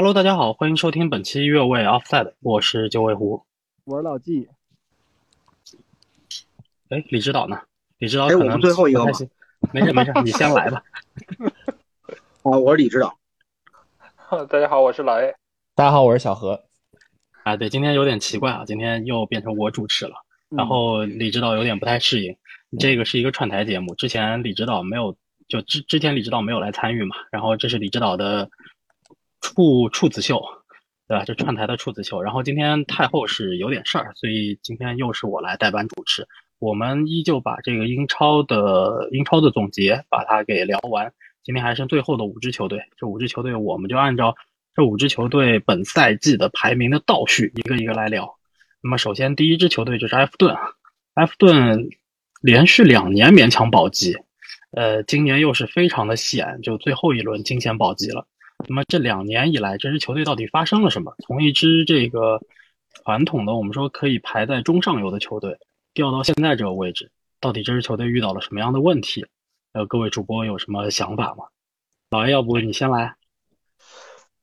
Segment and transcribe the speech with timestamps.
[0.00, 3.44] Hello，大家好，欢迎收听本期越位 Offside，我是九尾狐，
[3.84, 4.48] 我是老纪。
[6.88, 7.60] 哎，李指导呢？
[7.98, 9.10] 李指导可能最后一个吧？
[9.74, 10.82] 没事没事， 你先来吧。
[12.44, 13.14] 啊，我是李指导。
[14.48, 15.34] 大家好，我是老 A。
[15.74, 16.64] 大家好，我是小何。
[17.42, 20.14] 啊，对，今天有点奇怪啊，今天又变成我主持了，
[20.48, 22.34] 然后李指导有点不太适应。
[22.78, 25.14] 这个是一个串台节目，之前李指导没有，
[25.46, 28.48] 就之之前李指导没有来参与嘛，然后这是李指导的。
[29.40, 30.42] 处处子秀，
[31.08, 31.24] 对吧？
[31.24, 32.20] 这串台的处子秀。
[32.22, 36.26] 然后今天太后是有点事儿，所以今天又是我来代班主持。
[36.58, 41.12] 我们依旧把这个英超的英超的总结把它给聊完。
[41.42, 44.36] 今天还剩最后的五支球队，这五支球队我们就按照
[44.74, 48.36] 这五支球队本赛季的排名的倒序一个一个来聊。
[48.82, 50.54] 那么首先第一支球队就是埃弗顿，
[51.14, 51.88] 埃弗顿
[52.42, 54.16] 连续两年勉强保级，
[54.72, 58.26] 呃，今年又是非常的险，就最后一轮惊险保级了。
[58.68, 61.14] 那么这两年以来，这支球队到底发生了什么？
[61.26, 62.40] 从一支这个
[63.04, 65.58] 传统的我们说可以排在中上游的球队，
[65.94, 69.26] 掉到现在这个位置，到底这支球队遇到了什么样的问题？
[69.72, 71.44] 呃，各位主播有什么想法吗？
[72.10, 73.14] 老爷，要不你先来？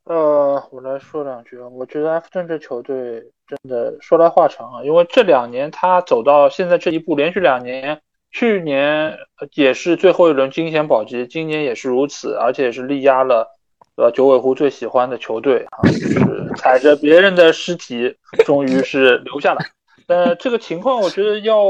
[0.06, 1.68] 呃，我来说两句啊。
[1.68, 9.18] 我觉得埃弗顿这球队真的说来话长啊，因为这两年他走到现在这一步，连续两年，去年
[9.54, 13.54] 也是最后一轮惊险保级，今年也是如此，而且是力压了。
[13.98, 14.12] 对吧？
[14.12, 19.66] 九尾狐最喜欢的球队啊，就是踩着别人的尸体，终于是留下来。
[20.06, 21.64] 呃，这个情况我觉得要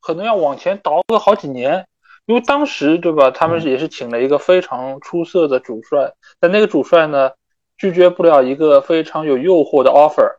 [0.00, 1.86] 可能要往前倒个好几年，
[2.26, 7.30] 因为当时对吧，他们也是请了一个非常出色的主帅，但那个主帅呢，
[7.78, 10.34] 拒绝不了一个非常有诱惑的 offer，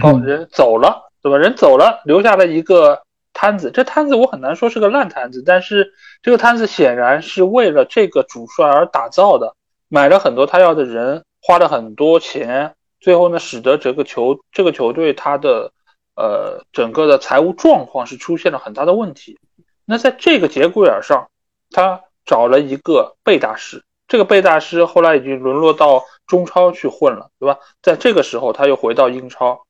[0.00, 1.38] 高 人走了，对吧？
[1.38, 3.00] 人走了，留下了一个
[3.32, 3.70] 摊子。
[3.70, 9.54] 这摊子我很难说是个烂摊子，但是这个摊子显然是为了这个主帅而打造的。
[9.94, 15.70] 买了很多他要的人，花了很多钱，最后呢，使得这个球这个球队他的
[16.16, 19.38] 呃整个的财务状况是出现了很大的问题。
[19.84, 21.28] 那在这个节骨眼上，
[21.70, 27.60] 他找了一个贝大师，这个贝大师后来已经沦落到中超去混了，对吧？
[27.80, 29.62] 在这个时候他又回到英超，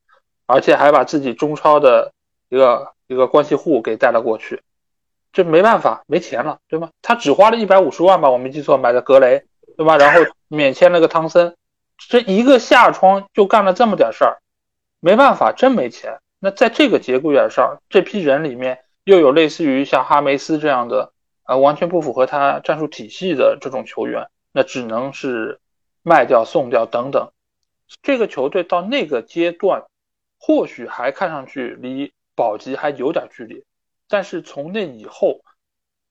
[0.46, 2.12] 而且还把自己中超的
[2.48, 4.62] 一个一个关系户给带了过去，
[5.34, 6.88] 这没办法，没钱了，对吗？
[7.02, 9.44] 他只花了一百五十万吧，我没记错，买的格雷。
[9.76, 9.96] 对吧？
[9.96, 11.56] 然后免签了个汤森，
[11.96, 14.38] 这一个下窗就干了这么点事儿，
[15.00, 16.18] 没办法，真没钱。
[16.38, 21.12] 那在这个节骨眼上，这批人里面又有类似于像哈梅斯这样的，
[21.44, 25.58] 呃，完全不符合他战术体系的这种球员，那只能是
[26.02, 27.30] 卖掉、送掉等等。
[28.02, 29.84] 这个球队到那个阶段，
[30.38, 33.64] 或许还看上去离保级还有点距离，
[34.08, 35.40] 但是从那以后，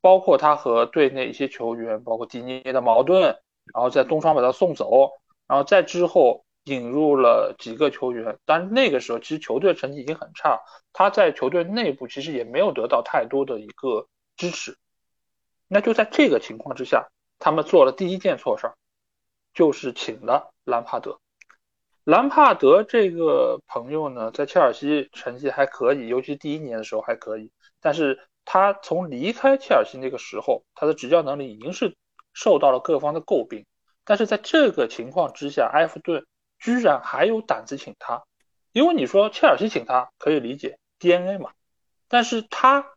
[0.01, 3.37] 包括他和队内一些球员，包括迪涅的矛盾。
[3.71, 5.11] 然后在东窗把他送走，
[5.47, 10.59] 然后再之后引入了几个球员，但那个时候其实球队成绩已经很差，
[10.91, 14.77] 他在球队内部其实也没有得到太多的一个支持。
[15.67, 17.07] 那就在这个情况之下，
[17.39, 18.75] 他们做了第一件错事儿，
[19.53, 21.19] 就是请了兰帕德。
[22.03, 27.51] 兰帕德这个朋友呢，在切尔西成绩还可以，尤其第一年的时候还可以，
[27.81, 31.95] 但是他从离开切尔西那个时候，他的执教能力已经是。
[32.33, 33.65] 受到了各方的诟病，
[34.03, 36.25] 但是在这个情况之下，埃弗顿
[36.59, 38.23] 居然还有胆子请他，
[38.71, 41.51] 因为你说切尔西请他可以理解 DNA 嘛，
[42.07, 42.91] 但是他，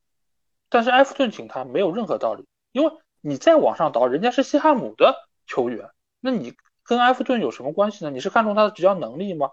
[0.68, 5.14] 但是埃弗顿请他没有任何道理，因为你再往上倒，人家是西汉姆的
[5.46, 8.10] 球员，那你跟埃弗顿有什么关系呢？
[8.10, 9.50] 你是看中他的执教能力吗？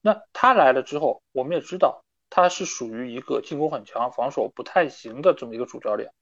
[0.00, 6.12] 那他来了之后，我们也知道他是属于一个进攻很强、防守不太行的这么一个主教练，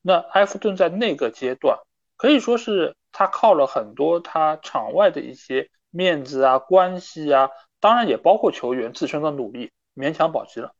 [0.00, 1.78] 那埃弗顿在那个阶段。
[2.16, 7.50] 可以说是他靠了很多他场外的一些面子啊、关系啊，
[7.80, 10.72] 当然也包括球员自身的努力，勉强保级了。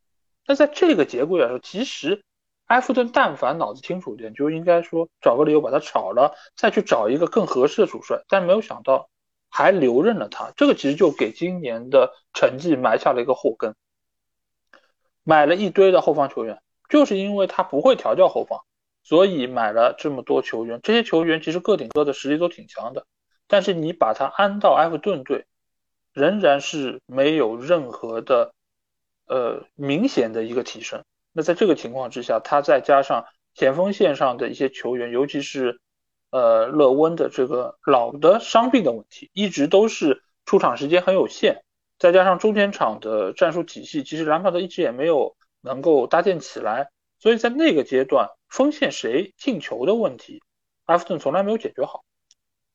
[0.47, 2.25] 那在这个节骨眼上，其实
[2.67, 8.23] 埃弗顿但凡脑子清楚点，就应该说找个理由把他炒了，再去找一个更合适的主帅。
[8.29, 9.09] 但没有想到
[9.49, 13.75] 还留任了他，这个其实就给今年的成绩埋下了一个祸根。
[15.23, 18.66] 买了一堆的后防球员，就是因为他不会调教后防。
[19.09, 23.07] 所以买了这么多球员，这些球员其实个顶个的实力都挺强的，
[23.47, 25.47] 但是你把他安到埃弗顿队，
[26.13, 28.53] 仍然是没有任何的
[29.29, 31.05] 呃明显的一个提升。
[31.33, 35.79] 那在这个情况之下，他再加上前锋线上的一些球员，尤其是
[36.31, 41.63] 呃勒温的这个老的伤病的问题，一直都是出场时间很有限，
[41.97, 46.91] 再加上中前场的战术体系，其实兰帕德一直也没有能够搭建起来。
[47.21, 50.43] 所以在那个阶段，锋线谁进球的问题，
[50.87, 52.05] 埃弗顿从来没有解决好。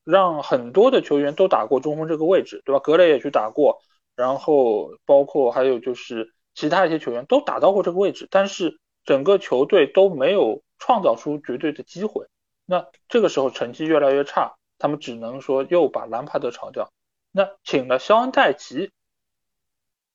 [0.04, 2.80] 让很多的球员都打过中锋这个位置，对吧？
[2.80, 3.80] 格雷也去打过，
[4.16, 12.26] 然后包括还有就是其他一些球员都打到过这个位置，但是整个球队都没有创造出绝对的机会。
[12.66, 16.92] 那这个时候成绩越来越差，他们只能说又把兰帕德炒掉。
[17.30, 18.90] 那请了肖恩戴奇，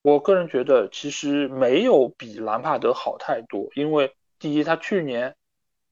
[0.01, 5.37] 我个人觉得其实没有比兰帕德好太多，因为第一他去年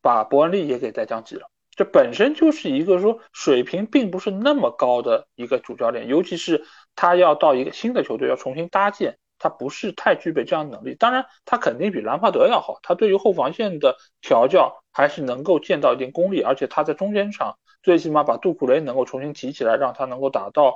[0.05, 1.49] 把伯恩利也给带降级了。
[1.71, 6.63] 这本身就是一个说水平并不是那么高的一个主教练，尤其是
[6.95, 10.93] 他要到一个新的球队要重新搭建，他不是太具备这样的能力。
[10.93, 20.75] 当然，他肯定比兰帕德要好，他对于后防线的调教还是能够见到一定功力，而且他在中间场最起码把杜库雷能够重新提起来，让他能够打到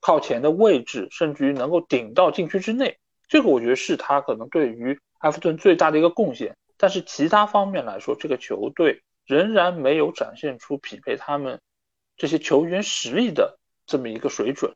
[0.00, 2.96] 靠前的位置，甚至于能够顶到禁区之内。
[3.26, 6.56] 这个我觉得是他可能对于埃弗顿最大的一个贡献。
[6.78, 9.02] 但是其他方面来说，这个球队。
[9.28, 11.60] 仍然没有展现出匹配他们
[12.16, 14.74] 这些球员实力的这么一个水准，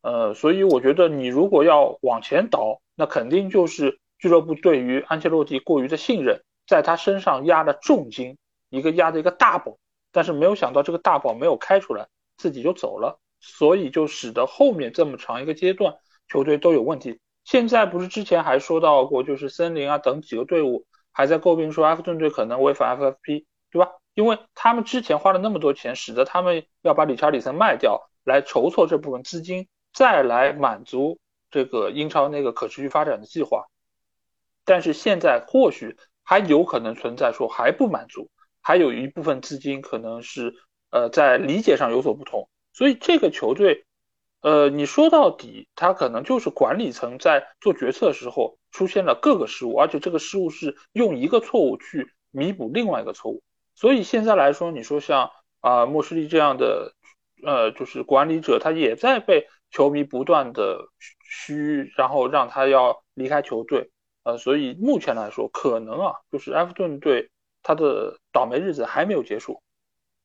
[0.00, 8.36] 呃，所以我觉得你如果要往前倒，那肯定就是俱乐部对于安切洛蒂过于的信任，在他身上压了重金，
[8.68, 9.78] 一个压的一个大宝，
[10.10, 15.94] 但是没有想到这个大宝没有开出来，自己就走了，所以就使得后面这么长一个阶段
[16.26, 17.20] 球队都有问题。
[17.44, 23.46] 现在不是之前还说到过，就是森林啊等几个队伍还在诟病说埃弗顿队可能违反 FFP。
[23.70, 23.90] 对吧？
[24.14, 31.18] 因为他们之前花了那么多钱，使得他们要把理查里森卖掉，来筹措这部分资金，再来满足
[31.50, 33.64] 这个英超那个可持续发展的计划。
[34.64, 38.30] 但是现在或许还有可能存在说还不满足，
[38.62, 40.54] 还有一部分资金可能是
[40.90, 42.48] 呃在理解上有所不同。
[42.72, 43.86] 所以这个球队，
[44.40, 53.40] 呃，你说到底，他可能就是管理层在做决策的时候出现了各个失误，而且这个失误是用一个错误去弥补另外一个错误。
[53.76, 55.30] 所以现在来说，你说像
[55.60, 56.92] 啊莫什利这样的，
[57.44, 60.88] 呃，就是管理者，他也在被球迷不断的
[61.22, 63.92] 嘘，然后让他要离开球队，
[64.24, 67.30] 呃，所以目前来说，可能啊，就是埃弗顿队
[67.62, 69.62] 他的倒霉日子还没有结束。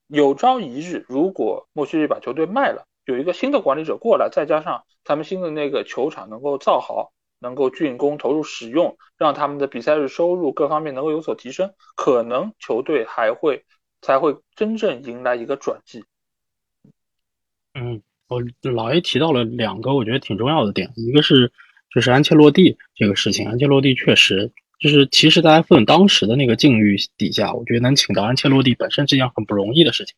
[0.08, 7.12] 有朝一日，如果莫西利把球队卖了，有一个新的管理者过来，再加上他们新的那个球场能够造好。
[7.40, 13.64] 能够竣工投入使用，让他们的比赛日收入各方面能够有所提升，可能球队还会
[14.02, 16.04] 才会真正迎来一个转机。
[17.74, 18.42] 嗯，我
[18.72, 21.52] 老 A 提到了两个我觉得挺重要的点，一个是
[21.94, 30.16] 就是安切洛蒂这个事情，安切洛蒂确实就是其实在埃弗顿当时的那个境遇底下，我觉得能请到安切洛蒂本身是一件很不容易的事情，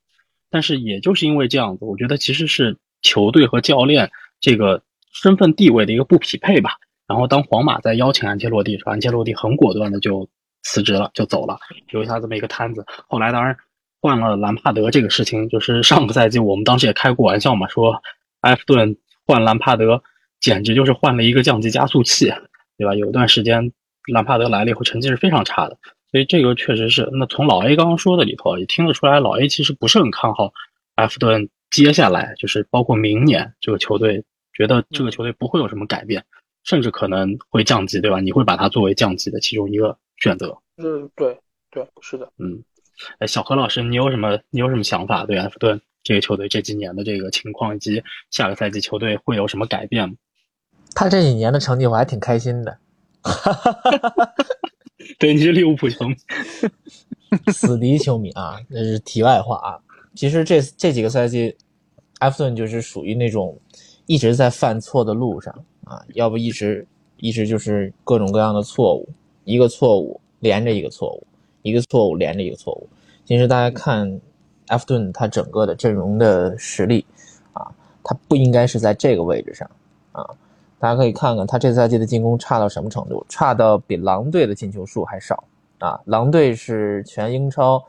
[0.50, 4.82] 但是也就是因为这样子，我觉得其实是球队和教练这个
[5.12, 6.72] 身份地位的一个不匹配吧。
[7.12, 10.30] 然后，当皇马在邀请安切洛蒂时，安切洛蒂很果断的就
[10.64, 11.60] 辞职了，就走了，
[11.90, 12.86] 留下这么一个摊子。
[13.10, 13.58] 后来，当然
[14.00, 18.02] 换了兰帕德，这个事情就是上个赛季我们当时也开过玩笑嘛，说
[18.40, 18.96] 埃弗顿
[19.28, 20.02] 换兰帕德
[20.40, 22.34] 简直就是换了一个降级加速器，
[22.78, 22.96] 对吧？
[22.96, 23.74] 有一段时间
[24.14, 25.78] 兰帕德来了以后，成绩是非常差的，
[26.12, 27.10] 所以这个确实是。
[27.12, 30.54] 那从老 A 刚刚说的里头也听得出来，老 A 其实不是很看好
[30.96, 34.24] 埃弗顿接下来就是包括明年这个球队，
[34.54, 36.24] 觉得这个球队不会有什么改变。
[36.64, 38.20] 甚至可能会降级，对吧？
[38.20, 40.58] 你会把它作为降级的其中一个选择。
[40.78, 41.40] 嗯，对，
[41.72, 42.32] 对，是的。
[42.38, 42.64] 嗯，
[43.20, 45.26] 哎，小何老师，你有什么你有什么想法？
[45.26, 50.16] 对埃弗顿这个球队这几年的这个情况，以及下个赛季球队会有什么改变吗？
[50.94, 52.78] 他这几年的成绩我还挺开心的。
[55.18, 56.16] 对，你是利物浦球迷，
[57.52, 59.80] 死敌球迷啊，那是题外话啊。
[60.16, 61.56] 其实这这几个赛季，
[62.20, 63.60] 埃弗顿就是属于那种
[64.06, 65.66] 一直在犯错的路上。
[65.92, 69.10] 啊，要不一直一直就是各种各样的错误，
[69.44, 71.28] 一个错误连着一个错误，
[71.64, 72.88] 一个错误连着一个错误。
[73.26, 74.22] 其实大家看
[74.68, 77.06] 埃弗顿他整个的阵容的实力
[77.52, 77.68] 啊，
[78.06, 79.70] 他不应该是在这个位置上
[80.14, 80.26] 啊。
[80.80, 85.44] 大家可以看看他这赛季的进攻差到什么程度，差到比狼队的进球数还少
[85.80, 86.00] 啊。
[86.06, 87.84] 狼队是全英超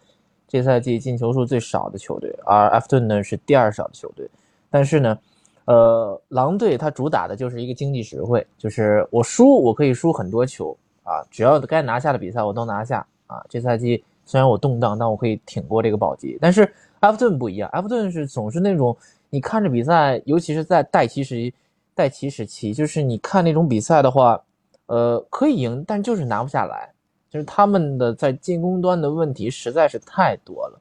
[0.49, 4.29] 这赛季进球数最少的球队，而埃弗顿呢是第二少的球队，
[4.69, 5.17] 但是呢。
[5.65, 13.41] 呃，狼队他主打的就是一个经济实惠，就是我输我可以输很多球啊，只要该拿下的比赛我都拿下啊。
[13.49, 16.37] 这赛季虽然我动荡，但我可以挺过这个保级。
[16.41, 16.63] 但是
[16.99, 18.97] 埃弗顿不一样，埃弗顿是总是那种
[19.31, 21.53] 你看着比赛，尤其是在待起始
[21.95, 24.43] 带起时期，就是你看那种比赛的话，
[24.87, 26.93] 呃，可以赢，但就是拿不下来，
[27.31, 30.81] 就是他们的在进攻端的问题实在是太多了。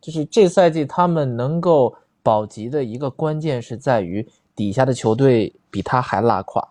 [0.00, 1.94] 就是这赛季他们能够。
[2.28, 6.62] 保级的一个关键是在于底下的球队比他还拉垮，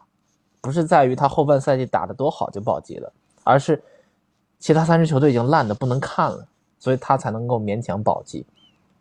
[0.61, 3.11] 不是在于他后半赛季打得多好就保级了，
[3.43, 3.81] 而是
[4.59, 6.47] 其他三支球队已经烂的不能看了，
[6.77, 8.45] 所以他才能够勉强保级，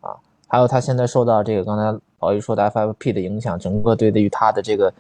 [0.01, 0.17] 啊，
[0.49, 4.91] 还有他现在受到这个刚才宝玉说的 FFP 的影响，整个队对于他的这个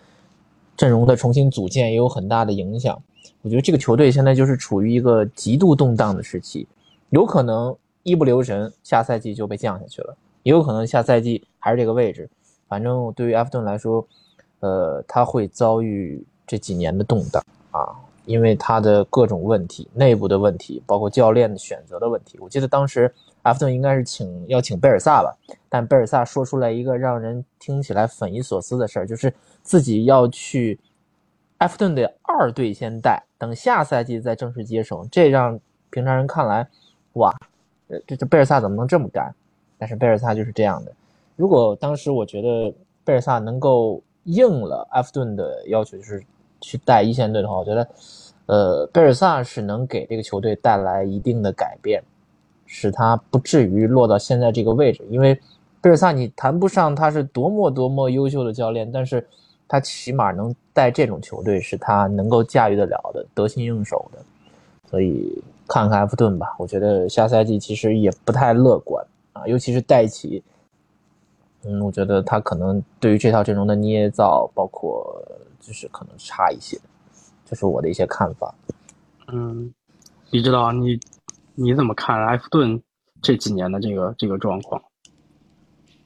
[0.76, 3.02] 阵容的重新组建也有很大的影响。
[3.40, 6.68] 我觉得这个球队现在就是处于一个极度动荡的时期，
[7.08, 10.14] 有可能一不留神下赛季就被降下去了，
[10.46, 12.30] 也有可能下赛季还是这个位置。
[12.68, 14.06] 反正对于埃弗顿来说，
[14.60, 17.90] 呃，他会遭遇这几年的动荡啊，
[18.26, 22.38] 因为他的各种问题、内部的问题，包括教练的选择的问题。
[22.40, 23.12] 我记得当时
[23.42, 25.36] 埃弗顿应该是请要请贝尔萨吧，
[25.68, 29.34] 但贝尔萨说出来一个让人听起来匪夷所思的事儿，就是
[29.64, 30.78] 自己要去
[31.58, 35.04] 埃弗顿的二队先带，等下赛季再正式接手。
[35.10, 35.58] 这让
[35.90, 36.68] 平常人看来，
[37.14, 37.34] 哇，
[37.88, 39.34] 呃，这这贝尔萨怎么能这么干？
[39.78, 40.92] 但是贝尔萨就是这样的。
[41.36, 42.72] 如果当时我觉得
[43.04, 46.22] 贝尔萨能够应了埃弗顿的要求，就是
[46.60, 47.88] 去带一线队的话，我觉得，
[48.46, 52.02] 呃，贝尔萨是能给这个球队带来一定的改变，
[52.64, 55.04] 使他不至于落到现在这个位置。
[55.10, 55.38] 因为
[55.80, 59.24] 贝尔萨你谈不上他是多么多么优秀的教练，但是
[59.68, 64.18] 他起码能带这种球队是他能够驾驭得了的，得心应手的。
[64.88, 69.04] 所以看看埃弗顿吧，我觉得下赛季其实也不太乐观，
[69.46, 70.42] 尤其是戴奇。
[71.64, 75.20] 嗯，我觉得他可能对于这套阵容的捏造，包括
[75.58, 76.78] 就是可能差一些，
[77.44, 78.54] 这是我的一些看法。
[79.28, 79.74] 嗯，
[80.30, 81.00] 你知道，你
[81.54, 82.80] 你怎么看埃弗顿
[83.20, 84.80] 这几年的这个这个状况？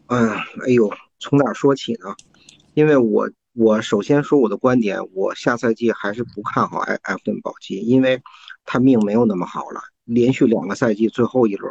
[0.07, 0.31] 嗯，
[0.65, 2.15] 哎呦，从哪说起呢？
[2.73, 8.23] 因为我我首先说我的观点，我下赛季还是不看好埃埃弗顿保级，因为
[8.65, 11.71] 他命没有那么好了，连续两个赛季最后一轮。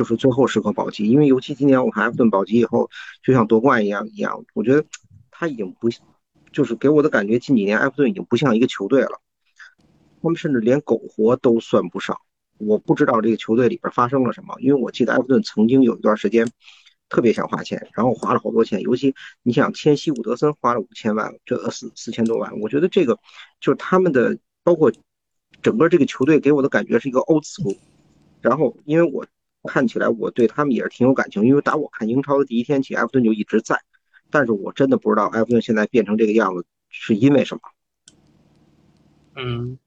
[0.00, 2.88] 就是最后时刻保级，因为尤其今年我看埃弗顿保级以后，
[3.22, 4.82] 就像夺冠一样一样，我觉得
[5.30, 5.90] 他已经不，
[6.52, 9.20] 就是给我的感觉，近几年埃弗顿已经不像一个球队了，
[10.22, 12.18] 他们甚至连苟活都算不上。
[12.56, 16.50] 我不知道这个球队里边发生了什么，因为我记得埃弗顿曾经有一段时间
[17.10, 23.18] 特别想花钱，然后花了好多钱，尤其你想签西伍德森花了五千万，这四四千多万，我觉得这个
[23.60, 24.90] 就是他们的，包括
[25.60, 27.76] 整个这个球队给我的感觉是一个 old school，
[28.40, 29.26] 然后因为我。
[29.64, 33.80] 看起来我对他们也是挺有感情，因为打我看英超的第一天起，埃弗顿就一直在。
[34.30, 37.60] 但是我真的不知道埃弗顿现在变成这个样子是因为什么。
[39.36, 39.78] 嗯。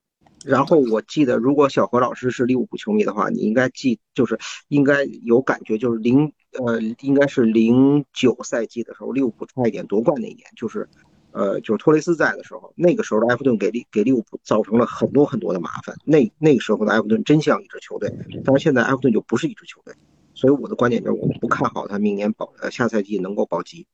[0.46, 4.38] 然后我记得，如果小何老师是利物浦球迷的话，你应该记，就是
[4.68, 10.90] 应该有感觉，就是零呃，应该是零九赛季的时候，利物浦差一点夺冠那一年，就是。
[11.34, 15.96] 呃，就是托雷斯在的时候，那个时候的埃弗顿给利给利物浦造成了很多很多的麻烦。
[16.06, 18.10] 那那个时候的埃弗顿真像一支球队，
[18.46, 19.94] 但是现在埃弗顿就不是一支球队。
[20.36, 23.86] 所以我的观点就是，我不看好他明年保呃下赛季能够保级。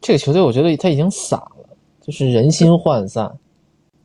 [0.00, 3.38] 这个球队我觉得他已经散了，就是人心涣散，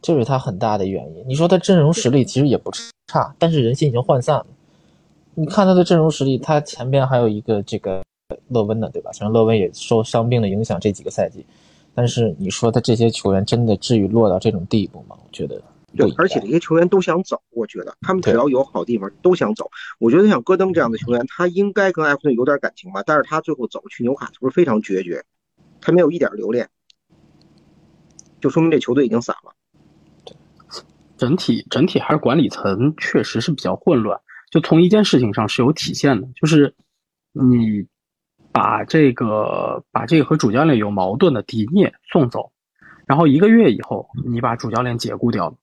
[0.02, 1.26] 这是他很大的原因。
[1.28, 2.72] 你说他阵容实力其实也不
[3.08, 4.46] 差，但是人心已经涣散了。
[5.36, 8.04] 你看他的阵容实力，他前边还有一个这个
[8.50, 9.12] 勒温的，对吧？
[9.12, 11.46] 虽然勒温也受伤病的影响，这几个赛季。
[11.98, 15.18] 但是你说他这些球员真的至于落到这种地步吗？
[15.20, 15.60] 我觉得
[15.96, 17.42] 对，而且这些球员都想走。
[17.50, 19.68] 我觉得他们只要有好地方都想走。
[19.98, 23.02] 我觉得像戈登这样的球员，他应该跟埃弗顿有点感情吧？
[23.04, 25.26] 但是他最后走去纽卡是不是非常决绝？
[25.82, 26.70] 他没有一点留恋，
[28.40, 29.56] 就说明这球队已经散了。
[31.18, 34.22] 整体整体还是管理层确实是比较混乱。
[34.52, 36.76] 就从一件事情上是有体现的，就是
[37.32, 37.88] 你。
[38.52, 42.52] 把这个把这个和主教练有矛盾的迪涅送走，
[43.06, 45.56] 然后一个月以后你把主教练解雇掉了。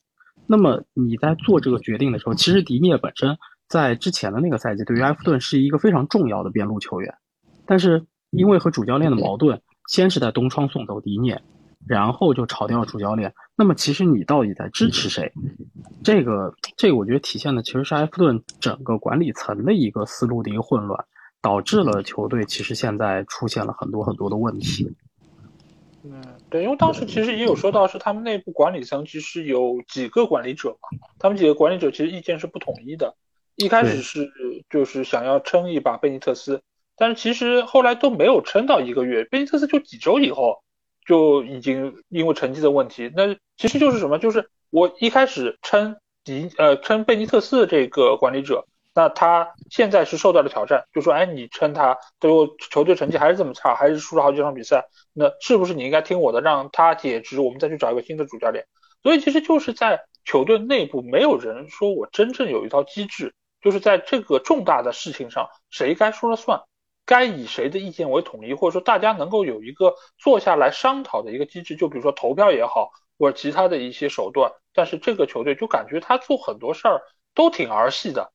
[0.47, 3.37] 那么你在做这个决定的时候，其实迪涅本身
[3.67, 7.15] 在之前的那个赛季对于埃弗顿是一个非常重要的边路球员，
[7.67, 11.43] 但是因为和主教练的矛盾，先是在冬窗送走迪涅，
[11.89, 13.33] 然后就炒掉主教练。
[13.57, 15.33] 那么其实你到底在支持谁？
[16.03, 21.05] 这个这个我觉得体现的其实是埃弗顿整个管理层的一个思路的一个混乱。
[21.45, 24.91] 导致了球队其实现在出现了很多很多的问题。
[26.03, 33.15] 嗯，对，因为当时其实也有说到，是他们内部管理层其实有几个管理者嘛，他们几个管理者其实意见是不统一的。
[33.57, 34.33] 一开始是
[34.71, 36.63] 就是想要撑一把贝尼特斯，
[36.97, 40.63] 但是其实后来都没有撑到一个月，贝尼特斯就几周以后
[41.07, 44.19] 就已经因为成绩的问题，那其实就是什么？
[44.19, 48.67] 就是我一开始撑迪呃撑贝尼特斯的这个管理者。
[48.95, 58.65] 那他现在是受到了挑战，就说，哎，你称他最后球队成绩还是这么差，还是输了好几场比赛，那是不是你应该听我的，让他解职，我们再去找一个新的主教练？
[59.03, 66.63] 所以其实就是在球队内部，没有人说我真正有一套机制，就是在这个重大的事情上，谁该说了算，
[67.05, 74.53] 该以谁的意见为统一，或者说大家能够有一个坐下来商讨的一个机制，就比如说投票也好，或者其他的一些手段。
[74.73, 77.03] 但是这个球队就感觉他做很多事儿
[77.35, 78.33] 都挺儿戏的。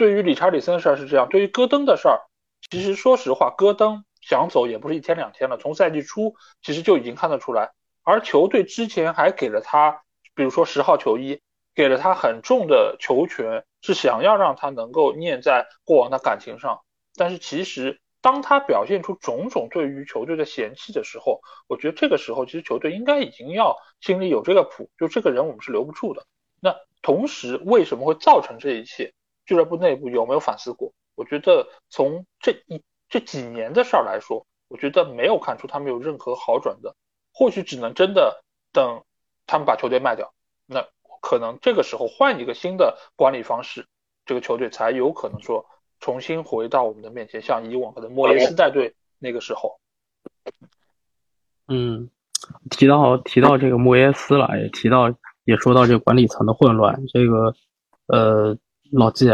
[0.00, 2.22] 对于理查里森的事儿是这样，对于戈登的事儿，
[2.70, 7.72] 其实说实话，戈登想走也不是一天两天了，从赛季初其实就已经看得出来。
[8.02, 10.00] 而球队之前还给了他，
[10.34, 11.42] 比如说十号球衣，
[11.74, 16.80] 给了他很重的球权，是想要让他能够念在过往的感情上。
[17.14, 26.24] 但是其实当他表现出种种对于球队的嫌弃的时候，我觉得这个时候其实球队应该已经要心里有这个谱，就这个人我们是留不住的。
[26.58, 29.12] 那同时为什么会造成这一切？
[29.50, 30.92] 俱乐部内部有没有反思过？
[31.16, 36.94] 我觉得从这一这几年的事儿来说，我觉得没有看出他们有任何好转的。
[37.32, 39.02] 或许只能真的等
[39.48, 40.32] 他们把球队卖掉，
[40.66, 40.86] 那
[41.20, 43.88] 可能这个时候换一个新的管理方式，
[44.24, 45.66] 这个球队才有可能说
[45.98, 49.80] 重新回到我们的面前，像以往可能莫耶斯带队那个时候。
[51.66, 52.08] 嗯，
[52.70, 57.04] 提到提到这个莫耶斯了，也提到也说到这个管理层的混乱。
[57.12, 57.52] 这个
[58.06, 58.56] 呃，
[58.90, 59.28] 老季，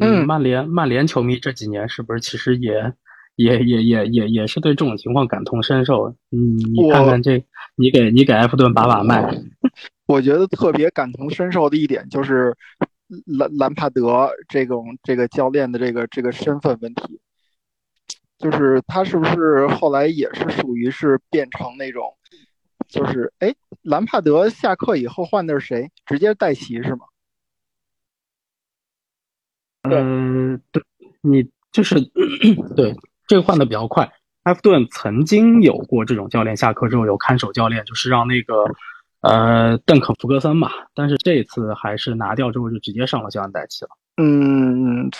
[0.00, 2.92] 嗯，曼联曼联球迷这几年是不是其实也？
[3.36, 6.08] 也也也也也是对这种情况感同身受。
[6.30, 7.44] 嗯，你看看这，
[7.76, 9.30] 你给你给埃弗顿把把脉。
[10.06, 12.56] 我觉得特别感同身受的一点就是
[13.26, 17.20] 兰兰帕德这种这个教练的这个这个身份问题，
[18.38, 22.14] 就是他是不是后来也是属于是变成那种，
[22.88, 25.90] 就是哎，兰帕德下课以后换的是谁？
[26.06, 27.00] 直接带席是吗？
[29.92, 30.82] 嗯，对，
[31.20, 32.00] 你就是
[32.74, 32.94] 对。
[33.28, 34.08] 这个换的比较快。
[34.44, 38.64] 埃弗顿曾经有过这种教练下课之后有看守教练，就是让那个
[39.20, 40.70] 呃邓肯·福格森嘛。
[40.94, 43.90] 但是这次还是拿掉之后就直接上了教练代齐了。
[44.16, 45.10] 嗯，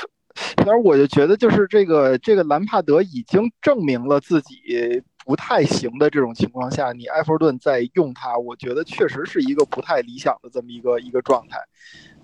[0.54, 11.58] 但是我就觉得就是这个这个兰帕德已经证明了自己不太行的这种情况下，你埃弗顿在用他，我觉得确实是一个不太理想的这么一个一个状态。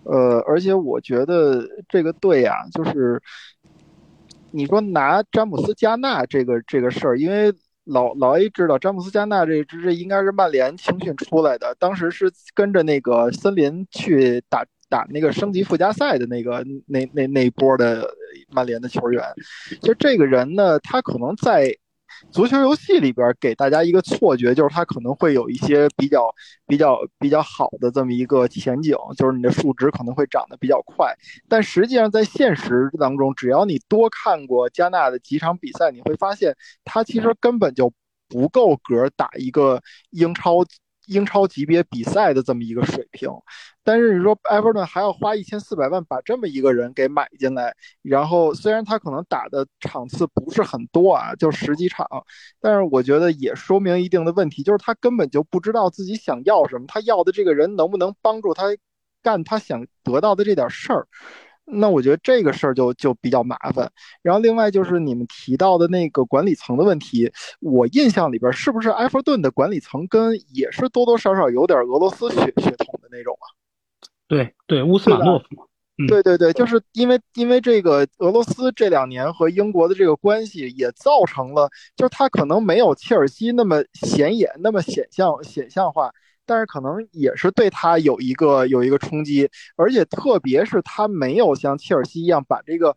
[0.05, 3.21] 呃，而且我觉得这个队呀，就是。
[4.55, 7.51] 你说拿詹姆斯加纳这个这个事儿，因为
[7.85, 18.07] 老老 A 知道詹姆斯加纳这这应该是曼联青训出来的，当时是跟着那个森林去打打那个升级附加赛的那个那那那一波的
[18.51, 19.25] 曼联的球员，
[19.81, 21.75] 就这个人呢，他可能在。
[22.31, 26.33] 足球游戏里边给大家一个错觉，就是它可能会有一些比较
[26.67, 31.15] 比较比较好的这么一个前景，就是你的数值可能会涨得比较快。
[31.49, 37.93] 但实际上在现实当中，只要你多看过加纳的几场比赛，你会发现它其实根本就
[38.29, 40.65] 不够格打一个英超。
[41.07, 43.29] 英超级别比赛的这么一个水平，
[43.83, 52.07] 但是你说埃弗顿还要花一千四百万把这么一个人给买进来，然后虽然他可能打的场次不是很多啊，就十几场，
[52.61, 58.65] 但是我觉得也说明一定的问题，就是他根本就不知道自己想要什么，他要的这个人能不能帮助他
[59.23, 61.07] 干他想得到的这点事儿。
[61.65, 63.91] 那我觉得这个事儿就就比较麻烦。
[64.23, 73.47] 然后另外就是你们提到的那个管理层的问题，我印象里边是不是埃弗顿的管理层跟也是多多少少有点俄罗斯血血统的那种啊？
[74.29, 75.65] 对对，乌斯马诺夫嘛。
[76.09, 86.11] 对对对，就是因为因为这个俄罗斯这两年和英国的这个关系，也造成了就是他可能没有切尔西那么显眼，那么显象显象化。
[86.45, 92.97] 但是可能也是对他有一个有一个冲击，而且特别是他没有像切尔西一样把这个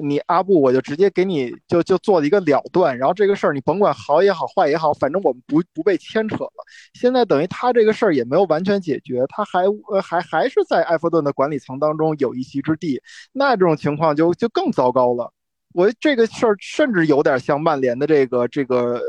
[0.00, 6.50] 你阿布我就直接给你就就做了一个了断，然后这个事儿你甭管好也好坏也好，反正我们不不被牵扯了。
[6.94, 13.00] 现在等于他这个事儿也没有完全解决，他还呃还还是在埃弗顿的管理层当中有一席之地，
[13.32, 15.32] 那这种情况就就更糟糕了。
[15.72, 19.00] 我这个事儿甚至有点像曼联的这个这个。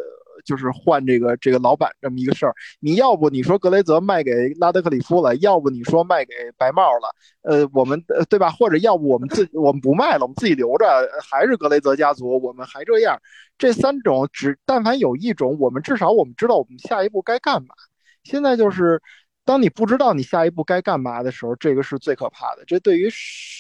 [0.45, 8.49] 就是换这个这个老板这么一个事儿，你要不你说格雷泽卖给拉德克里夫了，要不你说卖给白帽了，呃，我们对吧？
[8.51, 10.86] 或者要不我们自我们不卖了，我们自己留着，
[11.21, 13.19] 还是格雷泽家族，我们还这样。
[13.58, 17.73] 这三种只但凡有一种，我们至少我们知道我们下一步该干嘛。
[18.23, 19.01] 现在就是
[19.43, 22.63] 当你不知道你下一步该干嘛的时候，这个是最可怕的。
[22.65, 23.10] 这对于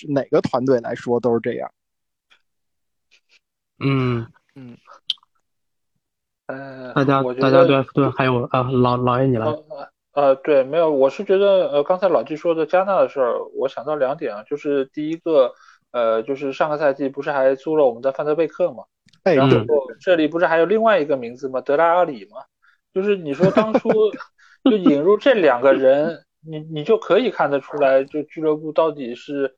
[0.09, 1.71] 哪个团队来说都是这样。
[3.79, 4.77] 嗯嗯。
[6.47, 9.47] 呃，大家大家对对，还有啊，老老爷你来。
[10.13, 15.51] 呃，对，没有，我是觉得，呃，刚才老季说的加纳的事儿，我想到两点啊，就是第一个，
[15.91, 18.85] 呃，就是上个赛季不是还租了我们的范德贝克嘛，
[19.23, 19.57] 然后
[19.99, 21.59] 这里不是还有另外一个名字吗？
[21.61, 22.37] 德拉阿里嘛，
[22.93, 23.89] 就是你说当初
[24.63, 29.55] 就引入这两个人， 你你就可以看得出来，就俱乐部到底是。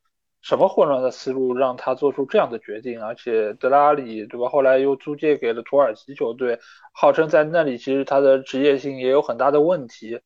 [0.48, 3.04] 什么混乱的思路让他做出这样的决定？
[3.04, 4.48] 而且德拉里对吧？
[4.48, 6.58] 后来又租借给了土耳其球队，
[6.90, 10.18] 号称在那里其实他的职业性也有很大的问题。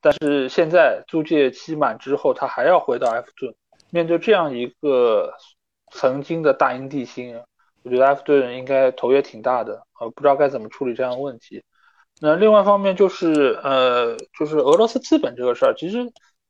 [0.00, 3.54] 但是现在租借期满之后，他还要回到埃弗顿，
[3.90, 5.32] 面对这样一个
[5.92, 7.40] 曾经的大英帝星，
[7.84, 11.62] 我觉得埃弗顿应该头也挺大的，呃，不知道该怎么处理这样的问题。
[12.20, 15.98] 那另外一方面就是，呃，就是俄罗斯资本这个事儿，其实，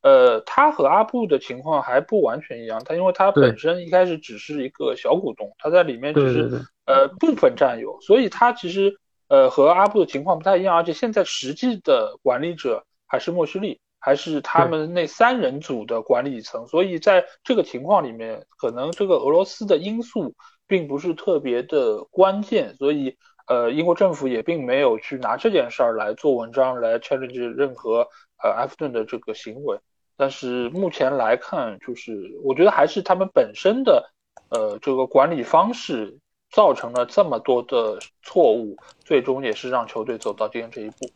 [0.01, 8.97] 呃，他和阿布的情况还不完全一样，他因为他本身一开始只是一个小股东，他在里面只是呃部分占有，所以他其实
[9.29, 20.35] 呃和阿布的情况不太一样，而且现在实际的管理者还是莫须利，还是他们那三人组的管理层，所以在这个情况里面，可能这个俄罗斯的因素
[20.67, 23.17] 并不是特别的关键，所以。
[23.49, 28.07] 呃，英国政府也并没有去拿这件事儿来做文章，来 challenge 任何
[28.45, 29.79] 呃埃弗顿的这个行为。
[30.18, 34.11] 但是目前来看，就是我觉得还是他们本身的
[34.50, 36.18] 呃这个管理方式
[36.50, 41.09] 造成了这么多的错误，最终也是让球队走到今天这一步。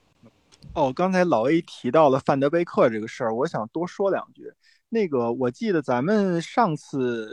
[0.74, 4.50] 哦，刚才老 A 提到了范德贝克这个事儿，我想多说两句。
[4.88, 7.28] 那个，我记得咱们上次。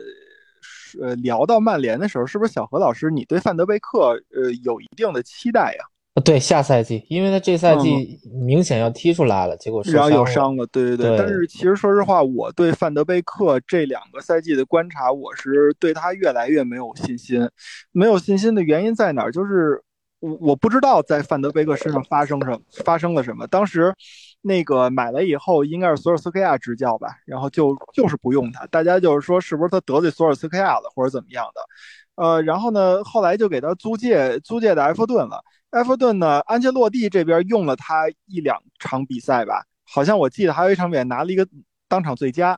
[1.00, 5.86] 呃，聊到曼联的时候，是不是小何老师，你对范德贝克呃有一定的期待呀？
[6.20, 11.18] 对，下赛季，因为他这赛季明显要踢出来了，结果然后又伤了，对对对。
[11.18, 17.50] 但是其实说实话，我对范德贝克这两个赛季的观察，我是对他越来越没有信心。
[17.92, 19.32] 没有信心的原因在哪儿？
[19.32, 19.82] 就是
[20.20, 23.48] 我我不知道在范德贝克身上发生什么发生了什么。
[23.48, 23.94] 当时。
[24.42, 32.24] 那个买了以后，应该是索尔斯克亚执教吧，然后就就是不用他，大家就是说是不是他得罪索尔斯克亚了，或者怎么样的？
[32.24, 35.44] 呃，然后呢，后来就给他租借租借的埃弗顿了。
[35.72, 41.48] 埃弗顿呢，安切洛蒂这边用了他一两场比赛吧，好像我记得还有一场比赛拿了一个
[41.88, 42.58] 当场最佳。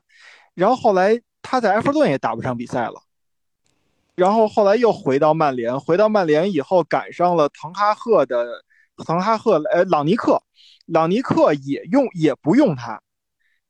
[0.54, 3.02] 然后后来他在埃弗顿也打不上比赛了，
[4.14, 8.64] 然后后来又回到曼联，回到曼联以后赶上了滕哈赫的
[9.04, 10.42] 滕哈赫，呃，朗尼克。
[10.86, 13.00] 朗尼克也用也不用他，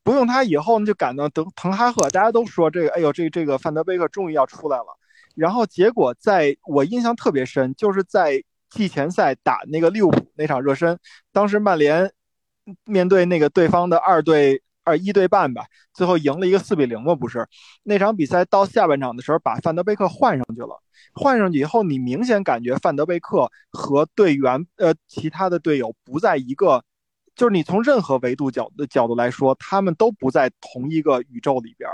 [0.02, 4.86] 不用他以后呢，就赶到滕滕哈赫，大家都说这个，哎呦，这这个范德贝克终于要出来了。
[5.34, 8.42] 然后结果在我印象特别深，就是在
[8.72, 10.98] 季前赛打那个利物浦那场热身，
[11.32, 12.10] 当时曼联
[12.84, 17.46] 面对那个对方的二队二一对半吧，最后赢了一个四比零嘛，不是？
[17.84, 20.82] 那场比赛到下半场的时候，把范德贝克换上去了。
[21.14, 26.82] 换上去以后，你明显感觉范德贝克和队员呃其他的队友不在一个。
[27.34, 31.88] 就是你从任何维度角的角度来说，他们都不在同一个宇宙里边。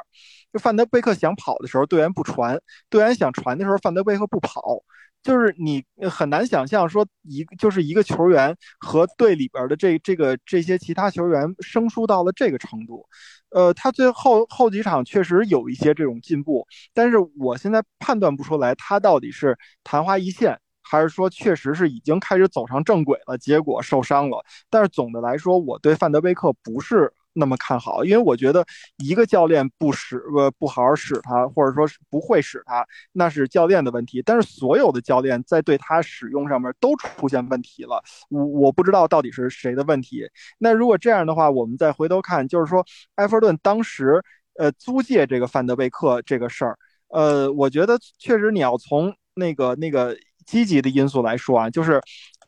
[0.53, 2.57] 就范德贝克想跑的时候，队员不传；
[2.91, 4.83] 队员想传的时候，范德贝克不跑。
[5.29, 13.07] 就是你很难想象说一就是一个球员和队里边的这这个这些其他球员生疏到了这个程度。
[13.51, 20.59] 呃，他最后后几场确实有一些这种进步，但是我现在判断不出来他到底是昙花一现。
[20.91, 24.43] 还是说，确实是已经开始走上正轨了，结果受伤了。
[24.71, 28.67] 但是总的来说，我对范德贝克不是那么看好，因为我觉得
[28.99, 34.21] 一个教练不使呃不好好使他，或者说是不会使他，那是教练的问题。
[34.23, 40.29] 但是所有的教练在对他使用上面都出现问题了，我我不知道到底是谁的问题。
[40.59, 44.23] 那如果这样的话，我们再回头看，就是说埃弗顿当时
[44.59, 50.17] 呃租借这个范德贝克这个事儿，呃，我觉得确实你要从那个那个。
[50.49, 52.01] 积极的因素来说啊，就是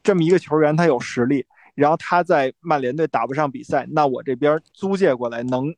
[0.02, 5.74] 这么一个球员，他有实力，然后他在曼联队打不上比赛，那我这边租借过来能，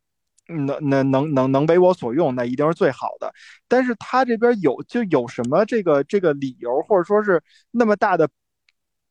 [0.48, 3.32] 能能能能能为我所用，那一定是最好的。
[3.68, 8.28] 但是他这边有就有什么这个这个理由，或者说是那么大的，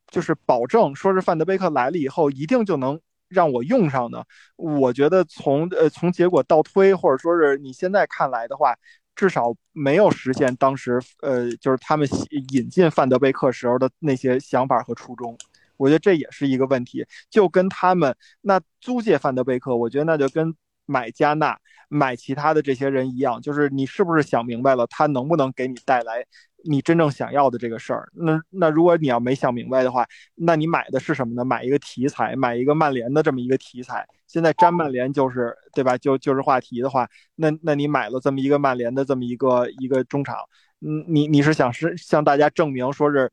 [0.08, 4.24] 就是保证，说是范德贝克来了以后一定就能让我用上呢？
[4.56, 8.74] 我觉得从呃从结果倒推，或者说是你现在看来的话。
[9.14, 12.08] 至少没有实现当时，呃，就是他们
[12.54, 15.36] 引进范德贝克时候的那些想法和初衷，
[15.76, 17.04] 我觉得这也是一个问题。
[17.30, 20.54] 就跟他们那租借范德贝克，我觉得那就跟
[20.86, 21.58] 买加纳、
[21.88, 26.24] 买其他的这些人一样，就是你是不是想明白了他能不能给你带来。
[26.64, 30.06] 你真正想要的这个事儿，那那如果你要没想明白的话，
[30.36, 31.44] 那你买的是什么呢？
[31.44, 34.06] 买一个题材，买一个曼联的这么一个题材。
[34.28, 35.98] 现在沾曼联就是对吧？
[35.98, 40.36] 就就是话题的话，那那你买了这么一个曼联的这么一个一个中场，
[40.82, 43.28] 嗯，你你是想是向大家证明说是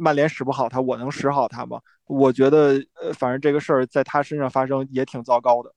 [0.00, 1.80] 曼联使不好他，我能使好他吗？
[2.06, 5.72] 我觉得呃，反正这个事儿在他身上发生也挺糟糕的。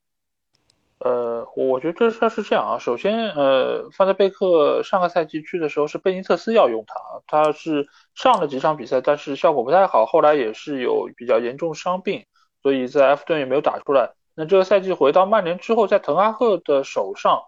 [1.00, 2.80] 呃，我觉得这事儿是这样啊。
[2.80, 6.96] 首先，呃，范德贝克上个赛季去的时候是贝尼特斯要用他，
[7.28, 12.26] 他是上了几场比赛，但是效果不太好，后来也是有比较严重伤病，
[12.62, 14.14] 所以在埃弗顿也没有打出来。
[14.34, 17.42] 那这个赛季回到曼联之后，在滕哈赫的手上，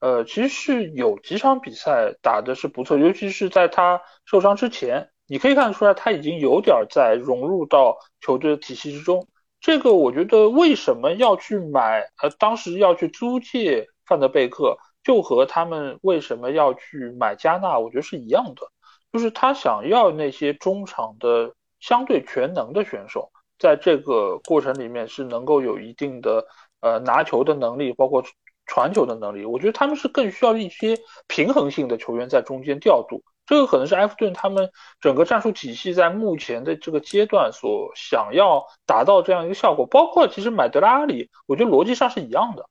[0.00, 9.28] 呃，其实是有几场比赛打的是不错，尤其是在他受伤之前，你可以看得出来他已经有点在融入到球队的体系之中。
[9.60, 12.08] 这个我觉得为什么要去买？
[12.22, 18.62] 呃，当时要去租借范德贝克，就和他们为什么要去买加纳，我觉得是一样的。
[19.12, 26.46] 就是他想要那些中场的相对全能的选手，在这个过程里面是能够有一定的
[26.80, 28.22] 呃拿球的能力，包括
[28.66, 29.44] 传球的能力。
[29.44, 33.22] 我觉得他们是更需要一些平衡性的球员在中间调度。
[33.48, 39.86] 这个可能是埃弗顿他们整个战术体系在目前的这个阶段所想要达到这样一个效果。
[39.86, 42.68] 包括其实买德拉里，我觉得逻辑上是一样的。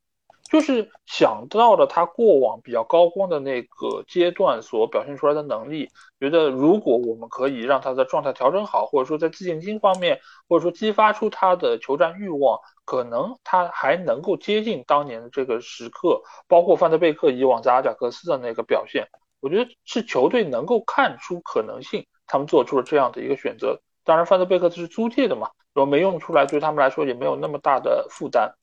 [0.50, 5.90] 就是想到了他过往比较高光的那个阶段所表现出来的能力，
[6.22, 19.10] 觉得如果我们可以让他的状态调整好，或者说在自信心方面，或者说激发出他的求战欲望，可能他还能够接近当年的这个时刻，包括范德贝克以往在阿贾克斯的那个表现，
[19.48, 23.80] 我觉得是球队能够看出可能性，他们做出了这样的一个选择。
[24.04, 28.56] 当然，范德贝克是租借的嘛，如果没用出来，对他们来说也没有那么大的负担。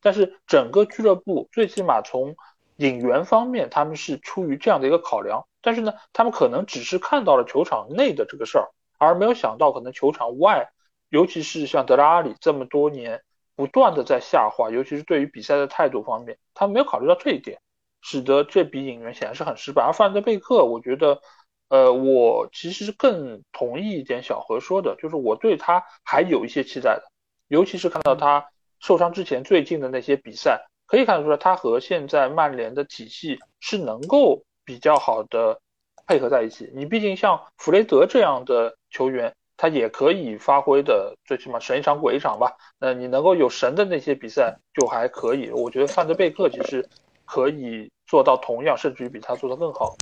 [0.00, 2.36] 但是整个俱乐部最起码从
[2.76, 5.44] 引援方面，他们是出于这样的一个考量。
[5.60, 10.70] 但是呢，他们可能只是看到了球场内的这个事儿，而没有想到可能球场外，
[11.08, 13.22] 尤其是像德拉阿里这么多年
[13.56, 17.60] 不断的在下滑，尤其是对于比赛的态度方面，他没有考虑到这一点，
[18.00, 19.82] 使得这笔引援显然是很失败。
[19.82, 21.20] 而范德贝克，我觉得，
[21.68, 27.02] 呃，我其实更同意一点小何说的，就是我对他还有一些期待的，
[27.48, 28.46] 尤其是看到他。
[28.80, 35.60] 受伤之前最近的那些比赛，可以看得出来，他和现在曼联的体系是能够比较好的
[36.06, 36.70] 配合在一起。
[36.72, 42.56] 你毕竟像弗雷德这样的球员，他也可以发挥的，最起码神一场鬼一场吧。
[42.78, 45.50] 那你能够有神的那些比赛就还可以。
[45.50, 46.88] 我觉得范德贝克其实
[47.28, 49.94] 可以做到同样，甚至于比他做的更好。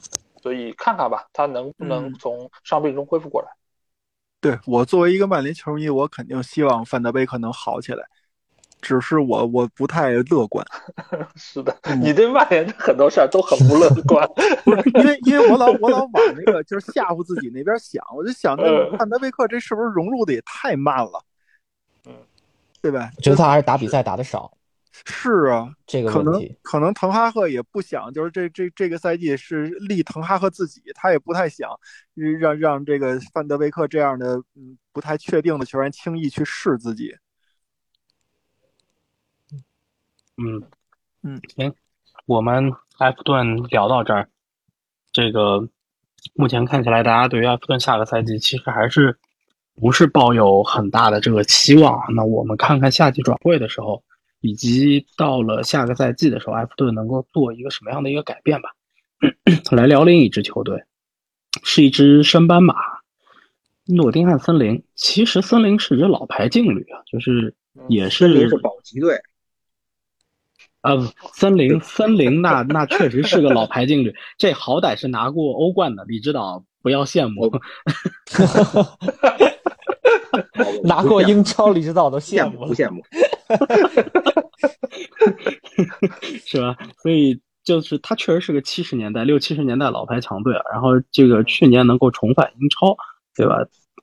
[0.42, 3.48] 所以看看吧，他能不能从伤病中恢复过来。
[4.40, 8.06] 对我作为一个曼联球迷，我肯定希望范德贝克能好起来。
[8.82, 10.64] 只是我我不太乐观，
[11.34, 14.28] 是的，你对曼联的很多事儿都很不乐观，
[14.64, 21.24] 不是因为因为我老我老往那个就是吓唬自己那边想，我就想那个范德贝克这是不是融入的也太慢了，
[22.04, 22.12] 嗯，
[22.82, 23.10] 对吧？
[23.20, 24.52] 觉得他还是打比赛打的少，
[25.04, 31.68] 是啊，这个可能可能滕哈赫也不想，就是这这这个赛季是立滕哈赫自己，他也不太想
[32.40, 37.14] 让让这个范德维克这样的嗯不太确定的球员轻易去试自己。
[40.38, 40.62] 嗯
[41.22, 41.74] 嗯，行，
[42.26, 44.28] 我们埃弗顿聊到这儿。
[45.12, 45.66] 这个
[46.34, 49.18] 目前看起来，大家对于埃弗顿下个赛季其实还是
[49.74, 52.02] 不是抱有很大的这个期望。
[52.14, 54.02] 那我们看看夏季转会的时候，
[54.40, 58.70] 以及到了下个赛季的时候，埃弗顿能够做一个什么样的一个改变吧。
[59.72, 60.84] 来聊另一支球队，
[61.62, 62.74] 是一支升班马——
[63.88, 64.82] 诺丁汉森林。
[64.94, 67.54] 其实森林是支老牌劲旅啊，就是
[67.88, 69.18] 也是是保级队。
[70.82, 70.94] 啊，
[71.32, 77.50] 森林，森林，那那确实是个老牌劲旅，这好歹是拿过欧冠的，李指导不要羡慕。
[80.84, 83.02] 拿过英超，李指导都羡慕，不羡慕，
[86.44, 86.76] 是吧？
[87.02, 90.62] 所以就是他确实是个七十年代、六七十年代老牌强队啊。
[90.72, 92.96] 然后这个去年能够重返英超，
[93.34, 93.56] 对吧？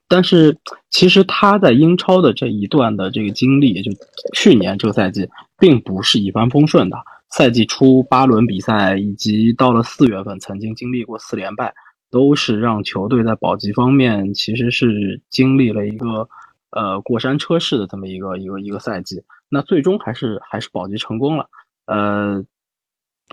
[0.07, 0.57] 但是
[0.89, 3.91] 其实他在英超的这一段的这个经历，就
[4.33, 5.29] 去年这个赛季。
[5.59, 6.97] 并不是一帆风顺的。
[7.29, 11.73] 赛季初八轮比赛，以及到了四月份，曾经经历过四连败，
[12.11, 16.27] 都是让球队在保级方面其实是经历了一个
[16.75, 19.23] 呃过山车式的这么一个一个一个赛季。
[19.49, 21.47] 那最终还是还是保级成功了。
[21.85, 22.43] 呃，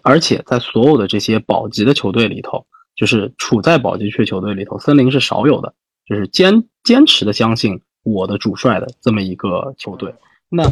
[0.03, 5.75] 而且在所有的这些保级的球队里头，就是处在保级区球队里头，森林是少有的，
[6.07, 10.15] 就是坚坚持的相信我的主帅的这么一个球队。
[10.49, 10.65] 那。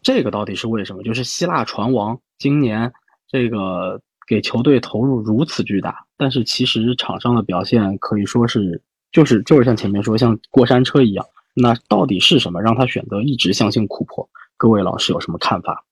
[0.00, 1.02] 这个到底是为什么？
[1.02, 2.90] 就是希腊船王今年
[3.26, 11.26] 这个给球队投入如此巨大，但是其实场上的表现可以说是就是就是像前面说像过山车一样。
[11.60, 14.28] 那到底是什么让他选择一直相信库珀？
[14.56, 15.84] 各位老师有什么看法？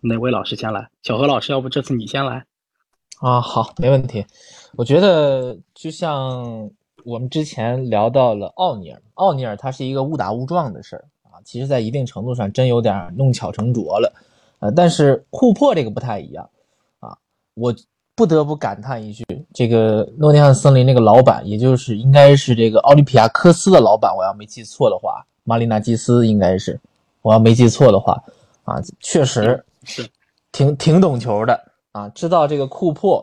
[0.00, 0.88] 哪位老师先来？
[1.02, 2.46] 小何老师，要不这次你先来？
[3.18, 4.24] 啊，好，没问题。
[4.76, 6.70] 我觉得就像
[7.04, 11.42] 我们之前聊到了奥尼尔，奥尼尔他是一个误打误撞的事儿啊。
[11.44, 14.12] 其实，在一定程度上，真有点弄巧成拙了，
[14.60, 16.48] 呃，但是库珀这个不太一样，
[17.00, 17.18] 啊，
[17.54, 17.74] 我
[18.16, 26.80] 不得不感叹一句，这个诺丁汉森林那个老板，也就是应该是这个奥利匹亚科斯的老板，我要没记错的话，马里纳基斯应该是，
[27.20, 28.20] 我要没记错的话，
[28.64, 30.08] 啊，确实是
[30.50, 31.60] 挺挺懂球的
[31.92, 33.22] 啊，知道这个库珀，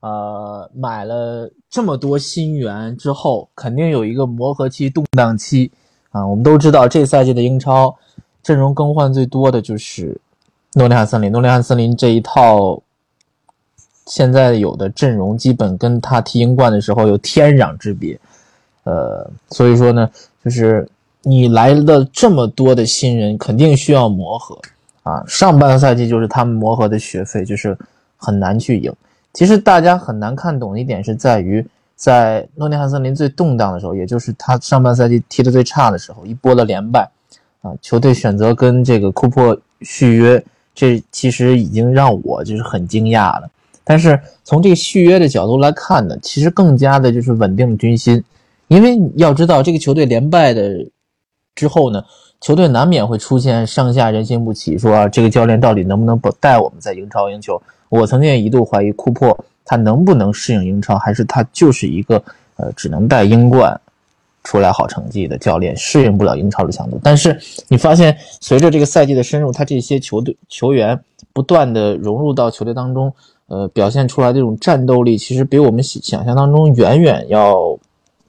[0.00, 5.72] 呃，买了这么多新援之后，肯定有一个磨合期、动荡期。
[6.10, 7.92] 啊，我们都知道这赛季的英超
[8.40, 10.20] 阵容更换最多的就是
[10.74, 11.32] 诺丁汉森林。
[11.32, 12.80] 诺丁汉森林这一套
[14.06, 18.18] 现在有的阵容基本跟他踢英冠的时候有天壤之别。
[18.84, 20.10] 呃，所以说呢，
[20.44, 20.86] 就是
[21.22, 24.58] 你来了这么多的新人，肯定需要磨合
[25.02, 25.24] 啊。
[25.26, 27.76] 上半赛季就是他们磨合的学费，就是
[28.16, 28.92] 很难去赢。
[29.32, 37.10] 其实大家很难看懂的一点是在于，在诺丁汉森林最动荡的时候，也就是他上半赛季踢得最差的时候，一波的连败
[37.62, 43.48] 啊，球队选择跟这个库珀续约，这其实已经让我就是很惊讶了。
[43.84, 48.22] 但是从这个续约的角度来看呢，其实更加的就是稳定军心。
[48.68, 50.86] 因为要知道，这个球队连败的
[51.54, 52.02] 之后呢，
[52.40, 57.60] 球队难免会出现上下人心不齐，说啊这个教练到底能不能不带我们在英超赢球？
[57.90, 62.16] 我曾经也一度怀疑库珀他能不能适应英超，还是他就是一个
[62.56, 63.78] 呃只能带英冠
[64.42, 66.98] 出来好成绩的教练，适应不了英超的强度。
[67.02, 70.98] 但是你发现，随着这个赛季的深入，他这些球队球员
[71.32, 73.14] 不断的融入到球队当中，
[73.54, 77.78] 呃，表现出来这种战斗力，其实比我们想象当中远远要。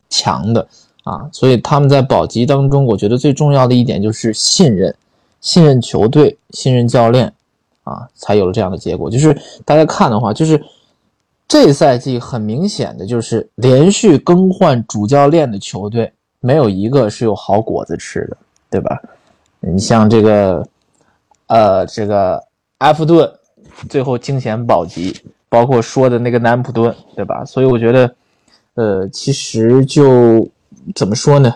[0.08, 0.66] 强的
[1.04, 4.96] 啊，所以他们在保级当中，我觉得最重要的一点就是信任，
[5.42, 7.34] 信任球队，信任教练
[7.84, 9.10] 啊，才有了这样的结果。
[9.10, 9.36] 就是
[9.66, 10.64] 大家看的话，就是
[11.48, 18.38] 这赛季很明显的就是连续更换主教练的球队，没有一个是有好果子吃的，
[18.70, 19.02] 对吧？
[19.60, 20.66] 你像这个，
[21.48, 22.42] 呃，这个
[22.78, 23.30] 埃弗顿
[23.90, 27.44] 最后惊险保级，包括说的那个南普顿，对吧？
[27.46, 28.16] 所以我觉得。
[28.78, 30.46] 呃，其实就
[30.94, 31.56] 怎么说呢？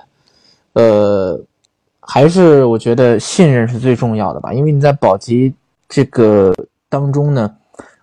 [0.72, 1.38] 呃，
[2.00, 4.54] 还是我觉得信任是最重要的吧。
[4.54, 5.54] 因为你在保级
[5.90, 6.56] 这个
[6.88, 7.58] 当中呢，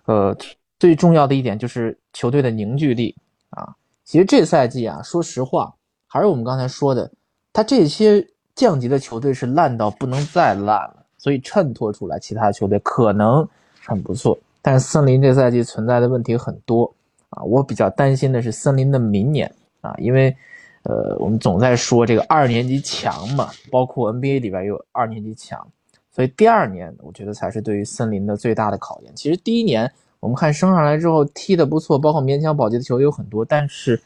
[0.05, 0.37] 呃，
[0.77, 3.15] 最重要的一点就是球队的凝聚力
[3.49, 3.73] 啊。
[4.05, 5.73] 其实这赛季啊，说实话，
[6.05, 7.11] 还是我们刚才说的，
[7.51, 13.49] 他这些降级的球队是烂到不能再烂了，所以衬托出来其他球队可能
[13.87, 14.37] 很不错。
[14.61, 16.93] 但是森林这赛季存在的问题很多。
[17.29, 20.33] 啊，我比较担心的是森林的明年啊，因为，
[20.83, 25.67] 呃，我们总在说这个二年级强嘛，包括 NBA 里边有二年级强，
[26.09, 29.11] 所以第二年我觉得才是对于森林的最大的考验。
[29.13, 34.01] 其实第一年我们看升上来之后踢的不错，包括勉强保级的球有很多，但是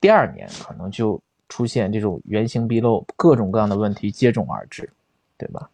[0.00, 4.88] 第二年可能就出现这种原形毕露，各种各样的问题接踵而至，
[5.36, 5.68] 对吧？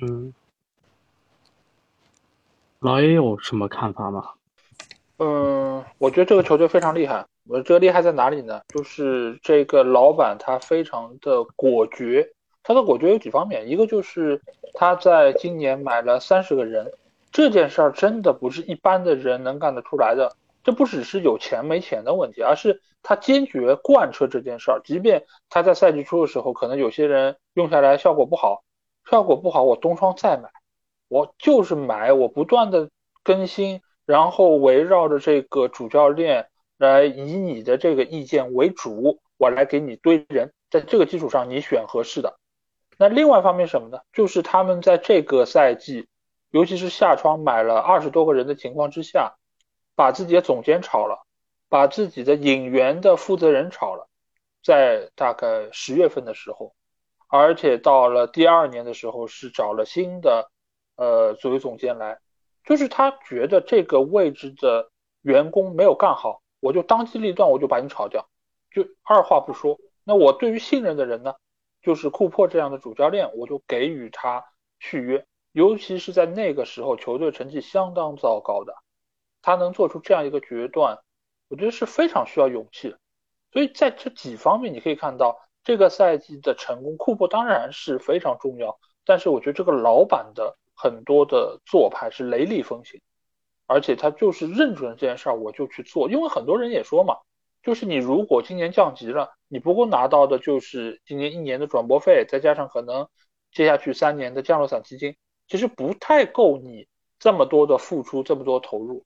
[0.00, 0.32] 嗯，
[2.80, 4.30] 老 A 有什么看法吗？
[5.18, 7.26] 嗯，我觉得这个球队非常厉害。
[7.48, 8.60] 我这个厉害在哪里呢？
[8.68, 12.30] 就是这个老板他非常的果决。
[12.62, 14.40] 他的果决有几方面，一个就是
[14.74, 16.92] 他在今年买了三十个人，
[17.32, 20.36] 这件事儿真的不是一般的人能干得出来的。
[20.62, 24.80] 这不只是有钱没钱的问题，而是他坚决贯彻这件事儿。
[24.84, 28.62] 即便他在赛季初的时候，可能有些人用下来效果不好，
[29.10, 30.50] 效果不好，我东窗再买，
[31.08, 32.90] 我就是买，我不断的
[33.22, 33.82] 更新。
[34.06, 42.38] 然后围绕着这个主教练来以你的这个意见为主，我来给你堆人，在这个基础上你选合适的。
[42.96, 43.98] 那另外一方面什么呢？
[44.14, 46.08] 就是他们在这个赛季，
[46.50, 49.34] 尤其是夏窗买了二十多个人的情况之下，
[49.94, 51.26] 把自己的总监炒了，
[51.68, 54.08] 把自己的引援的负责人炒了，
[54.64, 56.72] 在大概十月份的时候，
[57.28, 60.50] 而且到了第二年的时候是找了新的
[60.98, 62.18] 呃作为总监来。
[62.64, 64.90] 就是他觉得这个位置的
[65.22, 68.28] 员工没有干好，我就当机立断，我就把你炒掉，
[68.70, 69.78] 就二话不说。
[70.04, 71.34] 那我对于信任的人呢，
[71.80, 74.44] 就是库珀这样的主教练，我就给予他
[74.80, 75.24] 续约。
[75.52, 78.74] 尤其是在那个时候，球队成绩相当糟糕的，
[79.40, 80.98] 他能做出这样一个决断，
[81.48, 82.94] 我觉得是非常需要勇气。
[83.50, 90.58] 所以在这几方面，你可以看到这个赛季的成功，库珀当然是非常重要，但是我觉得这个老板的。
[90.78, 93.00] 很多的做派是雷厉风行，
[93.66, 96.08] 而且他就是认准了这件事儿，我就去做。
[96.08, 97.16] 因为很多人也说嘛，
[97.64, 103.08] 就是你如果今年降级了，你不过拿到的就是今年一年的转播费，再加上可能
[103.52, 105.16] 接下去三年的降落伞基金，
[105.48, 106.86] 其实不太够你
[107.18, 109.04] 这么多的付出，这么多投入。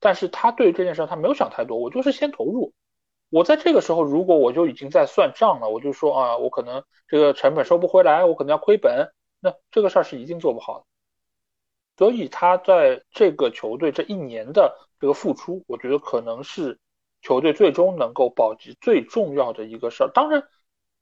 [0.00, 2.72] 但是他对这件事他没有想太多，我就是先投入。
[3.28, 9.12] 我在这个时候，如果我就已经在算账了，我就说啊，我可能这个成本收不回来，我可能要亏本。
[9.46, 10.84] 那这个事儿是一定做不好的，
[11.96, 16.80] 所以他在这个球队这一年的这个付出，我觉得可能是
[17.22, 20.10] 球队最终能够保级最重要的一个事儿。
[20.12, 20.42] 当然，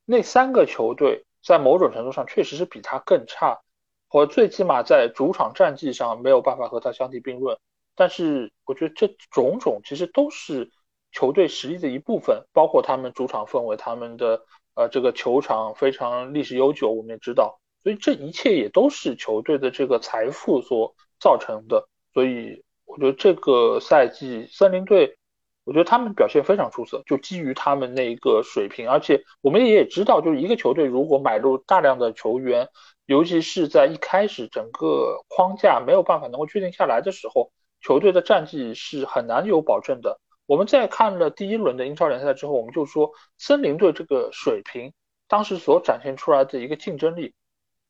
[0.04, 3.62] 那三个球队在某种程度上确实是比他更差，
[4.08, 7.58] 或最起码在主场战绩上没有办法和他相提并论。
[7.94, 10.70] 但是，我觉得这种种其实都是
[11.12, 17.60] 球队实力的一部分，包括他们主场氛围，他们的呃这个球场非常历史悠久，我们也知道。
[17.84, 25.18] 所以这一切也都是球队的这个财富所造成的，所以我觉得这个赛季森林队，
[25.64, 32.68] 我觉得他们表现非常出色，就基于他们那个水平，而且我们也知道，就是一个球队如果买入大量的球员，
[33.04, 40.18] 尤其是在一开始整个框架没有办法能够确定下来的时候，球队的战绩是很难有保证的。
[40.46, 44.92] 我们在看了第一轮的英超联赛之后，我们就说森林队这个水平，
[45.28, 47.34] 当时所展现出来的一个竞争力，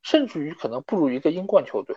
[0.04, 1.96] 甚至于可能不如一个英冠球队，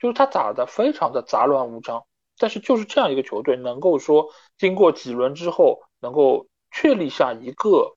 [0.00, 2.04] 就是他打的非常的杂乱无章。
[2.38, 7.96] 但是就是这样一个球队，能够说经过几轮之后，能够确立下一个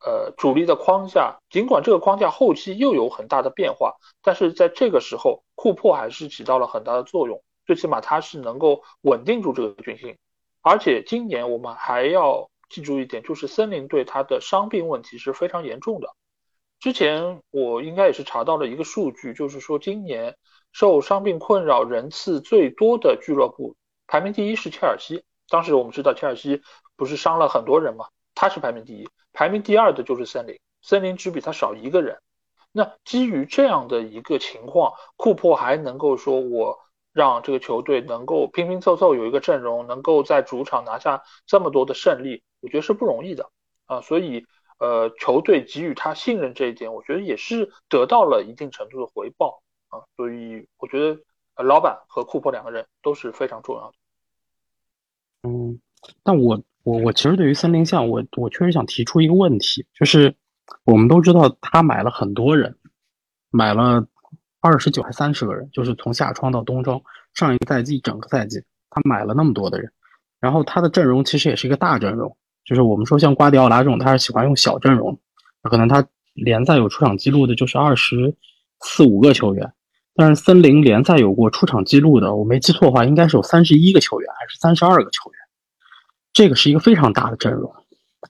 [0.00, 10.16] 呃主力的框架，尽管这个框架后期又有很大的变化，但是在这个时候，库珀还是起到了很大的作用，最起码他是能够稳定住这个军心。
[10.62, 16.08] 而且今年我们还要记住一点，就是森林队他的伤病问题是非常严重的。
[16.82, 20.36] 之前我应该也是查到了一个数据，就是说今年
[20.72, 23.76] 受伤病困扰人次最多的俱乐部。
[24.08, 26.60] 排名第一是切尔西，当时我们知道切尔西
[26.96, 32.18] 不是伤了很多人嘛，他是排名第一，排名第二的就是森林，森林只比他少一个人。
[32.72, 36.80] 那基于这样的一个情况，库珀还能够说我
[37.12, 43.50] 让这个球队能够拼拼凑凑有一个阵容，能够在主场拿下这么多的胜利，我觉得是不容易的
[43.86, 44.00] 啊。
[44.00, 44.44] 所以
[44.82, 50.02] 呃，球队给予他信任这一点，我觉得也是得到了一定程度的回报啊。
[50.16, 51.20] 所以我觉得
[51.54, 53.94] 呃，老板和库珀两个人都是非常重要的。
[55.48, 55.78] 嗯，
[56.24, 60.34] 但我我我其实对于森林象，我我确实想提出一个问题，就是
[60.82, 62.76] 我们都知道他买了很多人，
[63.50, 64.04] 买了
[64.58, 67.00] 二十九还三十个人，就是从夏窗到冬窗，
[67.34, 68.60] 上一个赛季整个赛季
[68.90, 69.92] 他买了那么多的人，
[70.40, 75.18] 然后他的阵容其实也是一个大阵容，就是我们说像瓜迪奥拉这种，他是喜欢用小阵容，
[75.62, 78.34] 可能他联赛有出场记录的就是二十
[78.80, 79.72] 四五个球员。
[80.14, 85.38] 但是森林联赛有过出场记录的，我没记错的话，应该是有三十一个球员还是三十二个球员，
[86.34, 87.72] 这个是一个非常大的阵容。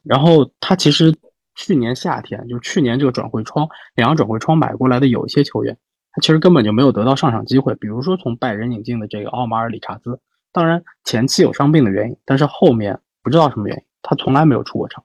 [0.04, 1.12] 然后他其实
[1.56, 5.76] 去年夏天，就去年这个转会窗，两个转会窗买过来的有一些球员，
[6.12, 7.74] 他其实根本就没有得到上场机会。
[7.74, 10.20] 比如说从拜仁引进的这个奥马尔·理查兹，
[10.52, 15.04] 当然前期有伤病的原因，但是后面不知道什么原因，他从来没有出过场。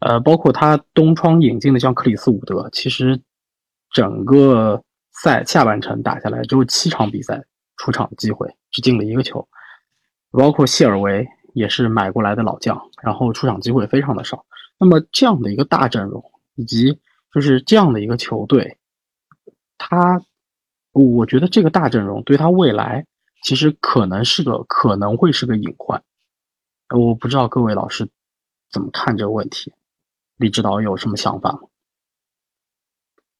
[0.00, 3.20] 呃，包括他东窗引进的像克里斯伍德，其实
[3.92, 4.82] 整个。
[5.20, 7.44] 赛下半程打下来只有七场比赛
[7.76, 9.48] 出场机会，只进了一个球。
[10.30, 14.46] 包括谢尔维也是买过来的老将，然后出场机会非常的少。
[14.78, 16.22] 那么这样的一个大阵容，
[16.54, 17.00] 以及
[17.34, 18.78] 就是这样的一个球队，
[19.76, 20.22] 他，
[20.92, 23.04] 我觉得这个大阵容对他未来
[23.42, 26.00] 其实可能是个可能会是个隐患。
[26.96, 28.08] 我不知道各位老师
[28.70, 29.72] 怎么看这个问题，
[30.36, 31.60] 李指导有什么想法吗？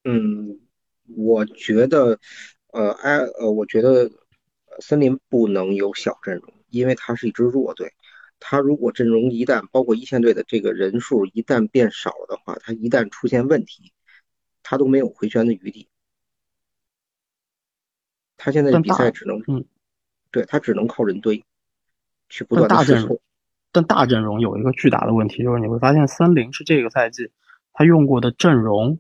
[0.05, 0.61] 嗯。
[1.17, 2.21] 我觉得，
[2.67, 4.11] 呃，埃呃，我觉得
[4.79, 7.95] 森林不能有小阵容，因为它是一支弱队。
[8.39, 13.91] 他如果阵容一旦包括一线队的这个人数一旦变少的话，他一旦出现问题，
[14.63, 15.89] 他都没有回旋的余地。
[18.37, 19.65] 他现在的比赛只能，嗯，
[20.31, 21.43] 对他只能靠人堆
[22.29, 23.19] 去不断的试错。
[23.73, 27.31] 但大阵容有一个巨大的问题，就是你会发现森林是这个赛季
[27.73, 28.99] 他用过的阵容。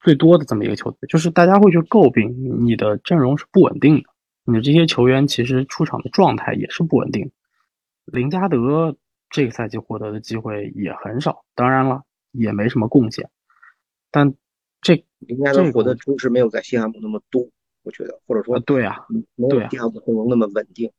[0.00, 4.10] 最多的这么一个球队，就是大家会去诟病你的阵容是不稳定的，
[4.44, 7.30] 你的这些球员其实出场的状态也是不稳定。
[8.04, 8.98] 林加德
[9.30, 12.02] 这个赛季获得的机会也很少，当然了，
[12.32, 13.30] 也没什么贡献。
[14.10, 14.34] 但
[14.82, 17.48] 这林加德获得同时没有在西汉姆那么多，
[17.82, 20.92] 我觉得，或者说对啊，没有西汉姆阵容那么稳定。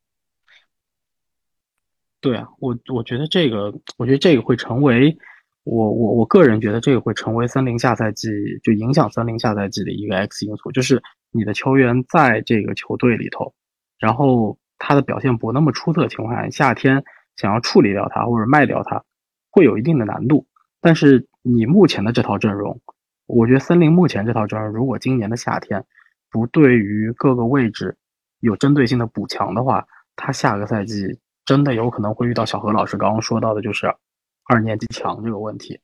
[2.26, 5.16] 对啊，我我觉得这个，我觉得这个会成为。
[5.64, 8.30] 我我我个人觉得这个会成为森林下赛季
[8.64, 11.02] 就影响森林下赛季的一个 X 因素，就是
[11.32, 13.52] 你的球员在这个球队里头，
[13.98, 17.04] 然后他的表现不那么出色的情况下，夏天
[17.36, 19.04] 想要处理掉他或者卖掉他，
[19.50, 20.46] 会有一定的难度。
[20.82, 22.80] 但是你目前的这套阵容，
[23.26, 25.84] 我觉得森林目前这套阵容，如果今年的夏天
[26.30, 27.98] 不对于各个位置
[28.40, 33.96] 有针对性的补强的话，他下个赛季真的有可能会遇到小何老师刚刚说到的，就是。
[34.48, 35.80] 二年级强这个问题，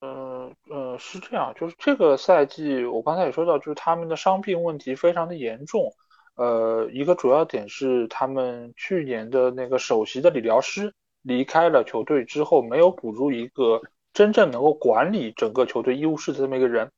[0.00, 5.92] 嗯呃是这样，就是这个赛季我刚才也说到，就是他们的伤病问题非常的严重，
[6.36, 13.82] 呃一个主要点是他们去年的那个首席的理疗师离开了球队之后，没有补入一个
[14.14, 16.90] 真正能够管理整个球队医务室的这么一个人，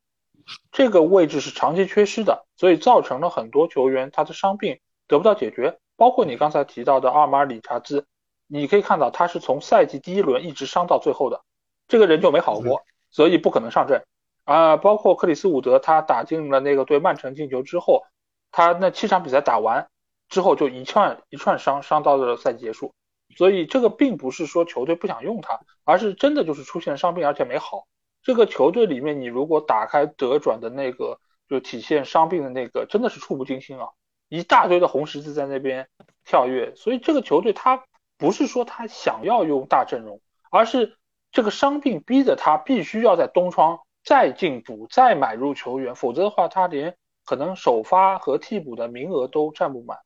[0.70, 4.78] 这个位置是长期缺失的，所以造成了很多球员他的伤病
[5.08, 8.06] 得不到解决，包括你刚才提到的阿马尔理查兹。
[8.48, 11.42] 你可以看到，他是从赛季第一轮一直伤到最后的，
[11.88, 14.04] 这个人就没好过，所以不可能上阵
[14.44, 14.76] 啊。
[14.76, 18.04] 包括克里斯伍德，他打进了那个对曼城进球之后，
[18.52, 19.88] 他那七场比赛打完，
[20.28, 22.94] 之后就一串一串伤伤到了赛季结束。
[23.36, 27.88] 所以这个并不是说球队不想用他，而是真的就是出现伤病而且没好。
[28.22, 31.18] 这个球队里面，你如果打开德转的那个
[31.48, 33.88] 就体现伤病的那个，真的是触不惊心啊，
[34.28, 35.88] 一大堆的红十字在那边
[36.24, 36.74] 跳跃。
[36.76, 37.84] 所以这个球队他
[38.18, 40.20] 不是说他想要用大阵容，
[40.50, 40.96] 而是
[41.32, 49.98] 这个伤病逼着他必须要在冬窗再进补、再买入球员，否则的话他连可能首发和替补的名额都占不满。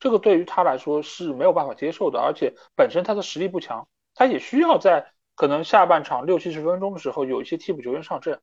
[0.00, 8.40] 这个对于他来说是没有办法接受的，而且本身他的实力不强，他也需要在可能下半场六七十分钟的时候有一些替补球员上阵，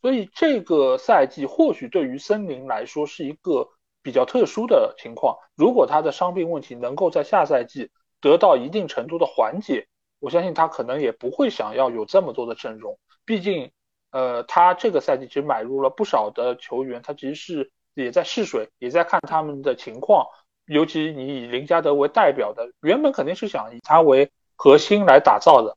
[0.00, 3.68] 所以这个赛季或许对于森林来说是一个
[4.02, 5.38] 比较特殊的情况。
[5.54, 7.90] 如果他的伤病问题能够在下赛季
[8.20, 9.86] 得到一定程度的缓解，
[10.18, 12.98] 我相信他可能也不会想要有这么多的阵容。
[13.24, 13.70] 毕竟，
[14.10, 20.26] 呃，他这个赛季其实买入了不少的球员，他其实是也在试水，也在看他们的情况。
[20.66, 25.76] 尤其你以林加德为代表的，原本肯定是想以他为核心来打造的，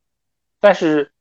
[0.60, 1.12] 但是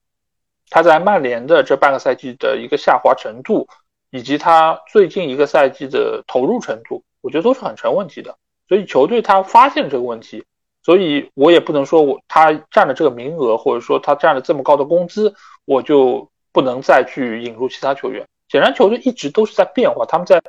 [0.69, 3.67] 他在曼联的这半个赛季的一个下滑程度，
[4.15, 8.37] 以及他最近一个赛季的投入程度，我觉得都是很成问题的。
[8.69, 10.45] 所以球队他发现这个问题，
[10.85, 15.35] 所以我也不能说我他占了这个名额，或者说他占了这么高的工资，
[15.65, 18.25] 我就不能再去引入其他球员。
[18.49, 20.41] 显然球队一直都是在变化，他们在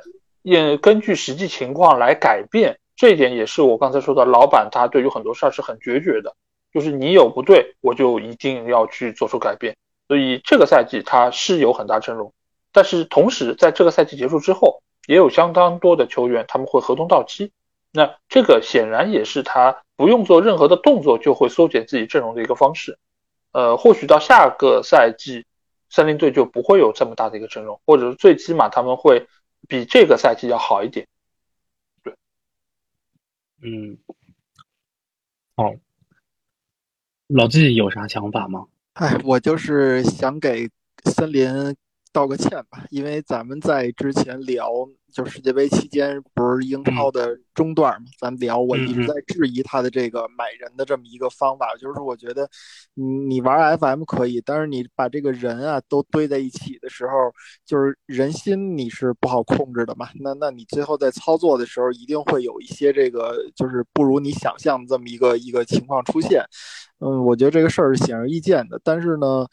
[0.42, 2.78] 也根据实际情况来改变。
[2.94, 6.36] 这一点也是我刚才说的，老板他对于很多事儿是很决绝的，
[6.72, 9.76] 就是你有不对，我就一定要去做出改变。
[10.06, 12.32] 所以这个赛季他是有很大阵容，
[12.76, 17.50] 但是同时在这个赛季结束之后，也有相当多的球员他们会合同到期，
[17.90, 22.98] 那这个显然也是他不用做任何的动作就会缩减自己阵容的一个方式。
[23.52, 25.46] 呃，或许到下个赛季，
[25.88, 29.26] 森林队就不会有这么大的一个阵容，或者是最起码他们会
[29.66, 31.08] 比这个赛季要好一点。
[32.02, 32.14] 对
[33.62, 33.96] 嗯，
[35.56, 35.72] 好，
[37.28, 38.66] 老季有啥想法吗？
[38.92, 40.68] 哎，我就是想给
[41.06, 41.74] 森林
[42.16, 44.88] 道个歉吧，因为咱们在之前聊。
[45.12, 48.06] 就世界杯期间不是英超的中段嘛？
[48.20, 52.46] 咱聊，我一直在质疑他的这个买人的这么一个方法，就是我觉得，
[53.26, 57.32] 你玩 FM 可以，但是你把这个人啊都堆在一起的时候，
[57.64, 60.06] 就是人心你是不好控制的嘛。
[60.20, 66.44] 那那你最后在操作的时候，一定会有一些这个就是不如你想象的这么一个一个情况出现。
[66.98, 69.46] 嗯，我觉得这个事儿是显而易见的，但是呢。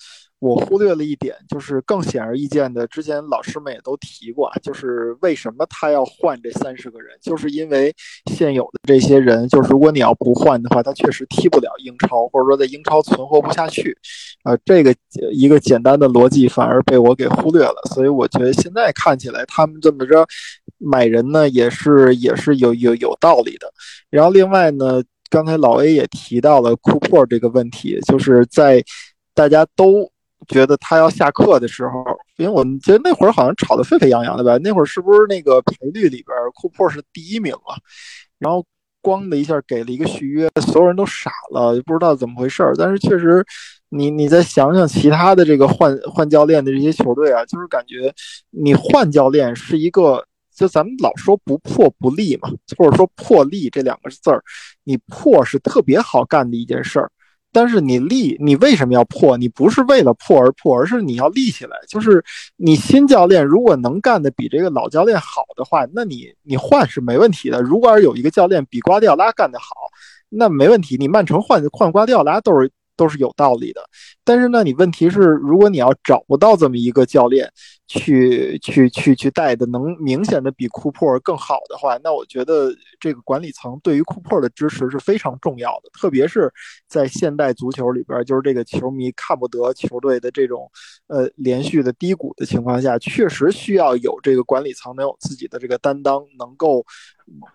[0.43, 7.95] 我忽略了一点，就是更显而易见的，之前老师们也都提过啊，就是为什么他要换这三十个人，就是因为
[8.29, 13.97] 现有的这些人，就是如果你要不换的话，他确实踢不了英超，或者说在英超存活不下去，
[14.43, 14.93] 啊，这个
[15.31, 20.27] 一个简单的逻辑反而被我给忽略了，所以我觉得现在看起来他们这么着
[20.77, 23.73] 买人呢，也是也是有有有道理的。
[24.09, 28.83] 然后另外呢，刚才老 A 也提到了库珀这个问题，就是在
[29.33, 30.11] 大家都。
[30.47, 32.03] 觉得他要下课的时候，
[32.37, 34.57] 因为我们觉得那会儿好像吵得沸沸扬扬的吧？
[34.57, 37.77] 那会儿是不是那个赔率里边库珀是第一名啊？
[38.39, 38.65] 然后
[39.01, 42.73] 咣的一下给了一个续约，所有人都傻了，也不知道怎么回事儿。
[42.77, 43.45] 但是确实，
[43.89, 48.13] 你你再想想其他的这个换换教练的这些球队啊，就是感觉
[48.49, 50.25] 你换教练是一个，
[50.55, 54.41] 就咱们老说不破不立嘛，或者说破立这两个字儿，
[54.83, 57.11] 你破是特别好干的一件事儿。
[57.53, 59.37] 但是你立，你为什么要破？
[59.37, 61.77] 你不是为了破而破，而是你要立起来。
[61.87, 62.21] 就是
[62.57, 67.61] 你新教练如果能干的比这个老教练好的话，那你你换是没问题的。
[67.61, 69.67] 如果要是有一个教练比瓜迪奥拉干得好，
[70.29, 70.97] 那没问题。
[70.97, 73.81] 你曼城换换瓜迪奥拉都是都是有道理的。
[74.23, 77.51] 但是呢，你问题是，如果你要找不到这么一个教练。
[77.85, 86.51] 去去去去带的能明显的比库珀更好的话，那我觉得这个管理层对于库珀的支持是非常重要的，特别是
[86.87, 90.71] 在现代足球里边，就是这个球迷看不得球队的这种
[91.07, 96.83] 呃连续的低谷的情况下，确实需要有这个管理层能有自己的这个担当，能够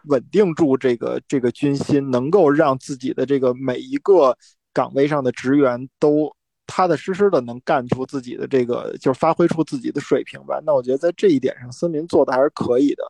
[0.04, 4.36] 稳定住这个这个军心，能够让自己的这个每一个
[4.78, 6.32] 岗位上的职员都。
[6.70, 10.60] 踏踏实实的能干出自己的这个，就是发挥出自己的水平吧。
[10.66, 13.02] 那我觉得在这一点上，森林做的还是可以的。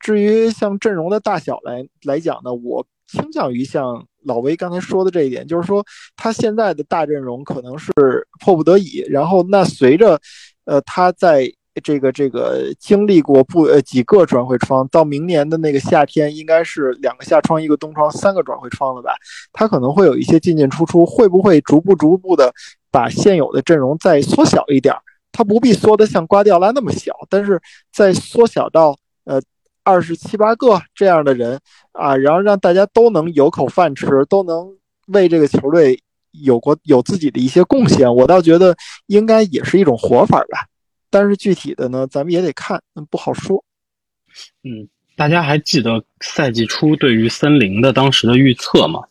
[0.00, 5.86] 至于像阵容的大小来来讲呢，我倾向于像老威刚才说的这一点，就是说
[6.16, 7.92] 他现在的大阵容可能是
[8.40, 9.04] 迫不得已。
[9.08, 10.20] 然后那随着，
[10.64, 11.48] 呃，他在
[11.82, 19.14] 这个这个经历过不呃几个转会窗，到明年的那个夏天，应该是两个夏窗一个冬窗，三个转会窗了吧？
[19.52, 22.52] 他可能会有一些进进出出，会不会逐步逐步的？
[22.88, 24.94] 把现有的阵容再缩小一点，
[25.30, 27.60] 他不必缩得像瓜迪奥拉那么小，但是
[27.92, 29.38] 再缩小到呃
[29.84, 31.60] 二十七八个这样的人
[31.92, 34.74] 啊，然后让大家都能有口饭吃，都能
[35.08, 36.00] 为这个球队
[36.30, 38.74] 有过有自己的一些贡献，我倒觉得
[39.08, 40.64] 应该也是一种活法吧。
[41.10, 43.64] 但是具体的呢，咱们也得看，不好说。
[44.62, 49.02] 嗯，大家还记得赛季初对于森林的当时的预测吗？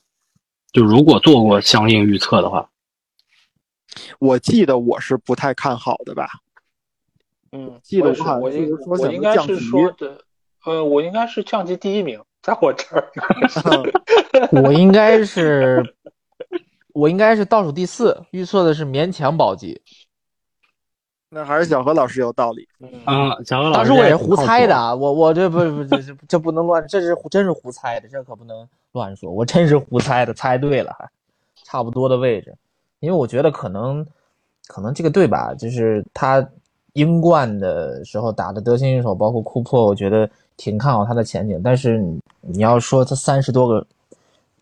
[0.72, 2.70] 就如果做过相应预测的话，
[4.20, 6.28] 我记得我是不太看好的吧。
[7.54, 10.22] 嗯，记得我是我应我应该是说的，
[10.66, 13.10] 呃，我应该是降级第一名，在我这儿。
[14.52, 15.82] 我应该是，
[16.94, 19.82] 我应该是倒数第四，预测的是勉强保级。
[21.36, 22.66] 那还是小何老师有道理。
[22.80, 22.90] 嗯，
[23.46, 31.06] 小何老师，当时我也是胡猜的啊，我我这不不这这这不能乱，这是真是胡猜的，这可不能乱说，我真是胡猜的，猜对了还
[31.66, 32.56] 差不多的位置，
[33.02, 34.06] 因为我觉得可能
[34.68, 36.48] 可能这个队吧，就是他。
[36.96, 41.60] 英冠的时候打的得心应手，包括库珀，我觉得挺看好他的前景。
[41.62, 41.98] 但是
[42.40, 43.86] 你要说他三十多个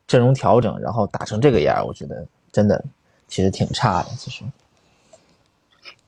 [0.07, 2.83] 阵容调整，然后打成这个样，我觉得真的
[3.27, 4.09] 其实挺差的。
[4.17, 4.43] 其实，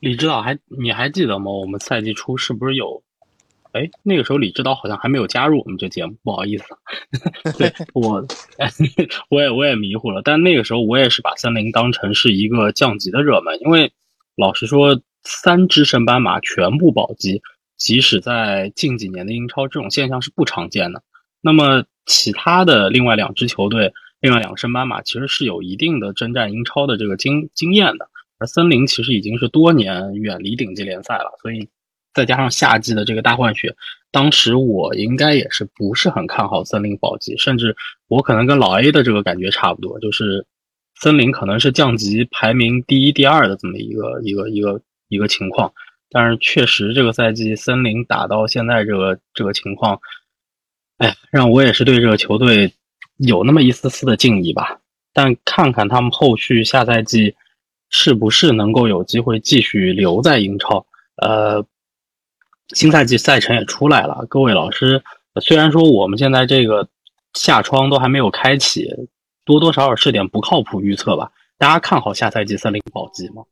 [0.05, 1.49] 李指导还你还记得吗？
[1.49, 3.01] 我们赛季初是不是有？
[3.71, 6.65] 哎，那个时候李指导好像还没有加入我们这节目，不好意思，
[7.57, 8.23] 对 我
[9.29, 10.21] 我也我也迷糊了。
[10.23, 13.91] 但那个时候我也是把森林当成是一个降级的热门，因为
[14.35, 15.01] 老实说。
[15.27, 17.41] 三支升班马全部保级，
[17.77, 21.01] 即使在近几年的英超，这种现象是不常见的。
[21.41, 23.91] 那么，其他的另外两支球队，
[24.21, 28.07] 另外两个升班马其实是有一定的征战英超的这个经经验的。
[28.45, 31.67] 森林其实已经是多年远离顶级联赛了，所以
[32.13, 33.75] 再加上夏季的这个大换血，
[34.11, 37.75] 当时我应该也是不是很看好森林保级，甚至
[38.07, 40.45] 我可能跟老 A 的这个感觉差不多，就是
[41.01, 44.81] 森林可能是降级排名第一、第二的这么一个一个一个。
[45.07, 45.71] 一个情况，
[46.09, 49.99] 但是确实这个赛季森林打到现在这个这个情况，
[50.97, 52.73] 哎，让我也是对这个球队
[53.17, 54.79] 有那么一丝丝的敬意吧。
[55.13, 57.35] 但看看他们后续下赛季
[57.97, 60.85] 是不是能够有机会继续留在英超。
[61.15, 61.65] 呃，
[62.73, 65.01] 新赛季赛程也出来了，各位老师，
[65.41, 66.89] 虽然说我们现在这个
[67.35, 68.85] 下窗都还没有开启，
[69.45, 71.31] 多多少少是点不靠谱预测吧。
[71.57, 73.45] 大家看好下赛季森林保级吗？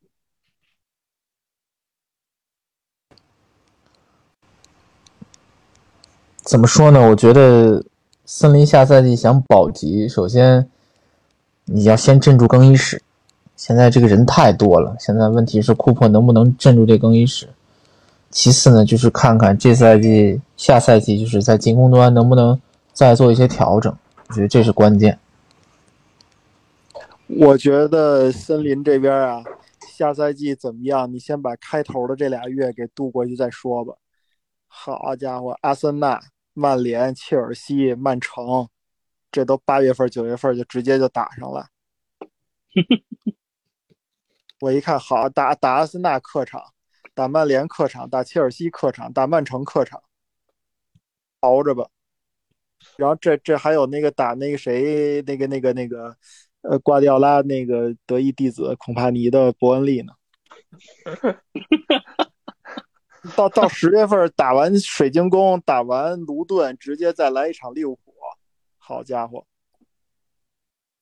[6.41, 6.99] 怎么说呢？
[7.09, 7.85] 我觉得
[8.25, 10.69] 森林下赛季想保级，首先
[11.63, 13.01] 你要先镇住更衣室。
[13.55, 17.47] 现在这个人太多了，现在问题是库珀能不能镇住这更衣室？
[18.29, 22.59] 其次呢，就是看看这赛季、下赛季，就是在进攻端能不能
[22.91, 23.95] 再做一些调整。
[24.29, 25.19] 我觉得这是关键。
[27.27, 29.43] 我觉得森林这边啊，
[29.87, 31.11] 下赛季怎么样？
[31.11, 33.93] 你先把开头的这俩月给度过去再说吧。
[34.67, 36.21] 好家伙，阿森纳。
[36.55, 38.67] 曼联、切尔西、曼城，
[39.31, 41.65] 这都八月份、九月份就直接就打上了。
[44.63, 46.63] 我一看，好打打阿森纳客场，
[47.13, 50.01] 打曼联客场，打切尔西客场，打曼城客场，
[51.41, 51.89] 熬着吧。
[52.95, 56.15] 然后这这还有那个打那个谁，那个那个那个，
[56.61, 60.13] 呃，瓜迪奥拉那个得意弟子孔帕尼的伯恩利呢。
[63.35, 68.13] 到到十月份打完水晶宫，打完卢顿，直接再来一场利物浦，
[68.77, 69.45] 好家伙！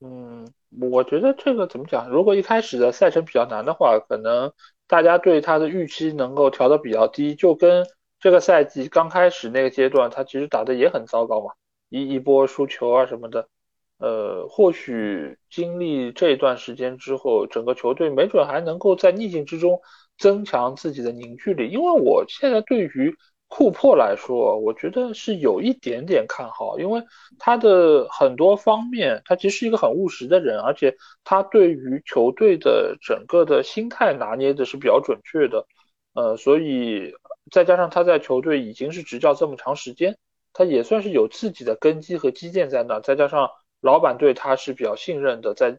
[0.00, 2.08] 嗯，我觉得这个怎么讲？
[2.08, 4.52] 如果一开始的赛程比较难的话，可能
[4.88, 7.86] 大家对他的预期能够调的比较低，就跟
[8.20, 11.52] 这个赛季刚开始那个阶段，他其实打的也很糟糕嘛，
[11.88, 13.48] 一一波输球啊什么的。
[13.98, 19.80] 呃，或许经历这一段时间之后，整个球队没准还能够在逆境之中。
[20.18, 23.16] 增强自己的凝聚力，因为我现在对于
[23.54, 27.04] 库珀来说，我觉得是有一点点看好，因为
[27.38, 35.66] 他的很多方面，他其实是一个很务实的人，而且他对于球队的整个的心态拿捏的是比较准确的，
[36.14, 37.12] 呃，所以
[37.50, 40.16] 再加上他在球队已经是执教这么长时间，
[40.54, 43.50] 他也算是有自己的根基和基建在那，再加上
[43.82, 45.78] 老板对他是比较信任的，再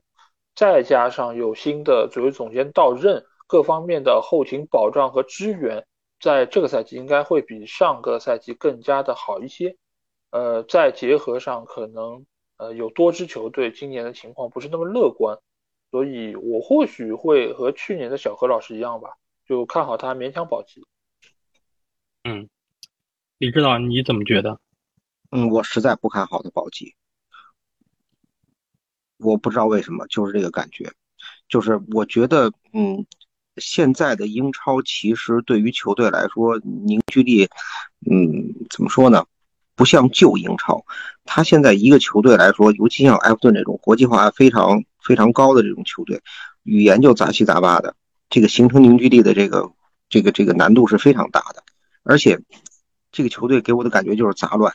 [0.56, 3.26] 再加上有新的作为总监到任。
[3.46, 5.86] 各方面的后勤保障和支援，
[6.24, 9.76] 在这个赛季应该会比上个赛季更加的好一些。
[10.30, 15.38] 呃，再结合上可能呃有多支球队今年的情况不是那么乐观，
[15.92, 20.88] 所以我或许会和去年的小何老师一样吧，就看好他勉强保级。
[22.24, 22.48] 嗯，
[23.38, 24.62] 李指导你怎么觉得？
[25.30, 26.96] 嗯，我实在不看好的保级，
[29.18, 30.94] 我不知道为什么，就是这个感觉，
[31.50, 33.06] 就是我觉得嗯。
[33.58, 37.48] 现在的英超其实对于球队来说凝聚力，
[38.10, 39.26] 嗯，怎么说呢？
[39.76, 40.86] 不像旧英超，
[41.26, 46.22] 他现在一个球队来说，尤其像埃弗顿这种国际化非常非常高的这种球队，
[46.62, 47.96] 语言就杂七杂八的，
[48.30, 49.72] 这个形成凝聚力的这个
[50.10, 51.64] 这个这个难度是非常大的，
[52.04, 52.40] 而且
[53.12, 54.72] 这个球队给我的感觉就是杂乱，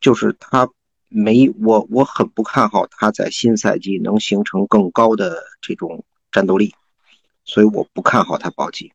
[0.00, 0.68] 就是他
[1.08, 6.72] 没我我很不看好他在新赛季能形成更高的这种战斗力，
[7.46, 8.92] 所以我不看好他保级。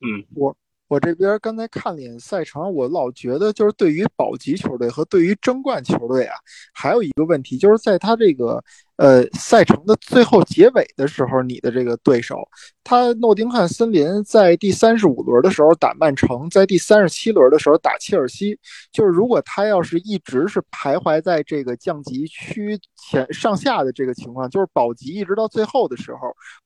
[0.00, 0.56] 嗯，我
[0.88, 6.36] 我这边刚才看了眼赛程，我老觉得就是对于保级球队和对于争冠球队啊，
[6.72, 8.62] 还有一个问题，就是在他这个
[8.96, 12.36] 呃赛程的最后结尾的时候，你的这个对手，
[12.82, 18.58] 他诺丁汉森林在第三十五轮的时候打曼城，在第三十七轮的时候打切尔西，
[18.92, 26.18] 就是如果他要是一直是徘徊在这个降级区前上下的这个情况，就是保级一直到最后的时候，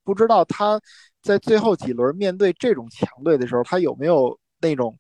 [0.05, 0.81] 不知道他。
[1.21, 4.97] 在最后几轮面对这种强队的时候，他有没有那种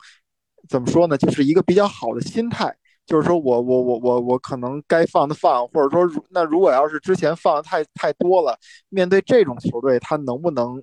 [0.68, 1.16] 怎么说呢？
[1.16, 2.74] 就是一个比较好的心态，
[3.08, 8.56] 就是说我我我我我可能该放的放，或者说那如果要是之前放的太太多了，
[8.88, 10.80] 面对这种球队，他能不能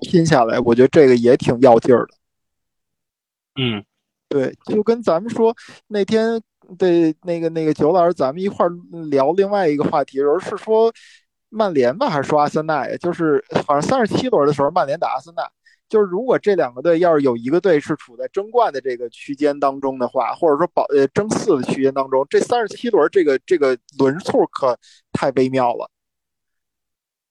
[0.00, 0.60] 拼下来？
[0.60, 2.14] 我觉得这个也挺要劲儿的。
[3.56, 3.82] 嗯，
[4.28, 6.42] 对，就跟咱们说那天
[6.76, 8.66] 对那个那个九老师，咱们一块
[9.10, 10.92] 聊另外一个话题的时候是说。
[11.56, 12.96] 曼联吧，还是说阿森纳呀？
[12.96, 15.48] 就是好像三十七轮的时候，曼联打阿森纳。
[15.94, 24.76] 就是如果这两个队要是有一个队是处在争冠的这个区间当中的话，或者说保呃争四的区间当中，这三十七轮这个这个轮数可
[25.12, 25.88] 太微妙了。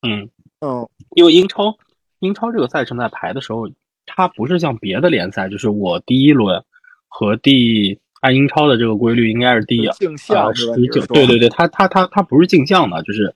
[0.07, 0.29] 嗯
[0.61, 0.87] 嗯，
[1.17, 1.77] 因为英超
[2.19, 3.69] 英超这个赛程在排的时候，
[4.05, 6.63] 它不是像别的联赛，就是我第一轮
[7.09, 13.35] 和第按英超的这个规律应该是第镜像十九，对对对，它它它它不是镜像的，就是。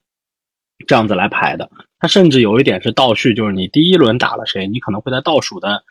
[0.85, 1.67] 这样子来排的，
[1.99, 5.83] 它甚至有一点是倒序，就是你第一轮打了谁，你可能会在倒数的，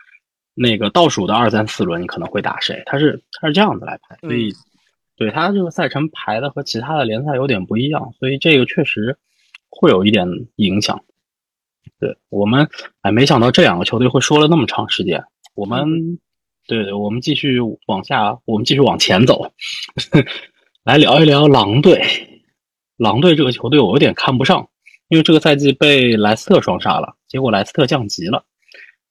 [0.55, 4.53] 那个倒数的二三四轮，你可能会打谁，它是它是这样子来排，所以，
[5.17, 9.19] 对它这个赛程排的和其他的联赛有点不一样，所以这个确实
[9.69, 11.03] 会有一点影响。
[11.99, 12.69] 对我们，
[13.03, 15.25] 哎，没想到这两个球队会说了那么长时间。
[15.55, 16.19] 我们，
[16.67, 19.53] 对对，我们继续往下，我们继续往前走，
[20.85, 22.43] 来聊一聊狼队。
[22.97, 24.69] 狼队这个球队我有点看不上。
[25.09, 28.45] 因为这个赛季被莱斯特双杀了，结果莱斯特降级了。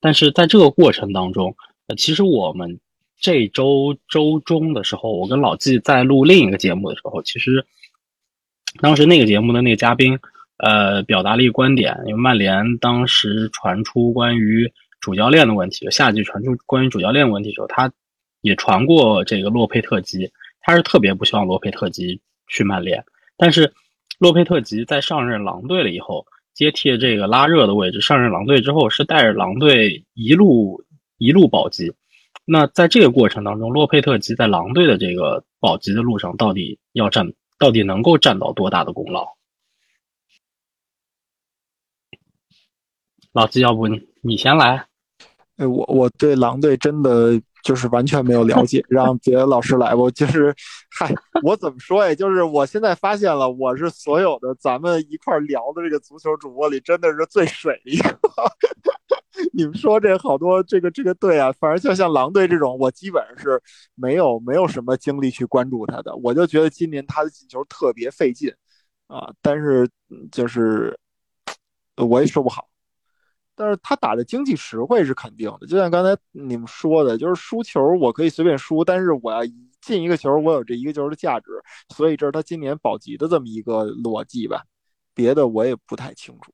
[0.02, 1.56] 但是在这个过程当中，
[1.88, 2.80] 呃，其实我们
[3.18, 7.66] 这周周中的时候，我跟老纪在录另一个节目的时候，其实
[8.82, 10.20] 当时那个节目的那个嘉宾，
[10.58, 14.70] 呃，表达了一个观点，因为曼联当时传出关于
[15.00, 17.90] 主教练的问题，夏季传出关于主教练问题的时候，他
[18.42, 20.30] 也传过这个洛佩特吉，
[20.62, 23.02] 他是特别不希望洛佩特吉去曼联，
[23.38, 23.74] 但是。
[24.20, 28.00] 洛佩特吉在上任狼队了以后，接替这个拉热的位置。
[28.02, 30.84] 上任狼队之后，是带着狼队一路
[31.18, 31.94] 一路保级。
[32.46, 39.28] 那在这个过程当中，洛佩特吉在狼队的这个保级的路上，到底要占，到底能够占到多大的功劳？
[43.34, 44.88] 老季，要不你你先来？
[45.58, 47.42] 哎，我我对狼队真的。
[47.66, 50.08] 就是完全没有了解，让别的老师来吧。
[50.12, 50.54] 就是，
[50.92, 51.12] 嗨，
[51.42, 52.14] 我怎么说呀？
[52.14, 58.16] 就是我现在发现了，我是所有的咱们一块聊的这个足球主播里，真的是最水一个。
[59.52, 63.60] 你们说这好多这个这个队啊，反正就像狼队这种，我基本上是
[63.96, 66.16] 没有没有什么精力去关注他的。
[66.18, 68.54] 我就觉得今年他的进球特别费劲
[69.08, 69.90] 啊，但是
[70.32, 70.96] 就是
[71.98, 72.68] 我也说不好。
[73.56, 79.40] 但是他打的经济实惠是肯定的，就像刚才你们说的，就是输球我可以随便输，但是我要
[79.82, 81.52] 进一个球，我有这一个球的价值，
[81.90, 84.64] 所以这是他今年保级的这么一个逻辑吧。
[85.14, 86.52] 别的我也不太清楚。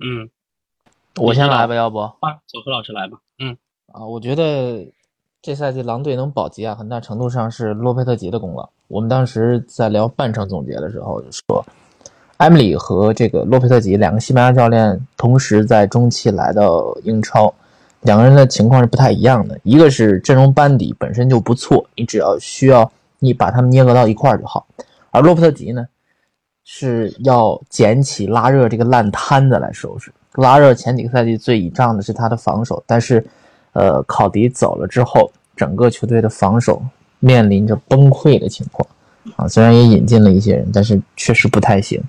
[0.00, 0.28] 嗯，
[1.16, 3.18] 我先来吧，要不啊，小何老师来吧。
[3.38, 4.92] 嗯啊，我觉得
[5.40, 8.68] 这赛季狼队能保级啊，很大程度上是洛佩特吉的功劳。
[8.88, 11.64] 我们当时在聊半程总结的时候就说。
[12.38, 17.52] 埃米里和这个洛佩特吉两个西班牙教练同时在中期来到英超，
[18.02, 19.58] 两个人的情况是不太一样的。
[19.64, 24.66] 一个是阵容班底本身就不错，你只要需要你把他们捏合到一块儿就好。
[25.10, 25.84] 而洛佩特吉呢，
[26.64, 30.12] 是要捡起拉热这个烂摊子来收拾。
[30.34, 33.26] 拉热前几个赛季最倚仗的是他的防守，但是，
[33.72, 36.80] 呃，考迪走了之后，整个球队的防守
[37.18, 38.88] 面临着崩溃的情况。
[39.34, 42.00] 啊，虽然也引进了一些人，但是确实不太行。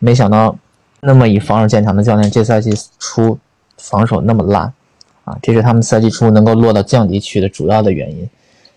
[0.00, 0.56] 没想到，
[1.00, 3.38] 那么以防守见长的教练，这赛季初
[3.76, 4.62] 防守那么烂，
[5.24, 8.28] 啊，这是他们赛季初能够落到降级区的主要的原因。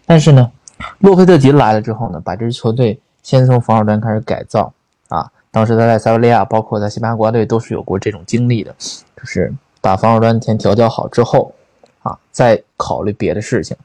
[0.06, 0.52] 但是呢，
[1.00, 4.72] 洛佩特吉来了之后呢，把这支球队先从防守端开始改造，
[5.08, 8.76] 啊，当时他在塞维利亚，包括在西班牙国家队都是有过这种经历的，
[9.16, 11.54] 就是把防守端先调教好之后，
[12.02, 13.76] 啊，再考虑别的事情。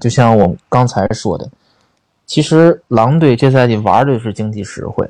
[0.00, 1.48] 就像我刚才说的，
[2.26, 5.08] 其实狼队这赛季玩的是经济实惠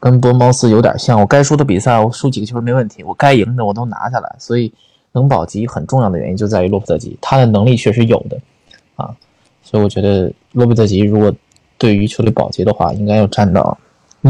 [0.00, 1.20] 跟博茅斯有点像。
[1.20, 4.72] 我该输的比赛我输几个球没问题，我该赢的我都拿下来，所以
[5.12, 8.40] 能保级很重要的原因就在于洛夫特吉，他的能力确实有的
[8.96, 9.16] 啊，
[9.62, 11.34] 所以我觉得洛夫特吉如果
[11.78, 13.76] 对于球队保级的话，应该要占到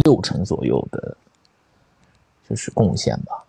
[0.05, 1.17] 六成左右的，
[2.49, 3.45] 就是贡献吧。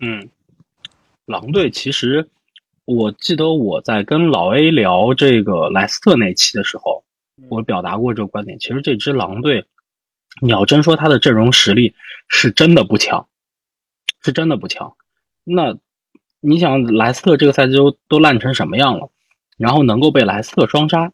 [0.00, 0.28] 嗯，
[1.26, 2.28] 狼队其实。
[2.90, 7.04] 我记得我在跟老 A 聊这个莱斯特那期的时候，
[7.50, 8.58] 我表达过这个观点。
[8.58, 9.62] 其实这支狼队，
[10.40, 11.94] 你要真说他的阵容实力
[12.28, 13.28] 是真的不强，
[14.22, 14.94] 是真的不强。
[15.44, 15.76] 那
[16.40, 19.10] 你想，莱斯特这个赛季都都烂成什么样了，
[19.56, 21.12] 然后能够被莱斯特双杀，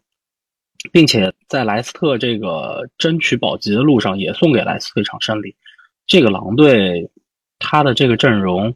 [0.92, 5.56] 并且在莱斯特这个争取保级的路上也送给莱斯特一场胜利，
[6.06, 7.10] 这个狼队
[7.58, 8.74] 他的这个阵容。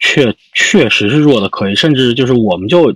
[0.00, 2.94] 确确实是弱的可以，甚至就是我们就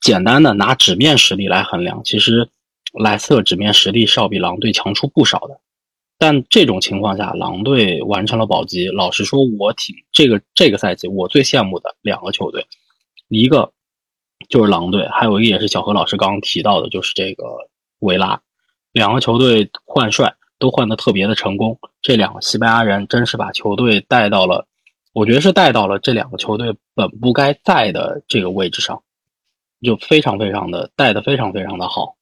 [0.00, 2.48] 简单的拿纸面实力来衡量，其实
[2.94, 5.60] 莱斯特纸面实力是要比狼队强出不少的。
[6.18, 8.88] 但这种情况下，狼队完成了保级。
[8.88, 12.66] 老实说，我挺这个这个赛季我最羡慕的两个球队，
[13.28, 13.72] 一个
[14.48, 17.44] 就是狼队，还有一个也是小何老师刚刚提到的，就是这个
[18.00, 18.40] 维拉。
[18.90, 24.66] 两个球队换帅都换的特别的成功，这两个西班牙人真是把球队带到了。
[25.12, 29.02] 我觉得是带到了这两个球队本不该在的这个位置上，
[29.82, 32.16] 就非常非常的带的非常非常的好。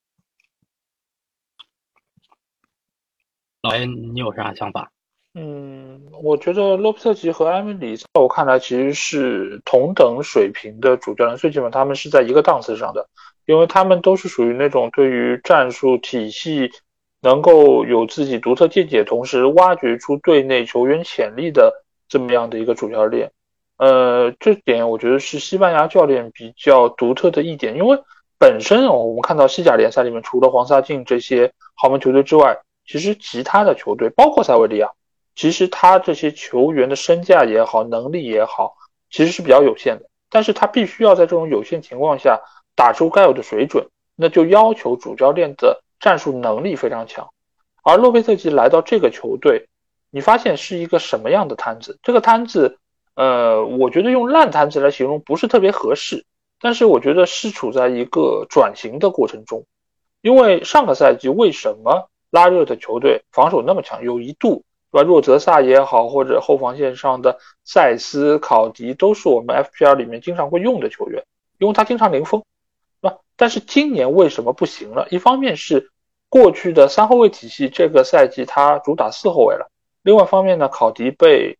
[3.63, 4.91] 老 A，你有啥想法？
[5.35, 13.09] 嗯，我觉得洛佩特吉和埃梅里在我看来其实是同等水平的主教练，最起码他们是在一个档次上的，
[13.47, 16.71] 因为他们都是属于那种对于战术体系
[17.21, 21.83] 能够有自己独特见解，同时挖掘出队内球员潜力的。
[22.09, 23.33] 这么样的一个主教练，
[23.79, 27.99] 呃，这点我觉得是西班牙教练比较独特的一点，因为
[28.39, 34.93] 本身哦，我们看到西甲联赛里面除了黄萨进这些豪门球队之外，其实其他的球队，包括塞维利亚，
[35.35, 38.77] 其实他这些球员的身价也好，能力也好，
[39.11, 40.09] 其实是比较有限的。
[40.31, 42.41] 但是他必须要在这种有限情况下
[42.75, 47.29] 打出该有的水准，那就要求主教练的战术能力非常强。
[47.83, 49.69] 而洛佩特吉来到这个球队。
[50.09, 51.99] 你发现是一个什么样的摊子？
[52.03, 52.79] 这个摊子，
[53.17, 56.25] 呃，我觉得用烂摊子来形容不是特别合适。
[56.59, 59.67] 但是我觉得是处在一个转型的过程中，
[60.23, 64.03] 因为上个赛季为什么拉热的球队防守那么强？
[64.03, 65.07] 有一度，对吧？
[65.07, 71.25] 若泽萨也好，或者后防线上的塞斯、考迪都是我们 FPL 里面经常会用的球员，
[71.59, 72.43] 因为他经常零封，
[73.01, 73.19] 对吧？
[73.37, 75.07] 但是今年为什么不行了？
[75.11, 75.91] 一方面是
[76.29, 79.71] 过去的三后卫体系，这个赛季他主打四后卫了。
[80.03, 81.59] 另外一方面呢，考迪被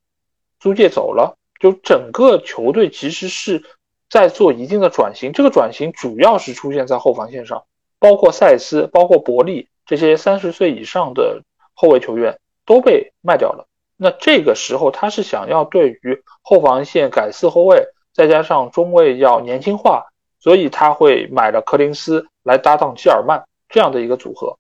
[0.59, 3.63] 租借走了，就整个球队其实是
[4.09, 5.33] 在做一定的转型。
[5.33, 7.65] 这个转型主要是出现在后防线上，
[7.99, 13.67] 包括塞斯、包括伯利这些三十岁以上的后卫球员都被卖掉了。
[13.97, 20.05] 那这个时候他是想要对于后防线改四后卫，再加上中卫要年轻化，
[20.39, 24.59] 所以他会买了柯林斯来搭档基尔曼这样的一个组合。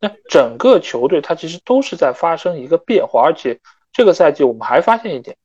[0.00, 3.58] 那整个球队它其实都是在发生一个变化，而且
[3.92, 5.36] 这个赛季我们还发现一点，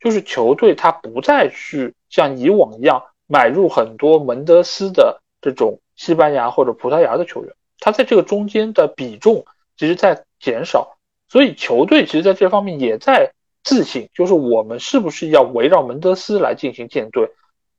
[0.00, 9.44] 就是球队它不再去像以往一样买入很多门德斯的这种西班牙或者葡萄牙的球员，他在这个中间的比重
[9.76, 10.98] 其实在减少，
[11.28, 17.30] 所以球队其实在这方面也在自省，就是我们是不是要围绕门德斯来进行建队，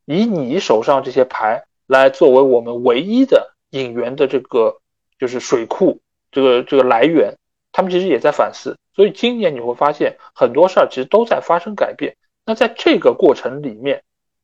[0.06, 4.78] 以你手上这些牌来作为我们唯一的引援的这个
[5.18, 6.00] 就是水库。
[6.32, 7.36] 这个这个来源，
[7.72, 12.16] 他们其实也在反思，所以今年你会发现很多事儿其实都在发生改变。
[12.46, 14.04] 那在这个过程里面，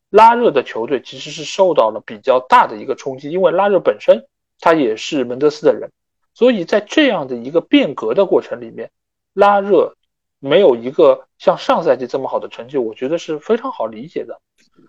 [0.10, 4.26] 拉热的球队其实是受到了比较大的一个冲击，因为拉热本身
[4.60, 5.92] 他也是门德斯的人，
[6.34, 8.92] 所以在这样的一个变革的过程里面，
[9.34, 9.96] 拉热
[10.40, 14.40] 没有一个像上赛季这么好的成绩，我觉得是非常好理解的。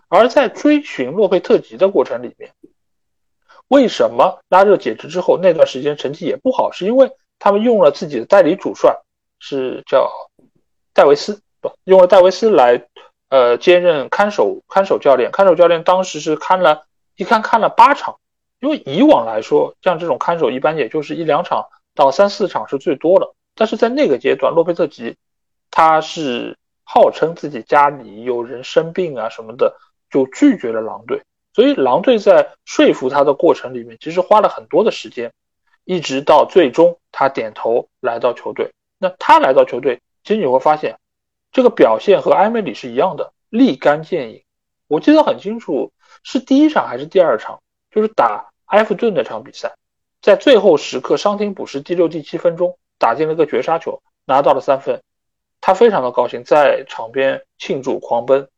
[0.08, 2.52] 而在追寻洛佩特吉的过程里面。
[3.68, 6.70] 为什么拉热解职之后那段时间成绩也不好？
[6.70, 7.10] 是因为
[7.40, 8.96] 他们用了自己的代理主帅，
[9.40, 10.08] 是叫
[10.94, 12.86] 戴维斯，不用了戴维斯来，
[13.28, 15.32] 呃，兼任看守看守教练。
[15.32, 16.86] 看守教练当时是看了
[17.16, 18.20] 一看看了八场，
[18.60, 23.34] 因为以往来说，像这种看守一般也就是一两场到三四场是最多的。
[23.54, 25.16] 但是在那个阶段，洛佩特吉
[25.70, 29.76] 他是号称自己家里有人生病啊什么的，
[30.10, 31.22] 就拒绝了狼队。
[31.54, 35.32] 所以狼队在说服他的过程里面，其实花了很多的时间，
[35.84, 38.72] 一直到最终他点头来到球队。
[38.98, 40.98] 那他来到球队，其实你会发现，
[41.52, 44.42] 这个表现和埃梅里是一样的，立竿见影。
[44.86, 45.92] 我记得很清楚，
[46.22, 47.60] 是第一场还是第二场，
[47.90, 49.74] 就是打埃弗顿那场比赛，
[50.20, 55.02] 在最后时刻伤停补时第六、第七分钟打进了个绝杀球，拿到了三分，
[55.60, 58.48] 他非常的高兴，在场边庆祝狂奔。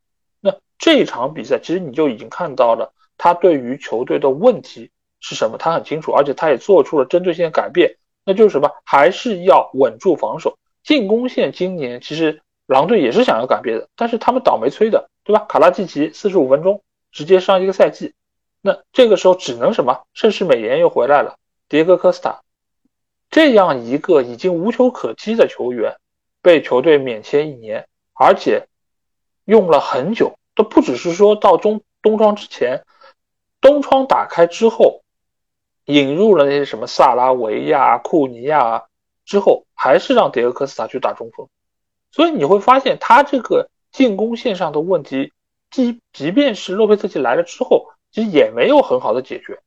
[0.40, 10.56] 那这场比赛其实你就已经看到了他对于球队的问题是什么，他很清楚，而且他也做出了针对性的改变，那就是什么，还是要稳住防守。
[10.84, 15.44] 进攻线今年其实狼队也是想要改变的，但是他们倒霉催的，对吧？
[15.48, 18.14] 卡拉季奇四十五分钟直接上一个赛季，
[18.60, 20.02] 那这个时候只能什么？
[20.14, 21.36] 盛世美颜又回来了，
[21.68, 22.42] 迭戈科斯塔
[23.30, 25.96] 这样一个已经无球可踢的球员
[26.42, 28.66] 被球队免签一年，而且
[29.44, 32.84] 用了很久，都不只是说到中冬窗之前，
[33.60, 35.02] 冬窗打开之后
[35.84, 38.84] 引入了那些什么萨拉维亚、库尼亚。
[39.24, 41.46] 之后还是让迭戈科斯塔去打中锋，
[42.10, 45.34] 所以你会发现他这个进攻线上的问题，
[45.70, 49.58] 即即便是洛佩兹奇来了之后，其实也没有很好的解决，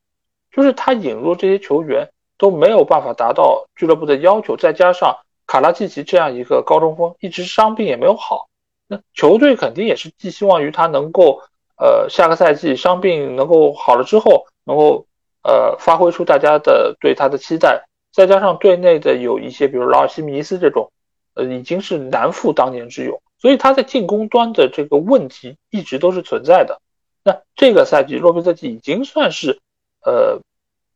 [0.52, 8.48] 就是他引入这些球员都没有办法达到俱乐部的要求，再加上卡拉季奇这样一个高中锋一直伤病也没有好，
[8.88, 11.42] 那球队肯定也是寄希望于他能够，
[11.78, 15.06] 呃，下个赛季伤病能够好了之后，能够
[15.44, 17.86] 呃发挥出大家的对他的期待。
[18.12, 20.92] 再加上队内的有一些，比如劳尔西米尼斯这种，
[21.36, 26.82] 呃，已经是难复当年之勇，所以他在进攻端的这个问题一直都是存在的。
[27.24, 29.60] 那这个赛季洛佩兹基已经算是，
[30.04, 30.40] 呃，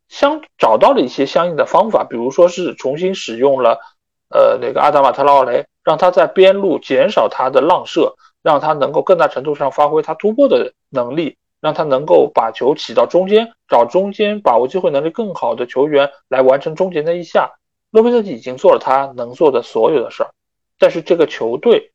[0.08, 3.80] 相找到了一些相应的方法，比如说是重新使用了，
[4.28, 11.36] 呃，那个阿达马特劳雷，让他在边路减少他的浪射，让他能够更大程度上发挥他突破的能力。
[11.58, 17.54] 让他能够把球起到中间，找中间把握机会能力更好的球员来完成终结那一下。
[17.90, 20.30] 洛佩特吉已经做了他能做的所有的事儿，
[20.78, 21.92] 但是这个球队，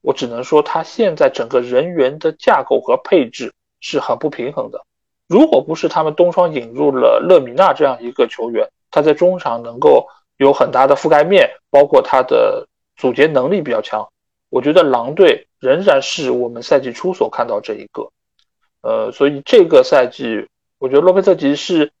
[0.00, 4.84] 我只能说他现在整个人员的架构和配置是很不平衡的。
[5.26, 10.06] 如果不是他们东窗引入了勒米纳这样一个球员，他在中场能够
[10.38, 12.66] 有很大的覆盖面，包括他的
[12.96, 14.08] 阻截能力比较强，
[14.48, 18.10] 我觉得狼队仍然是我们赛季初所看到这一个。
[18.82, 21.92] 呃，所以这个赛季，我觉得洛佩特吉是，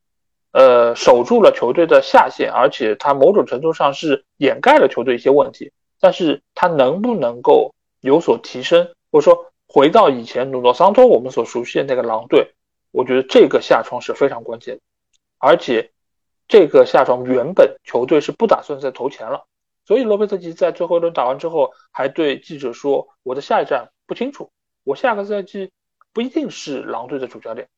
[0.52, 5.72] 呃，守住了球队的下限，而且他某种程度上是掩盖了球队一些问题。
[6.00, 12.54] 但是他能不能够有所提升，或者说回到以前努诺桑托我们所熟悉的那个狼队，
[12.90, 14.80] 我觉得这个下窗是非常关键的。
[15.38, 15.92] 而且
[16.48, 19.46] 这个下窗原本球队是不打算再投钱了，
[19.86, 24.50] 所以罗伯特吉在最后一轮打完之后，还对记者说：“我的下一站不清楚，
[24.82, 25.70] 我下个赛季。”
[26.12, 27.68] 不一定是狼队的主教练，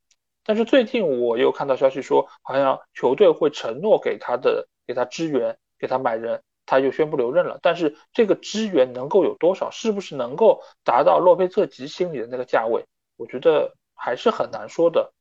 [0.42, 7.58] 但是最近我又看到消息说，好像球队会承诺给他的，给他支援，给他买人，他就宣布留任了。
[7.60, 9.70] 但是这个支援能够有多少？
[9.70, 12.84] 是不是能够达到洛佩特吉心里的那个价位？
[13.18, 15.12] 我觉得还是很难说的。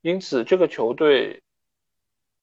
[0.00, 1.42] 因此，这个球队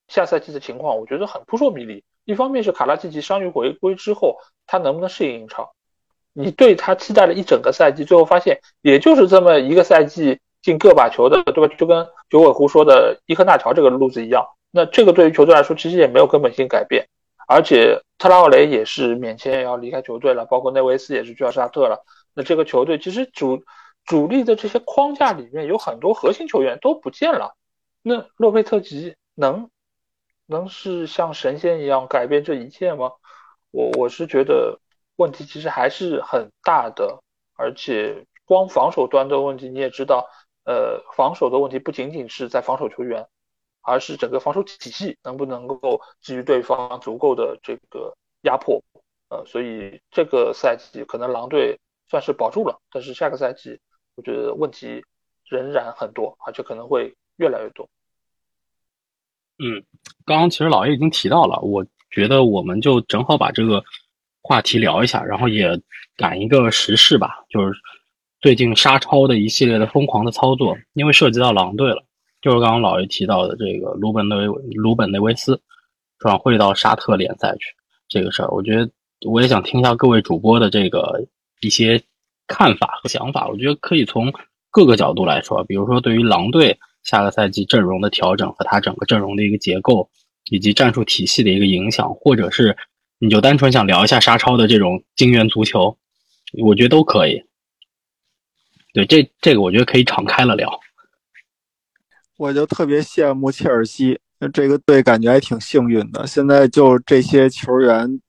[0.07, 2.03] 下赛季的情况，我觉得很扑朔迷离。
[2.25, 4.37] 一方面是卡拉季奇伤愈回归之后，
[4.67, 5.71] 他能不能适应英超？
[6.33, 11.73] 你对他期待了一整个赛季，最后发现也就是这么一个赛季进个把球的，对吧？
[11.77, 14.45] 就跟九尾狐说的伊科纳乔这个路子一样。
[14.71, 17.07] 那这个对于球队来说，其实也没有根本性改变。
[17.49, 22.05] 而且特拉奥雷也是免签也要离开球队了，包括内维斯也是去要沙特了。
[22.35, 23.63] 那这个球队其实主
[24.05, 27.55] 主力的这些框架里面有很多核心球员都不见了。
[28.03, 29.69] 那洛佩特吉能
[30.45, 33.11] 能是像神仙一样改变这一切吗？
[33.71, 34.79] 我我是觉得。
[35.19, 37.21] 问题其实还是很大的，
[37.57, 40.25] 而且光防守端的问题你也知道，
[40.63, 43.27] 呃，防守的问题不仅仅是在防守球员，
[43.89, 48.81] 而是整个防守体系能不能够给予对方足够的这个压迫，
[49.29, 53.79] 呃，所以这个赛季可能狼队算是保住了，但是下个赛季
[54.15, 55.03] 我觉得问题
[55.47, 57.89] 仍然很多，而且可能会越来越多。
[59.57, 59.83] 嗯，
[60.25, 63.83] 刚刚其实老爷已经提到了，我觉得我们就正好把这个。
[64.41, 65.79] 话题聊一下，然后也
[66.15, 67.77] 赶一个时事吧，就是
[68.39, 72.03] 最近沙超的一系列的疯狂的操作，因为涉及到狼队了，
[72.41, 74.35] 就是刚刚老爷提到的这个鲁本内
[74.75, 75.61] 鲁本内维斯
[76.17, 77.75] 转会到沙特联赛去
[78.07, 78.89] 这个事儿，我觉得
[79.27, 81.25] 我也想听一下各位主播的这个
[81.61, 82.01] 一些
[82.47, 83.47] 看法和想法。
[83.47, 84.31] 我觉得可以从
[84.71, 90.09] 各个角度来说，比如说对于狼队下个赛季阵容的调整和他整个阵容的一个结构
[90.51, 92.77] 以及战术体系的一个影响，或者是。
[93.21, 95.97] 你就单纯想聊一下沙超的这种金元足球，
[96.63, 97.43] 我觉得都可以。
[98.93, 100.79] 对，这这个我觉得可以敞开了聊。
[102.39, 104.17] 我就特别羡慕切尔西，
[104.53, 106.25] 这个队感觉还挺幸运的。
[106.25, 108.21] 现在就这些球员，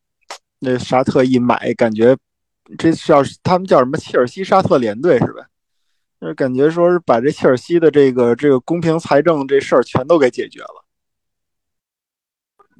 [0.58, 2.16] 那沙特一买，感觉
[2.76, 3.96] 这是要他们叫什么？
[3.96, 5.46] 切尔西沙特联队是吧？
[6.20, 10.84] 就是感觉说是把这切尔西的这个这个公平财政这事儿全都给解决了。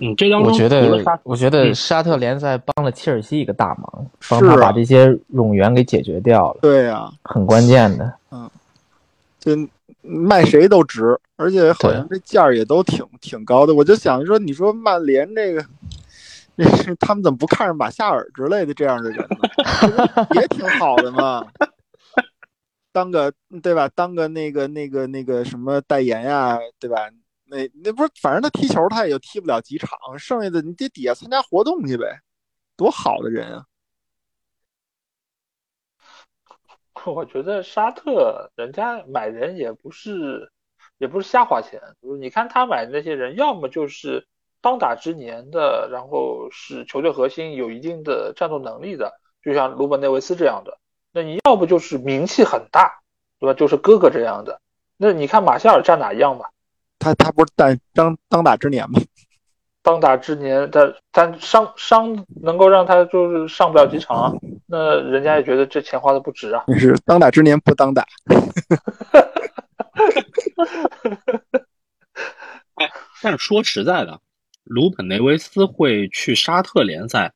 [0.00, 8.12] 嗯，这当中我觉得我觉得嗯沙特联赛帮了切尔西一个大忙，帮他把这些冗员给解决掉了，对呀、很关键的。
[8.32, 8.50] 嗯
[9.38, 9.56] 就
[10.02, 13.74] 卖谁都值，而且好像这价儿也都挺挺高的。
[13.74, 15.64] 我就想说，你说曼联这个，
[16.98, 20.26] 他们怎么不看上马夏尔之类的这样的人呢？
[20.40, 21.46] 也挺好的嘛，
[22.92, 23.32] 当个
[23.62, 23.88] 对吧？
[23.94, 27.08] 当个那个那个那个什么代言呀，对吧？
[27.46, 32.20] 那那不是，反正他踢球他也就踢不了几场，剩下的你得底下参加活动去呗，
[32.76, 33.64] 多好的人啊！
[37.06, 40.50] 我觉得沙特人家买人也不是
[40.98, 41.80] 也不是瞎花钱，
[42.20, 44.26] 你看他买的那些人，要么就是
[44.60, 50.72] 当打之年的，然后是球队核心，有一定的战斗能力的，就像鲁本内维斯这样的；
[51.12, 53.00] 那你要不就是名气很大，
[53.38, 53.54] 对吧？
[53.54, 54.60] 就是哥哥这样的。
[54.98, 56.50] 那你看马夏尔站哪一样吧？
[56.98, 59.00] 他他不是当当当打之年吗？
[59.82, 66.64] 当打之年，他他伤伤能够让他就是上不了几场，那人家也觉得这钱花的不值啊。
[66.78, 68.06] 是当打之年不当打。
[73.22, 74.20] 但是说实在的，
[74.64, 77.32] 鲁本内维斯会去沙特联赛，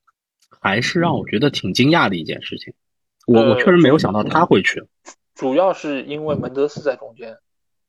[0.61, 2.73] 还是让我觉得挺惊讶的一件事情。
[3.27, 4.87] 我我呃确实没有想到他会去。
[5.35, 7.37] 主要是因为门德斯在中间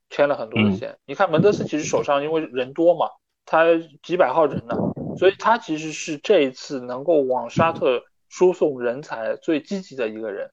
[0.09, 0.97] 牵了很多的线。
[1.05, 3.07] 你看门德斯其实手上因为人多嘛，
[3.45, 3.65] 他
[4.01, 4.75] 几百号人呢，
[5.17, 10.49] 所以他其实是这一次能够往沙特输送人才最积极的一个人。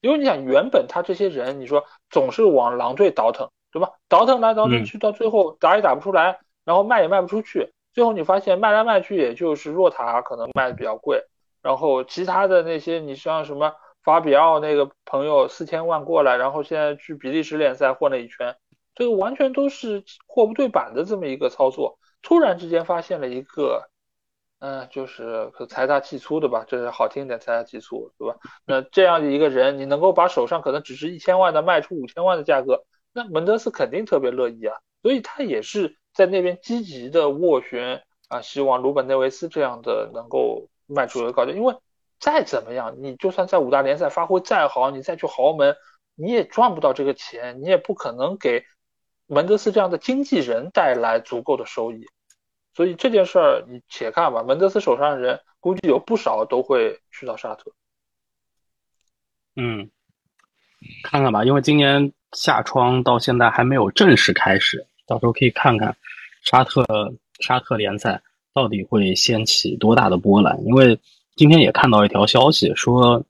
[0.00, 3.90] 因为你想，原本他这些人，你说总是往狼队倒腾，对吧？
[4.08, 11.22] 倒腾来倒腾去，到最后打也打不出来，然后卖也卖不出去，最后你发现卖来卖去，也就是若塔可能卖的比较贵，
[11.62, 18.56] 然后其他的那些，你像什么法比奥那个朋友四千万过来，然后现在去比利时联赛混了一圈，
[18.96, 22.00] 这个完全都是货不对版的这么一个操作。
[22.22, 23.90] 突然之间发现了一个，
[24.60, 28.36] 嗯、就是财大气粗的吧，这是好听一点，财大气粗，对吧？
[28.64, 41.74] 那这样的一个人，你能够把手上可能只是一千万的卖出五千万的价格，那门德斯肯定特别乐意啊，所以他也是在那边积极的斡旋啊，希望鲁本内维斯这样的能够卖出一个高价，因为
[42.20, 45.76] 再怎么样，你就算在五大联赛发挥再好，你再去豪门，
[46.14, 48.64] 你也赚不到这个钱，你也不可能给
[49.32, 52.04] 门德斯这样的经纪人带来足够的收益。
[52.74, 57.72] 所以这件事儿你且看吧，门德斯手上的人估计有不少都会去到沙特。
[59.56, 59.90] 嗯，
[61.02, 65.94] 看看吧，因为今年夏窗到现在还没有正式开始，到时候可以看看
[66.42, 66.84] 沙特
[67.40, 68.22] 沙特联赛
[68.54, 70.62] 到底会掀起多大的波澜。
[70.64, 70.98] 因为
[71.36, 73.22] 今天也看到一条消息说，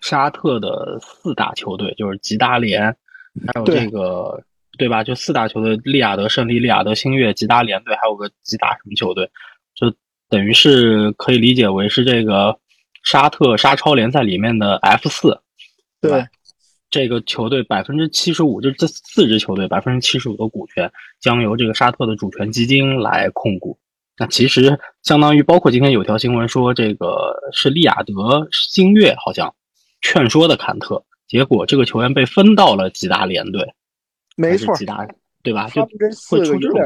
[0.00, 2.96] 沙特的四大球队就是吉达联，
[3.46, 4.42] 还有这个
[4.78, 5.02] 对吧？
[5.02, 9.28] 就四大球队，利雅得胜利、利雅得星月、吉达联队，还有个吉达什么球队，
[9.74, 9.92] 就
[10.28, 12.58] 等于是可以理解为是这个
[13.02, 15.38] 沙特沙超联赛里面的 F 四。
[16.00, 16.26] 对吧，
[16.90, 23.78] 这个球队百分之七十五，就是这四支球队百分之七十五的股权将由这个沙特的主权基金来控股。
[24.18, 28.12] 那其实相当于包括今天有条新闻说，这个是利雅得
[28.52, 29.52] 星月好像
[30.00, 33.74] 劝说的坎特，结果这个球员被分到了吉达联队，
[34.36, 34.74] 没错
[35.42, 35.68] 对吧？
[35.68, 36.84] 他们这四个有点。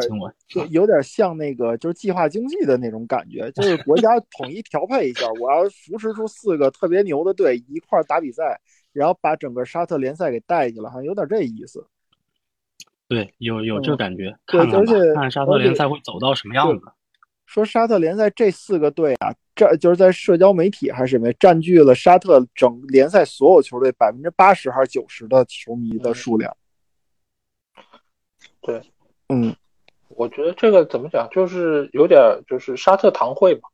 [0.49, 8.61] 就有点像那个就是计划经济的那种感觉，就是国家统一调配一下，我要扶持出四个特别牛的队一块儿打比赛，
[8.93, 11.87] 然后把整个沙特联赛给带起来，好像有点这意思。
[13.09, 16.85] 对，有有这嗯感觉，对看看吧而且，看沙特联赛会走到什么样子。
[17.47, 26.55] 说沙特联赛这四个队啊，这就是在社交媒体还是什么，占据了沙特整联赛所有球队百分之八十还是九十的球迷的数量。
[28.63, 28.81] 对，
[29.29, 29.55] 嗯，
[30.09, 33.69] 我觉得这个怎么讲，就是有点就是沙特堂会嘛，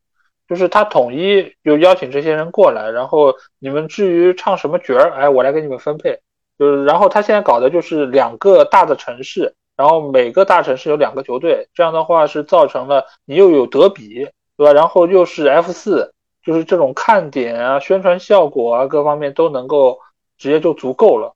[0.48, 6.20] 就是他统一就邀请这些人过来，然后你们至于唱什么角儿，哎，我来给你们分配。
[6.58, 14.26] 就是然后他现在搞的就是两个大的城市，然后每个大城市有两个球队，这样的话是造成了你又有德比，
[14.56, 14.72] 对吧？
[14.72, 19.98] 然后又是 F 四，就是这种看点啊、宣传效果啊各方面都能够
[20.38, 21.35] 直接就足够了。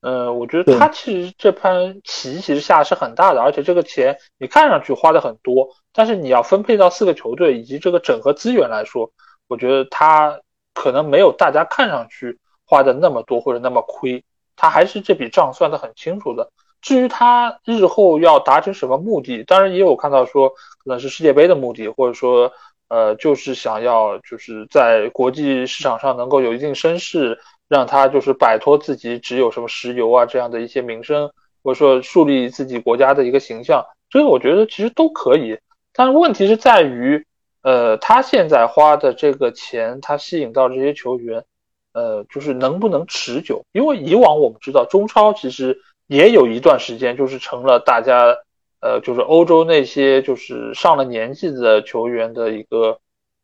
[0.00, 9.10] 呃，我觉得他其实这盘棋其实下的是很大的，而且这个钱你看上去花的很多，但是你要分配到四个球队以及这个整合资源来说，
[9.48, 10.40] 我觉得他
[10.72, 16.52] 可能没有大家看上去花的那么多或者那么亏，他还是这笔账算得很清楚的。
[16.80, 20.54] 至于他日后要达成什么目的，当然也有看到说可
[20.84, 22.52] 能是世界杯的目的，或者说
[22.88, 27.38] 呃，就是想要就是在国际市场上能够有一定声势，
[27.68, 31.30] 让他就是摆脱自己只有什么石油啊这样的一些名声，
[31.62, 35.58] 或者说树立自己国家的一个形象，这个我觉得其实都可以。
[35.92, 37.26] 但是问题是在于，
[37.62, 41.44] 呃，他现在花的这个钱，他吸引到这些球员，
[41.92, 43.62] 呃，就是能不能持久？
[43.72, 48.34] 因为以往我们知道中超其实也有一段时间就是成了大家。
[48.80, 53.00] 呃，就是欧洲那些就是上了年纪的球员的一个，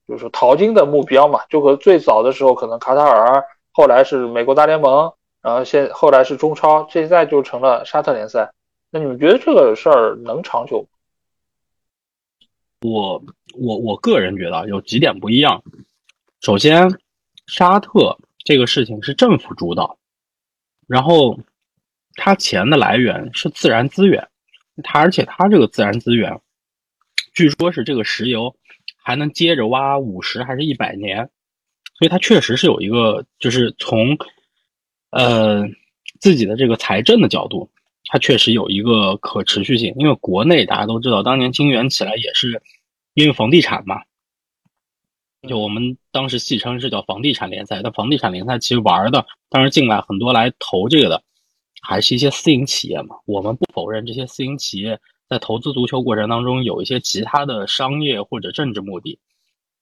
[0.06, 5.12] 就是淘金的目标嘛，就和最早的时候可能卡塔尔，后来是美国大联盟，
[5.42, 8.52] 然后现后来是中超，现在就成了沙特联赛。
[8.90, 10.86] 那你们觉得这个事儿能长久？
[12.82, 13.20] 我
[13.58, 15.64] 我我个人觉得有几点不一样。
[16.42, 16.88] 首先，
[17.46, 19.96] 沙特这个事情是政府主导，
[20.86, 21.38] 然后
[22.14, 24.28] 它钱的来源是自然资源。
[24.82, 26.40] 它而且它这个自然资源，
[27.32, 28.56] 据说是这个石油
[28.96, 31.30] 还能接着挖五十还是一百年，
[31.98, 34.16] 所以它确实是有一个，就是从
[35.10, 35.64] 呃
[36.20, 37.70] 自己的这个财政的角度，
[38.06, 39.94] 它确实有一个可持续性。
[39.96, 42.62] 因为国内大家都知道，当年金元起来也是
[43.14, 44.02] 因为房地产嘛，
[45.48, 47.80] 就我们当时戏称是叫房地产联赛。
[47.82, 51.22] 但房地产联赛其实玩的，当时进来很多来投这个的。
[51.86, 54.98] 还是一些私营企业嘛，我们不否认这些私营企业
[55.28, 59.18] 在投资足球过程当中有一些其他的商业或者政治目的，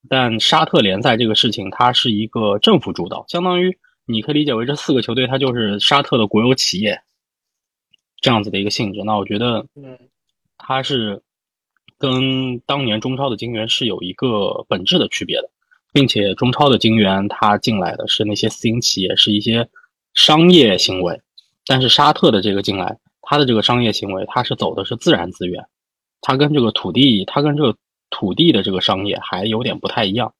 [0.09, 6.99] 但沙特联赛这个事情它是一个政府主导，相当于你可以理解为这四个球队它就是沙特的国有企业
[8.19, 9.01] 这样子的一个性质。
[9.05, 9.97] 那我觉得，嗯，
[10.57, 11.23] 它是
[11.97, 15.49] 跟当年中超的金元是有一个本质的区别的，
[15.93, 19.69] 并且中超的金元它进来的是那些私营企业，是一些
[20.13, 21.21] 商业行为。
[21.65, 25.65] 但是沙特的这个进来，它的这个商业行为，它是走的是自然资源，
[26.21, 27.77] 它跟这个土地，它跟这个
[28.09, 30.33] 土地的这个商业还有点不太一样，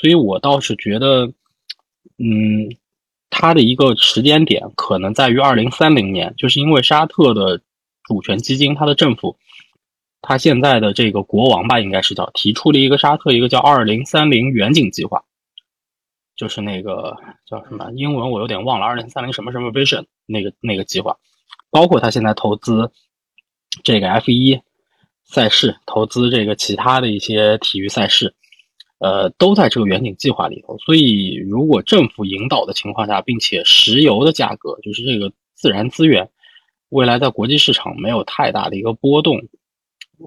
[0.00, 1.26] 所以我倒是觉得，
[2.18, 2.76] 嗯，
[3.28, 7.60] 它的一个时间点可能在于二零三零年，就是因为沙特的
[8.04, 9.36] 主权基金，它的政府，
[10.22, 15.24] 它现在的这个国王吧，应该是叫提出了一个沙特一个叫二零三零远景计划。
[16.38, 17.16] 就是那个
[17.46, 21.16] 叫什么英文我有点忘了，二零三零什么什么 vision 那个那个计划，
[21.68, 22.92] 包括他现在投资
[23.82, 24.60] 这个 F 一
[25.24, 28.34] 赛事，投资这个其他的一些体育赛事，
[29.00, 30.78] 呃，都在这个远景计划里头。
[30.78, 36.30] 所以，如果政府引导的情况下，并且石油的价格，就是这个自然资源，
[36.88, 39.40] 未来在国际市场没有太大的一个波动，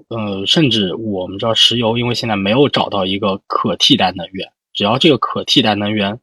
[0.08, 4.52] 呃，甚至我们知道石油，因为现在没有找到一个可替代能源。
[4.72, 6.20] 只要这个可替代能源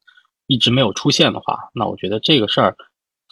[0.47, 2.75] 一直没有出现的话，那我觉得这个事儿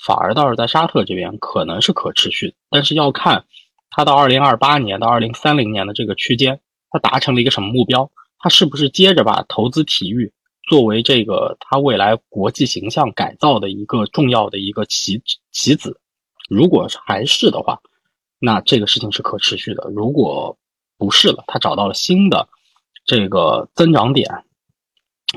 [0.05, 2.55] 反而倒是在沙特这边可能是可持续。
[2.69, 3.45] 但是要看
[3.89, 8.11] 它到二零二八年到二零三零年的这个区间，它达成了一个什么目标？
[8.39, 10.31] 它是不是接着把投资体育
[10.69, 15.99] 作为这个它未来国际形象改造的一个重要的一个棋棋子？
[16.47, 17.79] 如果还是的话，
[18.39, 20.55] 那这个事情是可持续的；如果
[20.99, 22.47] 不是了，它找到了新的
[23.07, 24.43] 这个增长点。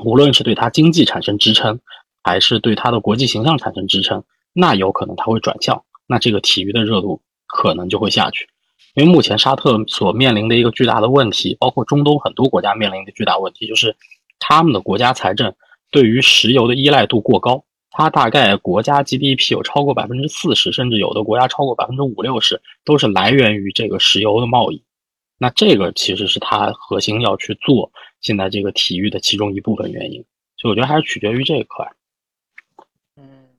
[0.03, 1.79] 无论是对它经济产生支撑，
[2.23, 4.23] 还是对它的国际形象产生支撑，
[4.53, 8.47] 那有可能它会转向，那这个体育的热度可能就会下去。
[8.93, 13.95] 因为目前沙特所面临的一个巨大的问题，包括中东很多国家面临的巨大问题，就是
[14.39, 15.53] 他们的国家财政
[15.91, 17.63] 对于石油的依赖度过高。
[17.93, 24.81] 它大概国家 GDP 有超过百分之四十，甚至有的国家超过百分之五六十，都是来源于这个石油的贸易。
[25.37, 27.91] 那这个其实是它核心要去做。
[28.21, 30.23] 现在这个体育的其中一部分原因，
[30.55, 31.91] 所以我觉得还是取决于这一块。
[33.17, 33.49] 嗯，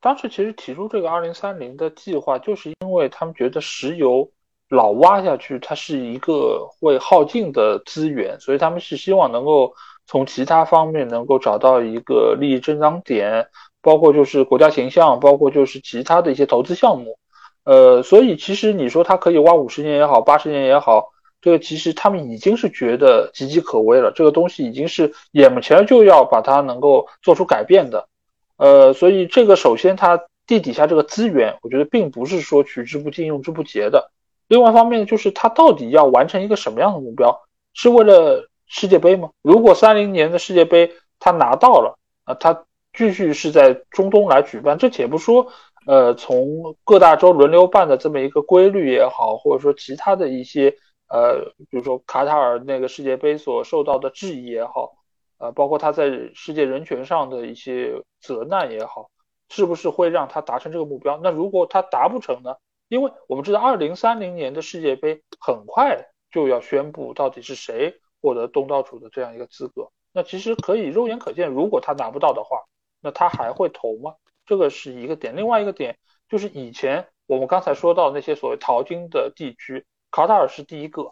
[0.00, 4.30] 当时其实提出这个二零三零的计划，就是因为他们觉得石油
[4.70, 9.74] 老挖下去，它是一个会耗尽的资源，所以他们是希望能够
[10.06, 13.46] 从其他方面能够找到一个利益增长点，
[13.82, 17.18] 包括就是国家形象，包括就是其他的一些投资项目。
[17.64, 21.10] 呃，所以其实你说它可以挖五十年也好，八十年也好。
[21.44, 28.08] 这个其实他们已经是觉得岌岌可危了，这个东西已经是眼前就要把它能够做出改变的，
[28.56, 34.10] 呃，所以这个首先它地底下这个资源，我觉得并不是说取之不尽用之不竭的。
[34.48, 37.42] 另外一方面就是它到底要完成一个什么样的目标？
[37.74, 39.28] 是为了世界杯吗？
[39.42, 42.64] 如果三零年的世界杯他拿到了啊，他
[42.96, 45.48] 继续是在中东来举办，这且不说，
[45.86, 50.74] 呃，从各大洲轮流办的这么一个规律也好，或者说其他的一些。
[51.08, 54.96] 呃，比如说卡塔尔那个世界杯所受到的质疑也好，
[55.38, 59.10] 呃，包括他在世界人权上的一些责难也好，
[59.48, 61.20] 是不是会让他达成这个目标？
[61.22, 62.56] 那如果他达不成呢？
[62.88, 69.90] 因为我们知道，二零三零年的世界杯很快就要宣布到底是谁获得东道主的这样一个资格。
[70.12, 72.64] 那其实可以肉眼可见，如果他拿不到的话，
[73.00, 74.14] 那他还会投吗？
[74.46, 75.34] 这个是一个点。
[75.34, 75.98] 另外一个点
[76.28, 81.10] 就是以前我们刚才说到那些所谓淘金的地区，卡塔尔是第一个。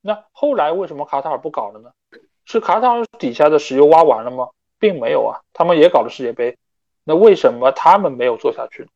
[0.00, 1.92] 那后来为什么卡塔尔不搞了呢？
[2.46, 4.48] 是卡塔尔底下的石油挖完了吗？
[4.78, 6.56] 并没有啊，他们也搞了世界杯。
[7.04, 8.88] 那为什么他们没有做下去？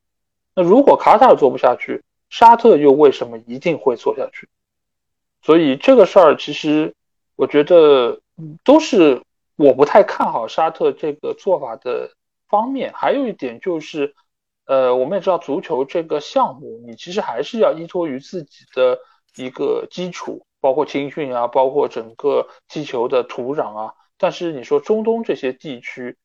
[0.54, 4.48] 那如果卡塔尔做不下去，沙特又为什么一定会做下去？
[5.42, 6.94] 所以这个事儿其实
[7.36, 8.22] 我觉得
[8.64, 9.22] 都是
[9.56, 12.10] 我不太看好沙特这个做法的
[12.48, 12.90] 方面。
[12.94, 14.14] 还有一点就是，
[14.64, 18.98] 呃，我们也知道足球这个项目，你其实还是要依托于自己的
[19.36, 23.94] 一个基础，包括青训啊，包括整个踢球的土壤啊。
[24.18, 26.16] 但是你说中东这些地区，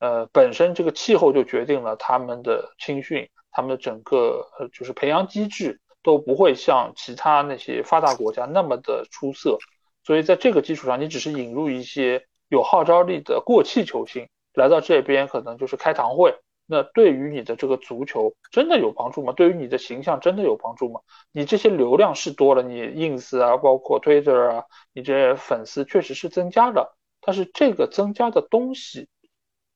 [0.00, 9.58] 呃，本身这个气候就决定了他们的青训，他们的整个呃就是培养机制都不会像其他那些发达国家那么的出色，
[10.04, 16.34] 所以在这个基础上，你只是引入一些有号召力的过气球星来到这边，可能就是开堂会，
[16.66, 19.32] 那对于你的这个足球真的有帮助吗？
[19.32, 21.00] 对于你的形象真的有帮助吗？
[21.32, 29.08] 你这些流量是多了，你 ins 啊，包括 twitter 啊，你这些粉丝确实是增加了，但是这个增加的东西。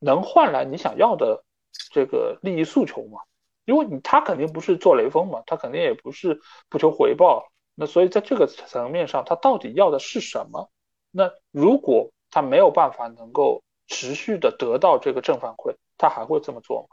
[0.02, 1.44] 能换来你想要的
[1.92, 3.20] 这个利益诉求吗？
[3.66, 7.52] 因为你他肯定不是做雷锋嘛，他肯定也不是不求回报。
[7.74, 10.70] 那所以在这个层面上，他到底要的是什么？
[11.10, 16.88] 那如果他没有办法能够持续的得到这个正反馈，他还会这么做吗？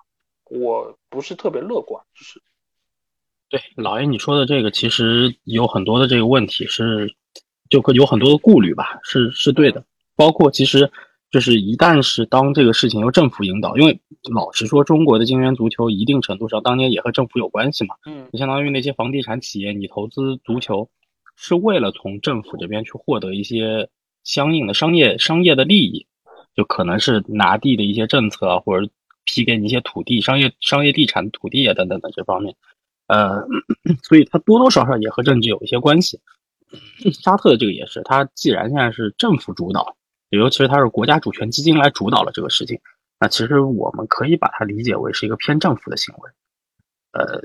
[0.50, 2.42] 我不是特别乐观，就是
[3.50, 7.16] 对老爷你说的这个，其实有很多的这个问题是，
[7.70, 9.84] 就可有很多的顾虑吧，是是对的，
[10.16, 10.92] 包括其实。
[11.30, 14.00] 就是一旦是当这个事情由政府引导，因为
[14.34, 17.96] 老实说，中国的金元足球一定程度上当年也和政府有关系嘛。
[18.06, 20.90] 嗯，就相当于那些房地产企业，你投资足球
[21.36, 23.90] 是为了从政府这边去获得一些
[24.24, 26.08] 相应的商业商业的利益，
[26.56, 28.90] 就可能是拿地的一些政策啊，或者
[29.28, 32.56] 批给你一些土地、商业商业地产土地啊等等的这方面。
[33.06, 33.46] 呃，
[34.02, 36.20] 所以它多多少少也和政治有一些关系。
[37.22, 39.96] 沙特的这个也是，它既然现在是政府主导。
[40.30, 42.78] 尤其是它是国家主权基金来主导了这个事情，
[43.18, 46.30] 那其实我们可以把它理解为是一个偏政府的行为。
[47.14, 47.44] 呃，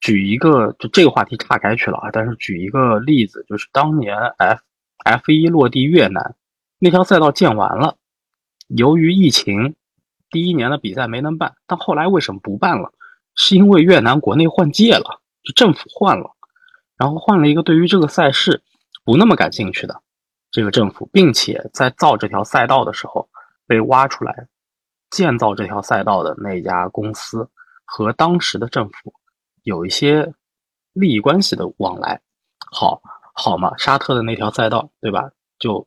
[0.00, 4.60] 举一个就这个话题岔开去了啊，但是举一个例子，就是当年 F
[4.98, 6.36] F 一落地越南
[6.78, 7.96] 那条赛道建完了，
[8.68, 9.74] 由于疫情，
[10.30, 12.92] 第一年的比赛没能办，但后来为什么不办了？
[13.34, 16.36] 是因为越南国内换届了，就政府换了，
[16.96, 18.62] 然后换了一个对于这个赛事
[19.04, 20.02] 不那么感兴趣的。
[20.50, 23.28] 这个政府，并且在造这条赛道的时候，
[23.68, 24.48] 被挖出来
[25.08, 27.48] 建造这条赛道的那家公司
[27.84, 29.14] 和当时的政府
[29.62, 30.34] 有一些
[30.92, 32.20] 利益关系的往来，
[32.72, 33.00] 好
[33.32, 33.76] 好嘛？
[33.78, 35.30] 沙特的那条赛道，对吧？
[35.60, 35.86] 就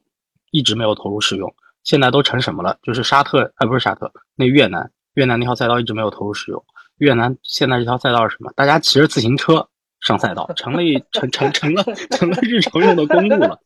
[0.52, 1.54] 一直没有投入使用，
[1.84, 2.78] 现在都成什么了？
[2.84, 6.64] 就是沙特，哎，不是沙特，那越南，越南那条赛道一直没有投入使用。
[6.98, 8.52] 越南现在这条赛道是什么？
[8.56, 9.68] 大家骑着自行车。
[10.06, 11.82] 上赛道成了一成成成了
[12.12, 13.58] 成了日常用的公路了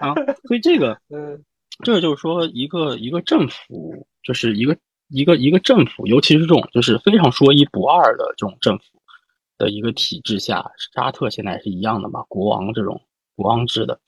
[0.00, 0.14] 啊！
[0.46, 1.44] 所以这个， 嗯，
[1.84, 4.74] 这就是说，一个一个政府，就是一个
[5.10, 8.84] 一个一个政府，尤其是这种就是非常说一不二的这种政府
[9.58, 10.64] 的一个体制下，
[10.94, 12.22] 沙特现在是一样的嘛？
[12.28, 12.98] 国王这种
[13.36, 14.00] 国王制的，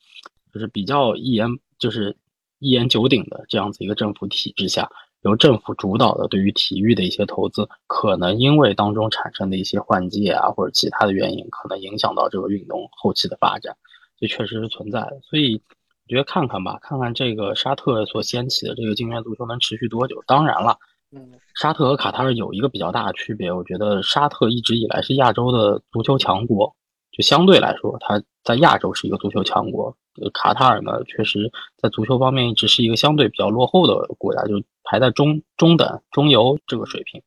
[0.51, 1.47] 就是比较一言
[1.77, 2.17] 就是
[2.61, 4.89] 一言九鼎的这样子一个政府体制下。
[5.23, 13.77] 由政府主导的对于体育的一些投资，可能因为当中产生的一些换届啊，或者其他的原因，可能影响到这个运动后期的发展，
[14.19, 15.19] 这确实是存在的。
[15.21, 15.61] 所以
[16.07, 20.23] 我觉得看看吧，看看这个沙特所掀起的这个金元足球能持续多久。
[20.25, 20.77] 当然了，
[21.15, 26.75] 嗯，沙特和卡塔尔有一个比较大的区别，我觉得沙特一直以来是亚洲的足球强国，
[27.11, 29.95] 就相对来说，它在亚洲是一个足球强国。
[30.33, 37.21] 卡塔尔呢，确实在足球方面一直是一个相对比较落后的国家，就排在中中等、中游这个水平。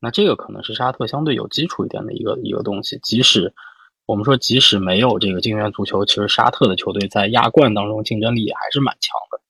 [0.00, 2.98] 那这个可能是沙特相对有基础一点的一个一个东西。
[3.02, 3.52] 即使
[4.06, 9.40] 我们说，即使没有这个金元足球，其实沙特的球队在亚冠当中竞争力也还是蛮强的。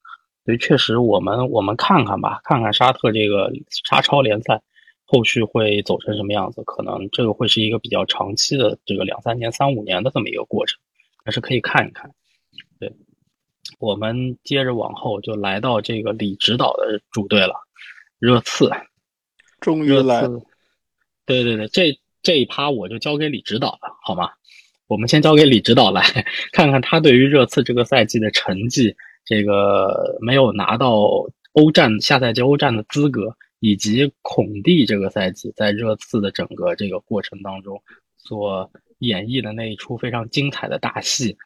[0.44, 3.52] 所以，确实我们我们看看吧，看看沙特这个
[3.84, 4.62] 沙超联赛
[5.04, 6.62] 后续会走成什么样子。
[6.64, 10.80] 可能这个会是一个比较长期的这个两三年、三五年的这么一个过程，
[11.22, 12.10] 还是可以看一看。
[13.78, 17.54] 对，我们接着往后就来到这个李指导的主队了，
[18.18, 18.70] 热刺，
[19.60, 20.40] 终于来了，
[21.24, 24.30] 对对对，这这一趴我就交给李指导了，好吗？
[24.88, 26.02] 我们先交给李指导来
[26.52, 28.94] 看看他对于热刺这个赛季的成绩，
[29.24, 31.08] 这个没有拿到
[31.52, 37.82] 欧战下赛季欧战的资格，以及孔蒂这个赛季在热刺的整个这个过程当中
[38.16, 41.36] 所演绎的那一出非常精彩的大戏。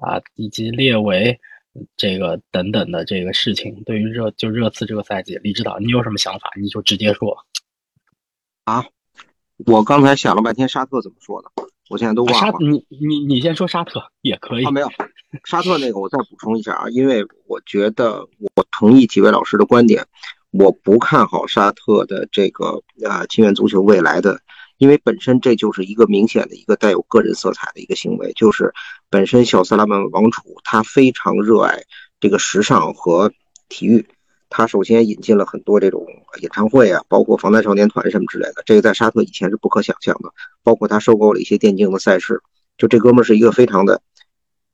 [0.00, 1.40] 啊，以及列维
[1.96, 6.50] 这个等等的这个事情，对于热就热刺这个赛季，李指导你有什么想法？
[6.60, 7.36] 你就直接说。
[8.64, 8.84] 啊，
[9.66, 11.50] 我刚才想了半天，沙特怎么说的？
[11.88, 12.58] 我现在都忘沙了。
[12.60, 14.70] 你你你先说沙特也可以啊，。
[14.70, 14.88] 没有，
[15.44, 18.20] 沙特那个我再补充一下啊，因为我觉得
[18.54, 20.04] 我同意几位老师的观点，
[20.50, 24.38] 我不看好沙特的这个呃金元足球未来的，
[24.76, 28.70] 因为本身这就是一个明显的一个带有个人色彩的一个行为，就是
[29.10, 31.82] 本身小萨拉曼王储他非常热爱
[32.20, 33.32] 这个时尚和
[33.68, 34.06] 体育。
[34.50, 36.06] 他首先引进了很多这种
[36.40, 40.32] 演唱会啊，包括防弹少年团什么之类的，这个在沙特以前是不可想象的。
[40.62, 42.40] 包括他收购了一些电竞的赛事，
[42.78, 44.00] 就这哥们儿是一个非常的，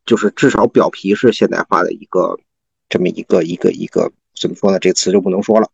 [0.07, 2.39] 就是至少表皮是现代化的一个
[2.89, 4.79] 这么一个一个一个怎么说呢？
[4.79, 5.69] 这词就不能说了。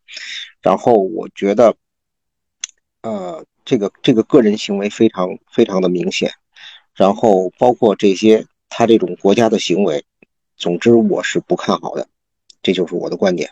[0.61, 1.75] 然后我觉得，
[3.03, 6.31] 呃，这个这个个人行为非常非常的明显，
[6.95, 10.05] 然后包括这些他这种国家的行为，
[10.55, 12.07] 总之我是不看好的，
[12.63, 13.51] 这就是我的观点。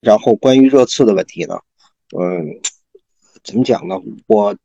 [0.00, 1.58] 然后关于热刺的问题呢，
[2.16, 2.60] 嗯，
[3.42, 4.00] 怎么讲呢？
[4.28, 4.56] 我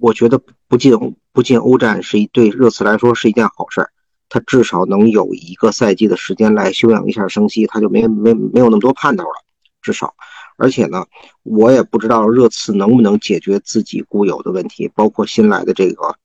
[0.00, 3.88] 我觉得不进不进欧战是一对热刺来说是一件好事，
[4.28, 9.44] 他至少能有一个赛季的时间来休养一下生息，他就没没没有那么多盼头了，
[9.80, 10.16] 至少。
[10.56, 11.06] 而且呢，
[11.44, 16.16] 我也不知道热刺能不能解决自己固有的问题，包括新来的这个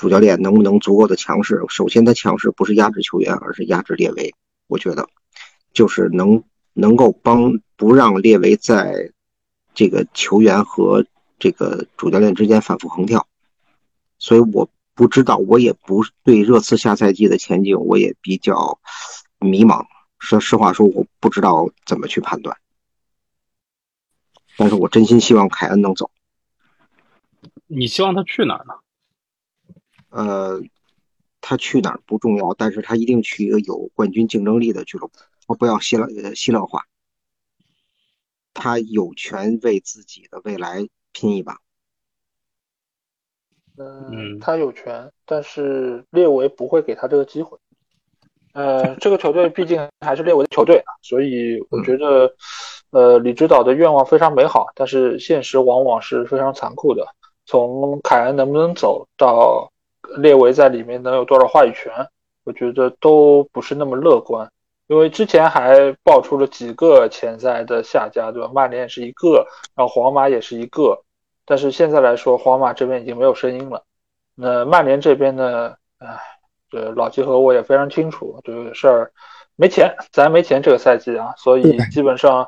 [0.00, 1.62] 主教练能不能足够的强势。
[1.68, 4.34] 首先，他强势不是压制球员，而是压制列维。
[4.66, 5.06] 我觉得
[5.74, 9.12] 就是能能够帮不让列维在
[9.74, 11.04] 这个球员和
[11.38, 13.26] 这个主教练之间反复横跳。
[14.18, 18.80] 所以我不知道，我也不对热刺下赛季的前景我也比较
[19.38, 19.84] 迷茫。
[20.18, 22.56] 说实话说，我不知道怎么去判断。
[24.56, 26.10] 但是我真心希望凯恩能走。
[27.66, 28.72] 你希望他去哪儿呢？
[30.10, 30.60] 呃，
[31.40, 35.14] 他去哪儿不重要，但是他一定去一个有冠军竞争力的俱乐部。
[35.46, 36.84] 我不要希腊呃希腊化，
[38.54, 41.58] 他有权为自己的未来拼一把。
[43.78, 47.56] 嗯，他有权，但是列维不会给他这个机会。
[48.52, 52.34] 呃，这个球队毕竟还是列维的球队啊，所以我觉得，
[52.90, 57.06] 呃，李指导的愿望非常美好，但是现实往往是非常残酷的。
[57.46, 59.69] 从凯恩能不能走到
[60.18, 61.92] 列维在里面能有多少话语权，
[62.44, 64.50] 我觉得都不是那么乐观。
[64.86, 68.50] 因为之前还爆出了几个潜在的下家，对吧？
[68.52, 71.02] 曼联是一个，然后皇马也是一个，
[71.44, 73.84] 但是现在来说，皇马这边已经没有声音了。
[74.34, 75.74] 那曼联这边呢？
[75.98, 76.18] 唉。
[76.72, 79.10] 这老季和我也非常清楚这个事儿，
[79.56, 82.46] 没钱，咱没钱这个赛季啊，所以基本上，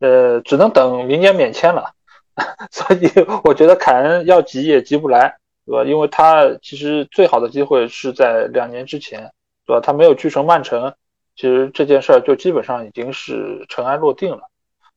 [0.00, 1.92] 呃，只能等明年免签了。
[2.72, 3.08] 所以
[3.44, 5.36] 我觉得凯恩要急也急不来，
[5.70, 5.84] 对吧？
[5.88, 9.30] 因为他其实最好的机会是在两年之前，
[9.64, 9.80] 对吧？
[9.80, 10.92] 他没有去成曼城，
[11.36, 14.40] 其实这件事儿就基本上已经是尘埃落定了。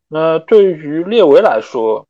[0.08, 2.08] 那对于列维来说，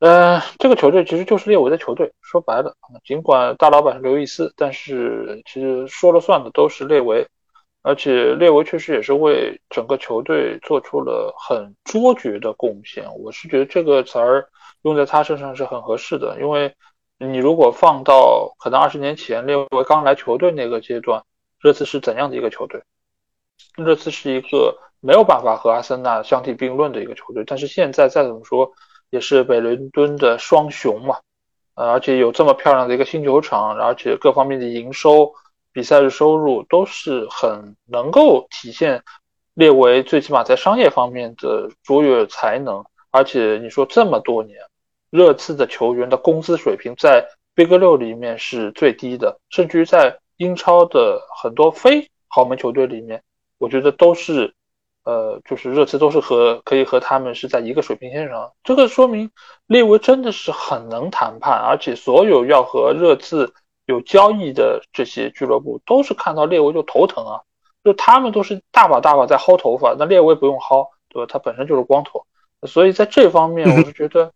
[0.00, 2.12] 嗯，这个球队其实就是列维的球队。
[2.22, 2.74] 说白了，
[3.04, 7.24] 尽管大老板是刘易斯，但是其实说了算的都是列维。
[7.82, 13.04] 而且列维确实也是为整个球队做出了很卓绝的贡献。
[13.20, 14.48] 我是觉得这个词儿
[14.82, 16.74] 用在他身上是很合适的，因为
[17.18, 21.24] 你如果放到可能二十年前列维刚来球队那个阶段，
[21.60, 22.82] 热刺是怎样的一个球队？
[23.76, 27.44] 热刺是一个没有办法和阿森纳相提并论的一个球队。
[27.46, 28.72] 但是现在再怎么说。
[29.10, 31.20] 也是北伦敦的双雄嘛，
[31.76, 35.32] 呃，而且有这么漂亮的一个新球场，而且各方面的营收、
[35.72, 39.04] 比赛日收入都是很能够体现
[39.54, 42.84] 列维最起码在商业方面的卓越才能。
[43.12, 44.58] 而且你说这么多年，
[45.16, 53.22] 热刺的球员的工资水平在 Big 六里面是最低的，甚至于在英超的很多非豪门球队里面，
[53.58, 54.54] 我觉得都是。
[55.08, 59.30] 呃，就是热刺都是和可以和他们是在一个水平线上，这个说明
[59.68, 67.38] 列维真的是很能谈判，而且所有要和热刺有交易的这些俱乐部都是看到列维就头疼啊，
[67.84, 71.26] 就他们都是大把大把在薅头发，那列维不用薅，对吧？
[71.32, 72.26] 他本身就是光头，
[72.66, 74.32] 所以在这方面我是觉得，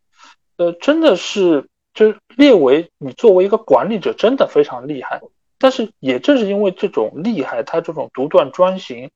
[0.61, 5.23] 呃，真的是，就是列维你作为一个管理者真的非常厉害，
[5.59, 9.11] 但是也正是因为这种厉害，他这种独断专行。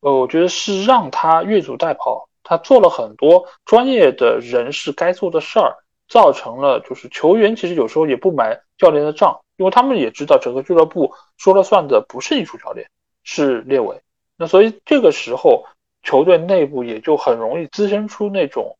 [0.00, 5.74] 呃，我觉得是让他越俎代庖，他做了很多专业的人士该做的事儿，
[6.06, 12.90] 造成了就是球员其实有时候也不买教练的账，因为他们也知道整个俱乐部说了算的不是艺术教练，
[13.22, 14.02] 是列维。
[14.36, 15.64] 那所以这个时候
[16.02, 18.76] 球队内部也就很容易滋生出那种，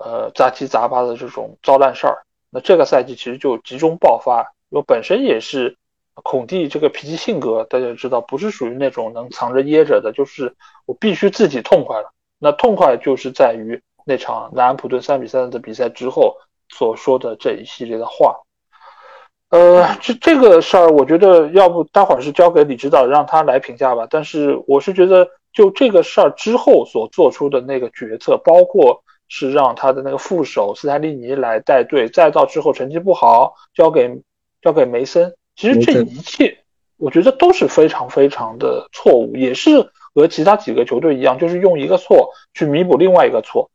[0.00, 2.18] 呃杂七杂八的这种糟烂事儿。
[2.50, 5.76] 那这个赛季其实就集中爆发，因为本身也是。
[6.22, 10.54] 孔蒂这个脾气性格，大家知道不是属于那种能藏着掖着的，就是
[10.84, 12.12] 我必须自己痛快了。
[12.38, 16.36] 那痛快就是在于那场南安普顿三比三的比赛之后
[16.68, 18.36] 所说的这一系列的话。
[19.48, 24.06] 呃，这这个事儿，我觉得要不待会儿是交给李指导让他来评价吧。
[24.10, 34.20] 但是我是觉得，就这个事儿之后所做出的那个决策，包括是让他的那个副手斯泰利尼来带队，再到之后成绩不好交给
[34.60, 36.58] 交给梅森，其实这一切
[36.98, 43.70] 我觉得都是非常非常的错误，也是和其他几个球队一样，就是用一个错去弥补另外一个错。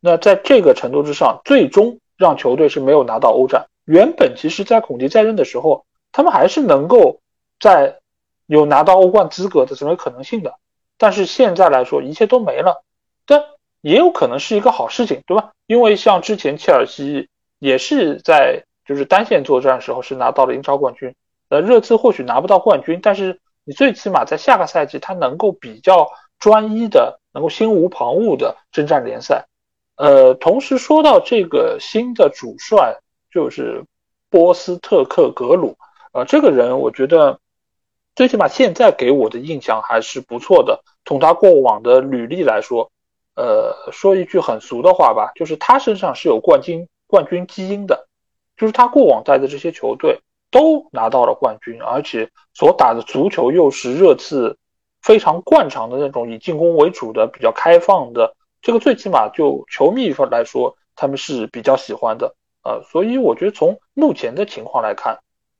[0.00, 3.66] 那在这个程度之上，最终让球队是没有拿到欧战。
[3.84, 7.20] 原本其实，在孔蒂在任的时候，他们还是能够
[7.60, 7.98] 在
[8.46, 10.54] 有拿到欧冠资格的这么可能性的。
[10.98, 12.82] 但是现在来说，一切都没了。
[13.26, 13.42] 但
[13.86, 15.52] 也有可能是一个好事情，对吧？
[15.66, 17.28] 因为像之前切尔西
[17.60, 21.14] 也是在就是单线作战时候是拿到了英超冠军。
[21.48, 26.10] 呃，热刺或许拿不到冠军，但是你最起码在下个赛季，他能够比较
[26.40, 29.46] 专一的，能够心无旁骛的征战联赛。
[29.96, 32.98] 呃，同时说到这个新的主帅。
[33.28, 33.84] 就是
[34.30, 35.76] 波斯特克格鲁，
[36.12, 37.38] 呃，这个人我觉得
[38.14, 40.82] 最起码现在给我的印象还是不错的。
[41.04, 42.90] 从他过往的履历来说，
[43.36, 48.08] 呃，说一句很俗的话吧，就是他身上是有冠军冠军基因的，
[48.56, 50.18] 就是他过往带的这些球队
[50.50, 54.56] 都拿到了冠军，而且所打的足球又是热刺
[55.02, 62.34] 非常惯常的那种以进攻为主的比较开放的，这个最起码就球迷来说，他们是比较喜欢的。
[62.64, 65.18] 呃，所以我觉得从目前的情况来看，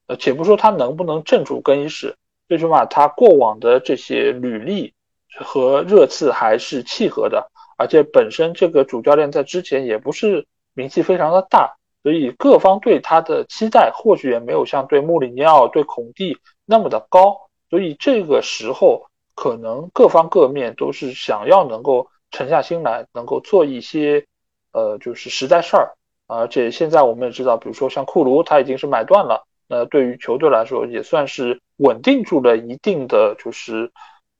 [0.08, 2.16] 呃，且不说他能不能镇住更衣室，
[2.48, 4.94] 最起码他过往的这些履历
[5.38, 24.26] 和热刺还是契合的，而且本身这个主教练在之前也不是名气非常的大，所以各方对他的期待或许也没有像对穆里尼奥、对孔蒂那么的高，所以这个时候可能各方各面都是想要能够沉下心来，能够做一些
[24.72, 25.94] 呃，就是实在事儿。
[26.28, 33.92] 而且现在我们也知道，比如说像库卢，他已经是买断了，那对于球队来说也算是稳定住了一定的就是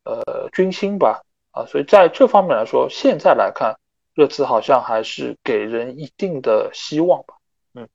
[0.05, 1.23] 呃军心吧，
[1.57, 3.75] 啊，所以在这方面来说，现在来看，
[4.13, 7.35] 热刺好像还是给人一定的希望吧，
[7.73, 7.89] 嗯。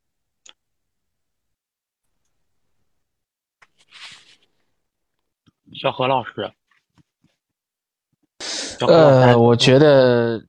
[5.76, 6.52] 小何老师，
[8.88, 10.44] 呃，我觉得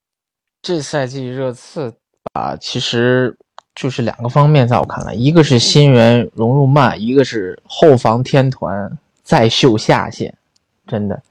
[0.63, 1.95] 这赛季热刺。
[2.33, 3.37] 啊，其实
[3.75, 10.35] 就是两个方面，在我看来，一个是新人融入慢，一个是后防天团再秀下限，
[10.87, 11.23] 真的，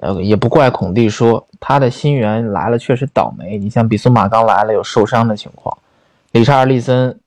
[0.00, 3.56] 呃，也不怪孔蒂说他的新援来了确实倒霉。
[3.58, 5.76] 你像比苏马刚来了有受伤的情况，
[6.32, 7.18] 理查尔利森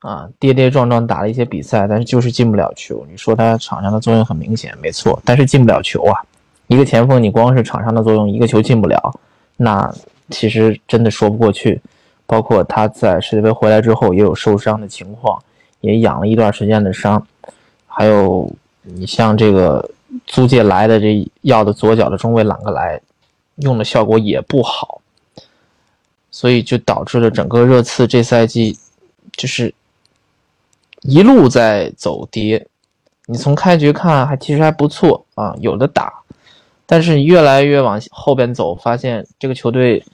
[0.00, 3.06] 啊跌跌撞撞打了一些比赛，但是就是进不了球。
[3.10, 6.20] 你说他场上的作用很明显，没错，但是进不了球啊。
[6.66, 9.14] 一个前锋你光是场上的作用，一个球进不了，
[9.56, 9.92] 那
[10.30, 11.80] 其实真的说不过去。
[12.28, 15.40] 包括他在世界杯回来之后也有受伤的情况，
[15.80, 17.24] 也养了一段时间的伤，
[17.86, 19.88] 还有你像这个
[20.26, 23.00] 租借来的这要的左脚的中卫朗格莱，
[23.56, 25.00] 用的效果也不好，
[26.30, 28.78] 所以就导致了整个热刺这赛季
[29.32, 29.74] 就是
[31.02, 32.66] 一路在走跌。
[33.26, 36.12] 你从开局看还其实还不错啊，有的打，
[36.86, 40.04] 但是越来越往后边走，发现这个球队。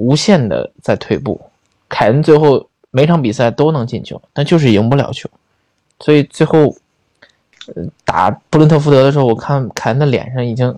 [0.00, 1.40] 无限的在退步，
[1.88, 5.28] 凯恩最后每场比赛都能进球，但就是赢不了球，
[5.98, 6.72] 所以最后，
[7.74, 10.74] 呃，打布伦特福德的时候，我看凯恩的脸上已经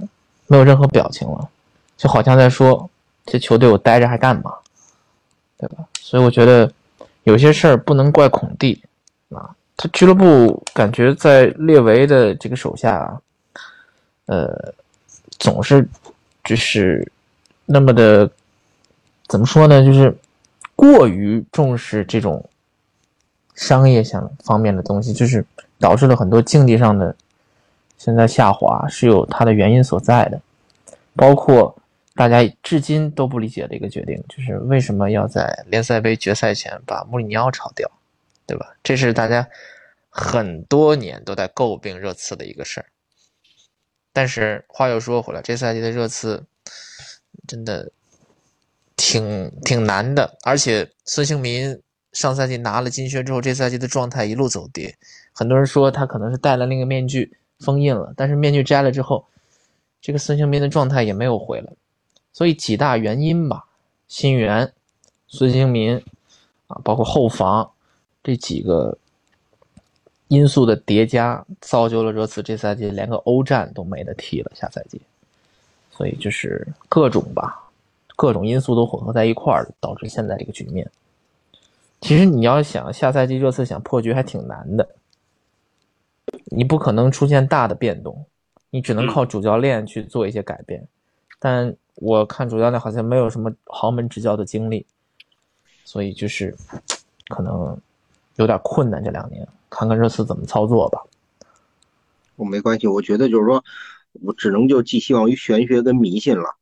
[0.49, 1.49] 没有任何表情了，
[1.97, 2.91] 就好像在说
[3.25, 4.53] ：“这球队我待着还干嘛？”
[5.57, 5.85] 对吧？
[6.01, 6.69] 所以我觉得
[7.23, 8.83] 有些事儿不能怪孔蒂
[9.29, 13.21] 啊，他俱乐部感觉在列维的这个手下啊，
[14.27, 14.75] 呃，
[15.39, 15.89] 总是
[16.43, 17.07] 就是
[17.65, 18.29] 那么的。
[19.29, 19.85] 怎么说呢？
[19.85, 20.13] 就是
[20.75, 22.45] 过于重视这种
[23.55, 25.47] 商业性方面的东西，就是
[25.81, 27.17] 导致了很多竞技上的
[27.99, 30.41] 现在下滑，是有它的原因所在的。
[31.17, 31.77] 包括
[32.15, 37.91] 大家至今都不理解的一个决定，就是为什么要在联赛杯决赛前把穆里尼奥炒掉，
[38.47, 38.77] 对吧？
[38.85, 39.49] 这是大家
[40.09, 42.87] 很多年都在诟病热刺的一个事儿。
[44.13, 46.45] 但是话又说回来，这赛季的热刺
[47.49, 47.91] 真的。
[49.03, 51.81] 挺挺难的，而且孙兴民
[52.13, 54.95] 上赛季拿了金靴之后，这赛季的状态一路走跌。
[55.33, 59.25] 很多人说他可能是戴了那个面具封印了，但是面具摘了之后，
[60.01, 61.73] 这个孙兴民的状态也没有回来。
[62.33, 63.65] 所以几大原因吧，
[64.07, 64.73] 新援、
[65.29, 65.97] 孙兴民
[66.69, 67.71] 啊，包括后防
[68.23, 68.97] 这几个
[70.29, 74.53] 因素的叠加，造就了热刺这赛季连个欧战都没得踢了。
[74.55, 75.01] 下赛季，
[75.91, 77.69] 所以就是各种吧，
[78.15, 80.89] 各种因素都混合在一块儿，导致现在这个局面。
[82.01, 84.89] 其实你要想下赛季热刺想破局还挺难的，
[86.47, 88.27] 你不可能出现大的变动，
[88.71, 90.87] 你只能靠主教练去做一些改变。
[91.39, 94.87] 但我看主教练好像没有什么豪门执教的经历，
[95.85, 96.57] 所以就是
[97.29, 97.79] 可能
[98.37, 99.47] 有点困难这两年。
[99.69, 101.01] 看看热刺怎么操作吧。
[102.37, 103.63] 我没关系，我觉得就是说，
[104.23, 106.57] 我只能就寄希望于玄学跟迷信了。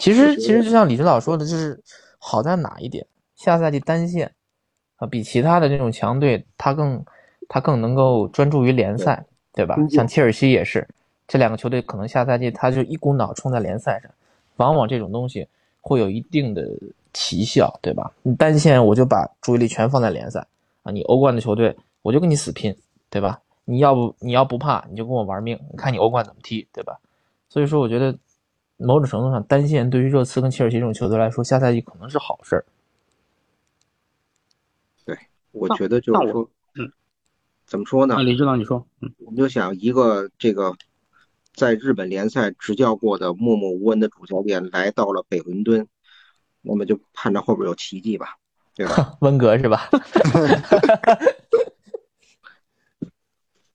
[0.00, 1.82] 其实，其实就像李指导说的，就是
[2.18, 3.06] 好在哪一点？
[3.34, 4.32] 下赛季单线
[4.96, 7.04] 啊，比其他的这种强队，他更
[7.52, 9.76] 他更能够专注于联赛，对吧？
[9.90, 10.86] 像切尔西也是，
[11.26, 14.08] 这两个球队可能下赛季他就一股脑冲在联赛上，
[14.54, 15.48] 往往这种东西
[15.80, 16.64] 会有一定的
[17.12, 18.12] 奇效，对吧？
[18.22, 20.46] 你单线我就把注意力全放在联赛。
[20.84, 22.74] 啊，你欧冠的球队，我就跟你死拼，
[23.10, 23.40] 对吧？
[23.64, 26.98] 你要不你要不怕，你就跟我玩命，你看你欧冠怎么踢，对吧？
[27.48, 28.16] 所以说，我觉得
[28.76, 32.64] 某种程度上，单线对于热刺跟切尔西这种球队来说，下赛季可能是好事儿。
[35.04, 35.18] 对，
[35.50, 36.48] 我觉得就是说，嗯，
[37.70, 38.16] 怎么说呢？
[38.16, 40.74] 啊李指导，你说，嗯，我们就想一个这个
[41.54, 45.86] 在日本联赛执教过的默默无闻的主教练来到了北伦敦，
[46.62, 48.34] 我们就盼着后边有奇迹吧。
[49.20, 49.88] 温格是吧？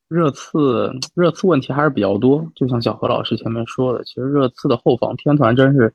[0.09, 5.93] 热刺热刺问题还是比较多，就像小何老师前面说的，其实热刺的后防天团真是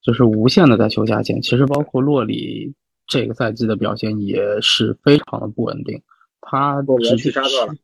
[0.00, 1.42] 就是无限的在求下限。
[1.42, 2.74] 其实包括洛里
[3.06, 6.00] 这个赛季的表现也是非常的不稳定。
[6.44, 7.74] 他只去沙特了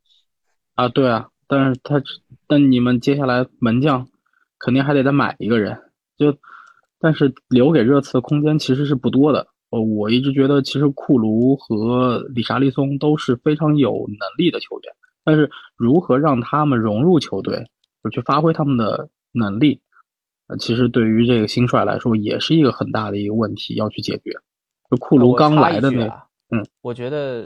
[0.74, 2.02] 啊，对啊，但是他
[2.46, 4.08] 但你们接下来门将
[4.58, 5.78] 肯定还得再买一个人，
[6.16, 6.36] 就
[6.98, 9.48] 但是留给热刺的空间其实是不多的。
[9.70, 14.92] 呃，我一直觉得，其实库卢和里沙利松都是非常有能力的球员，
[15.24, 17.70] 但是如何让他们融入球队，
[18.02, 19.80] 就去发挥他们的能力，
[20.48, 24.32] 呃，其实对于这个新帅来说，也是一个很大的一个问题要去解决。
[24.90, 26.04] 就库卢刚来的那，
[26.50, 27.44] 嗯，我觉得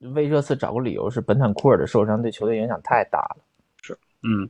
[0.00, 3.36] 为热刺找个理由是本坦库尔的受伤对球队影响太大了。
[3.82, 4.48] 是，嗯，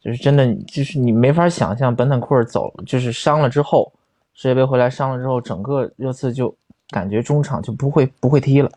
[0.00, 3.92] 就是真的，就是你没法想象本坦库尔走，就是伤了之后。
[4.34, 6.54] 世界杯回来伤了之后，整个热刺就
[6.90, 8.70] 感觉中场就不会不会踢了，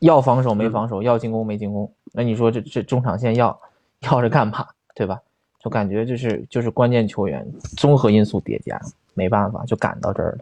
[0.00, 1.90] 要防守没防守，要进攻没进攻。
[2.12, 3.58] 那你说这这中场线要
[4.00, 5.18] 要着干嘛，对吧？
[5.60, 7.46] 就感觉就是就是关键球员
[7.76, 8.78] 综合因素叠加，
[9.14, 10.38] 没办法就赶到这儿了。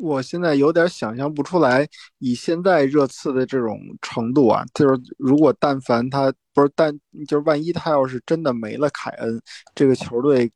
[0.00, 1.86] 我现在有点想象不出来，
[2.18, 6.92] 以现在热刺的这种程度啊，就是如果但凡他不是但
[7.28, 9.40] 就是万一他要是真的没了凯恩，
[9.74, 10.50] 这个球队。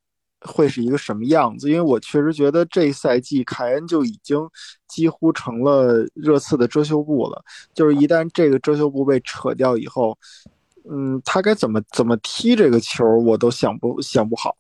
[0.47, 1.71] 会是一个什么样子？
[1.71, 4.39] 因为我确实觉得这赛季凯恩就已经
[4.87, 7.43] 几乎成了热刺的遮羞布了。
[7.73, 10.15] 就是一旦这个遮羞布被扯掉以后，
[10.91, 14.55] 嗯，他该怎么怎么踢这个球，我都想不想不好。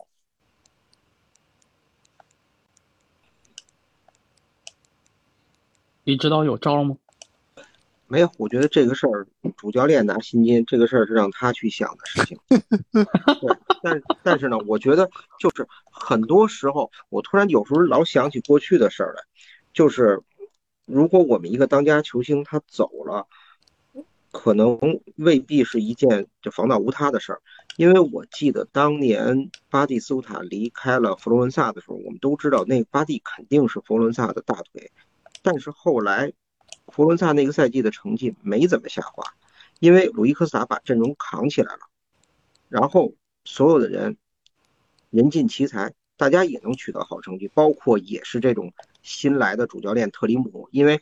[6.05, 6.97] 你知道有招吗？
[8.07, 9.27] 没有，我觉得这个事儿
[9.57, 12.39] 主教练拿薪金，这个事儿是让他去想的事情。
[12.93, 15.11] 对，但但是呢，我觉得
[15.41, 19.23] 就是很多时候，我突然有时候老想起过去的事儿来，
[19.73, 20.21] 就是
[20.85, 23.27] 如果我们一个当家球星他走了，
[24.31, 24.79] 可能
[25.17, 27.41] 未必是一件就防盗无他的事儿，
[27.79, 34.93] 因为我记得当年巴蒂斯图塔离开了佛罗伦萨的时候，我们都知道那巴蒂肯定是佛罗伦萨的大腿，
[35.45, 36.33] 但是后来。
[36.89, 39.25] 佛罗伦萨那个赛季的成绩没怎么下滑，
[39.81, 41.79] 因为鲁伊科萨把阵容扛起来了，
[42.69, 43.15] 然后
[43.45, 44.19] 所有的人
[45.09, 51.01] 人尽其才，大家也能取得好成绩，包括也是这种新来的主教练特里姆，因为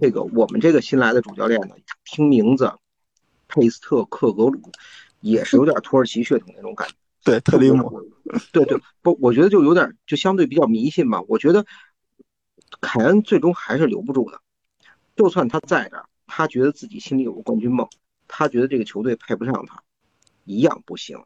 [0.00, 2.72] 这个我们这个新来的主教练呢，听名字
[3.46, 4.60] 佩斯特克格鲁
[5.20, 6.94] 也是有点土耳其血统那种感觉。
[7.22, 8.02] 对，特里姆，
[8.50, 11.22] 对对，不，我觉得就有点就相对比较迷信吧。
[11.28, 11.64] 我觉得
[12.80, 14.40] 凯恩最终还是留不住的。
[15.16, 17.88] 就算他在这儿，他觉得自己心里有个冠军梦，
[18.26, 19.82] 他觉得这个球队配不上他，
[20.44, 21.18] 一样不行。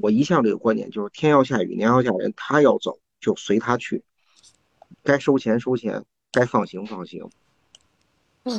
[0.00, 4.04] 我一向这个观点就是天要下雨，娘要嫁人，他要走就随他去，
[5.02, 7.28] 该收钱收钱，该放行放行。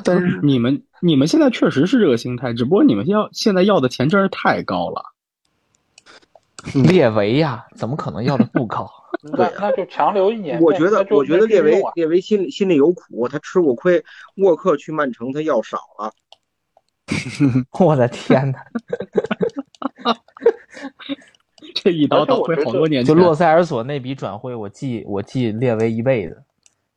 [0.03, 5.09] 但是你们你们现在确实是这个心态，只不过你们要现在要的钱真是太高了。
[6.84, 8.90] 列维呀，怎么可能要的不高？
[9.34, 10.61] 那那就强留一年。
[10.61, 14.03] 我觉得，我觉得列维列维心里心里有苦，他吃过亏。
[14.38, 16.14] 沃克去曼城，他要少了。
[17.80, 18.60] 我的天哪！
[21.76, 23.03] 这一刀倒回好多年。
[23.03, 26.44] 就洛塞尔索那笔转会，我记我记列维一辈子，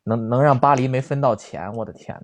[0.04, 2.20] 能能让巴黎没分到钱，我的天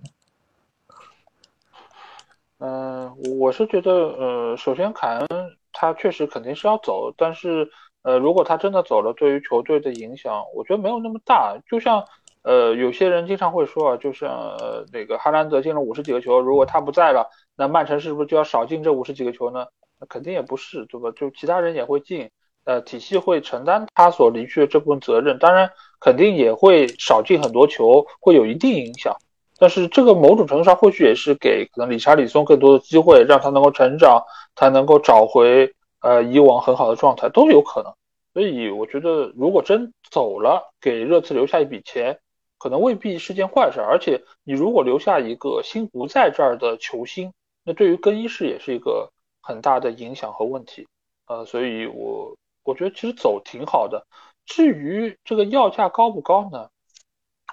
[2.59, 3.13] 哪！
[3.37, 5.27] 我是觉得，呃，首先凯恩
[5.73, 7.69] 他确实肯定是要走，但是，
[8.03, 11.57] 呃，如果他真的走了，对于球队的影响，我觉得没有那么大。
[11.69, 12.03] 就像，
[12.43, 19.65] 呃，有些人经常会说啊，就像呃那个哈兰德进了五十几个球，如果他不在了，那曼城是不是就要少进这五十几个球呢？
[20.07, 21.11] 肯定也不是，对吧？
[21.11, 22.31] 就其他人也会进，
[22.63, 25.69] 呃，体系会承担他所离去的这部分责任，当然
[25.99, 29.15] 肯定也会少进很多球，会有一定影响。
[29.59, 34.23] 但是这个某种程度上或许也是给可能理查里松更多的机会，让他能够成长，
[34.55, 37.93] 他能够找回呃以往很好的状态都有可能。
[38.33, 42.19] 所以我觉得如果真走了，给热刺留下一笔钱，
[42.57, 43.81] 可能未必是件坏事。
[43.81, 47.33] 而且你如果留下一个心不在这儿的球星，
[47.65, 49.11] 那对于更衣室也是一个
[49.41, 50.87] 很大的影响和问题。
[51.27, 54.05] 呃，所以我我觉得其实走挺好的。
[54.45, 56.69] 至于这个要价高不高呢？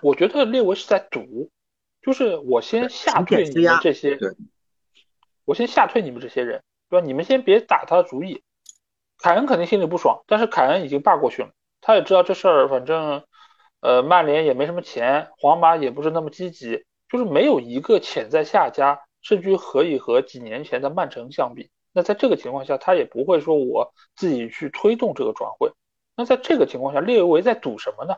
[0.03, 1.51] 我觉得列维是在赌。
[2.07, 4.17] 就是我先吓退你们这些，
[5.45, 7.05] 我先吓退你们这些人，对吧？
[7.05, 8.45] 你们先别打他的主意。
[9.19, 11.51] 凯恩肯定心里不爽，但是凯恩已经罢过去了，
[11.81, 13.25] 他也知道这事儿，反正，
[13.81, 21.71] 呃，曼联也没什么钱，皇马也不是那么积极，就是没有一个潜在下家，甚至于可以和几年前的曼城相比。
[21.93, 25.73] 那在这个情况下，他也不会说我自己去推动这个转会。
[26.15, 28.15] 那在这个情况下，列维在赌什么呢？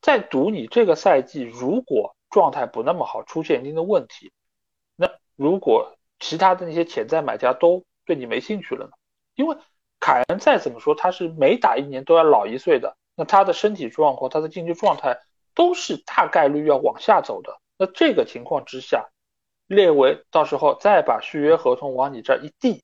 [0.00, 2.14] 在赌你这个赛季如果。
[2.30, 4.32] 状态不那么好，出现一定的问题。
[4.96, 8.92] 那如果其他的那些潜在买家都对你没兴趣了呢？
[9.34, 9.56] 因为
[10.00, 15.18] 凯恩再怎么说，他是每打一年都要老一岁的，那他的身体状况、他的竞技状态
[15.54, 17.60] 都是大概率要往下走的。
[17.76, 19.08] 那这个情况之下，
[19.66, 22.82] 列维到时候再把续约合同往你这儿一递，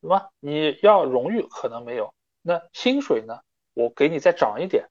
[0.00, 3.40] 什么你要荣誉可能没有，那薪水呢？
[3.74, 4.88] 我给你再涨一点，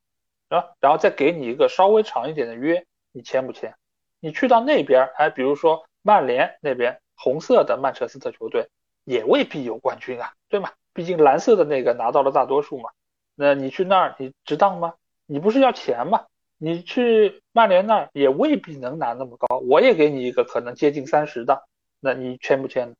[0.48, 3.76] 啊，然后再给你一个稍微长一点的约，你签不签？
[4.20, 8.68] 你去到那边，哎，比如说曼联那边，红色的曼彻斯特球队
[9.04, 10.72] 也未必有冠军啊，对吗？
[10.94, 12.90] 毕竟蓝色的那个拿到了大多数嘛。
[13.36, 14.96] 那你去那儿，你值当吗？
[15.26, 16.26] 你不是要钱吗？
[16.58, 19.60] 你去曼联那儿也未必能拿那么高。
[19.60, 21.64] 我也给你一个可能接近三十的，
[22.02, 22.96] 那你签不签？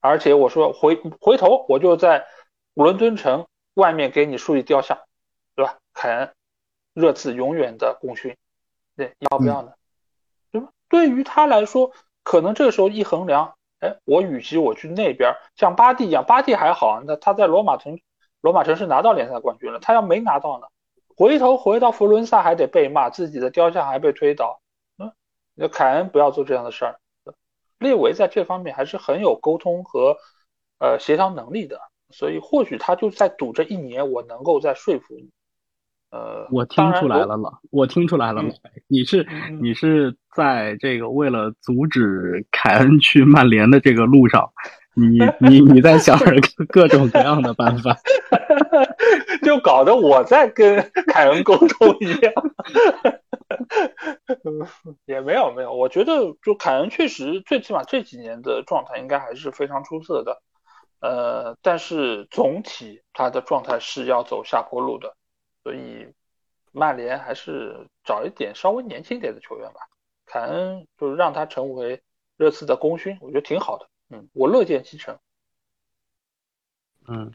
[0.00, 2.26] 而且我说回回头我就在
[2.72, 4.98] 伦敦城外面给你树立雕像，
[5.54, 5.76] 对吧？
[5.92, 6.32] 凯恩，
[6.94, 8.34] 热刺永远的功勋，
[8.96, 9.72] 对，要不要呢？
[10.88, 11.92] 对于他来说，
[12.22, 17.98] 可能这个时候一衡量，哎，我与其我去那边像巴蒂一样，巴蒂还好，那他在罗马城，
[18.40, 20.66] 罗马城市拿到联赛冠军了，他要没拿到呢，
[21.16, 24.60] 回头回到佛伦萨还得被骂，自己的雕像还被推倒，
[24.98, 25.12] 嗯，
[25.54, 27.00] 那凯恩不要做这样的事儿。
[27.78, 30.16] 列维在这方面还是很有沟通和
[30.78, 31.78] 呃协调能力的，
[32.10, 35.28] 所以或许他就在赌这一年，我能够再说服你。
[36.16, 38.42] 呃，我听出来了了，我听出来了，
[38.88, 39.26] 你是
[39.60, 44.50] 你是在这个为了阻止凯恩去曼联的这个路上，
[44.94, 46.32] 你 你你在想着
[46.68, 47.94] 各种各样的办法，
[49.44, 52.32] 就搞得我在跟凯恩沟通一样，
[55.04, 60.40] 也没有没有，我觉得就凯恩确实最起码这几年的状态应该还是非常出色的，
[61.00, 65.14] 呃，但是总体他的状态是要走下坡路的。
[65.66, 66.06] 所以，
[66.70, 69.80] 曼联还是找一点稍微年轻点的球员吧。
[70.24, 72.00] 凯恩就是让他成为
[72.36, 73.88] 热刺的功勋，我觉得挺好的。
[74.08, 75.18] 嗯，我乐见其成。
[77.08, 77.32] 嗯，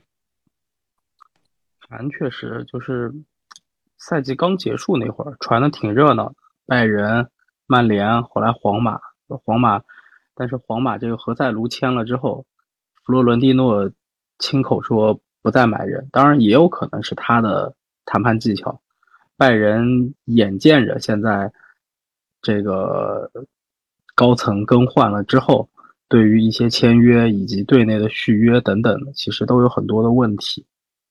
[1.81, 3.13] 凯恩确实就是
[3.97, 6.33] 赛季刚结束那会儿传的挺热闹，
[6.65, 7.29] 拜仁、
[7.65, 8.97] 曼联，后来皇马，
[9.43, 9.83] 皇马，
[10.35, 12.45] 但是皇马这个何塞卢签了之后，
[13.03, 13.91] 弗洛伦蒂诺
[14.39, 17.75] 亲口说不再买人，当然也有可能是他的。
[18.05, 18.81] 谈判技巧，
[19.37, 21.51] 拜仁眼见着现在
[22.41, 23.31] 这个
[24.15, 25.69] 高层更换了之后，
[26.07, 30.65] 对于一些签约以及队内的续约等等，其实都有很多的问题，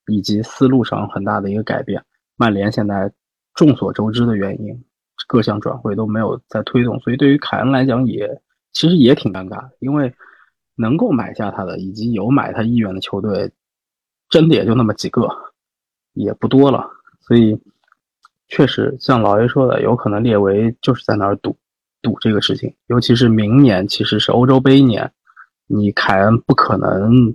[0.06, 2.04] 以及思路上很大的一个改变。
[2.36, 3.12] 曼联现在
[3.54, 4.84] 众所周知的原因，
[5.26, 8.40] 各项转会都没有在推动，所以对于凯恩来讲也
[8.72, 10.12] 其实也挺尴尬，因为
[10.76, 13.50] 能够买下他的以及有买他意愿的球队，
[14.28, 15.28] 真的也就那么几个。
[16.12, 17.58] 也不多了，所以
[18.48, 21.56] 确实像老爷说的，有可能列维就是在那儿赌
[22.02, 22.74] 赌这个事情。
[22.88, 25.12] 尤其是明年其实是欧洲杯年，
[25.66, 27.34] 你凯恩不可能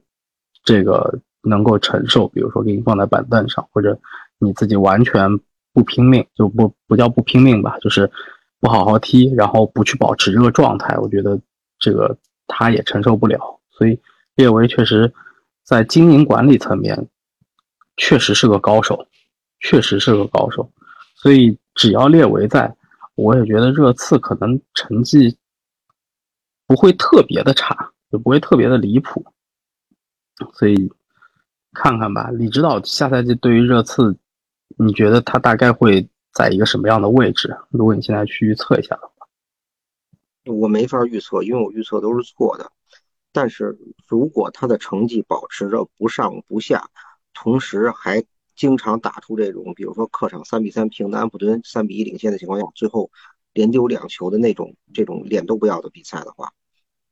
[0.63, 3.97] 这个能够承受，比如说给你放在板凳上，或者
[4.39, 5.39] 你自己完全
[5.73, 8.11] 不拼命，就不不叫不拼命吧，就是
[8.59, 11.39] 不好好踢，然后不去保持这个状态，我觉得
[11.79, 13.39] 这个他也承受不了。
[13.71, 13.99] 所以
[14.35, 15.13] 列维确实
[15.63, 17.07] 在经营管理层面。
[17.97, 19.07] 确实是个高手，
[19.59, 20.69] 确实是个高手，
[21.15, 22.75] 所以只要列维在，
[23.15, 25.37] 我也觉得热刺可能成绩
[26.67, 29.25] 不会特别的差，也不会特别的离谱。
[30.53, 30.91] 所以
[31.71, 34.17] 看看吧，李指导下赛季对于热刺，
[34.77, 37.55] 你觉得他大概会在一个什么样的位置？
[37.69, 39.27] 如果你现在去预测一下的话，
[40.45, 42.69] 我没法预测，因为我预测都是错的。
[43.31, 43.77] 但是
[44.07, 46.89] 如果他的成绩保持着不上不下，
[47.35, 48.23] 同时还
[48.55, 53.11] 经常打出这种，比如说客场三比三平的安普敦三比一领先的情况下，最后
[53.53, 56.53] 连丢两球的那种这种脸都不要的比赛的话，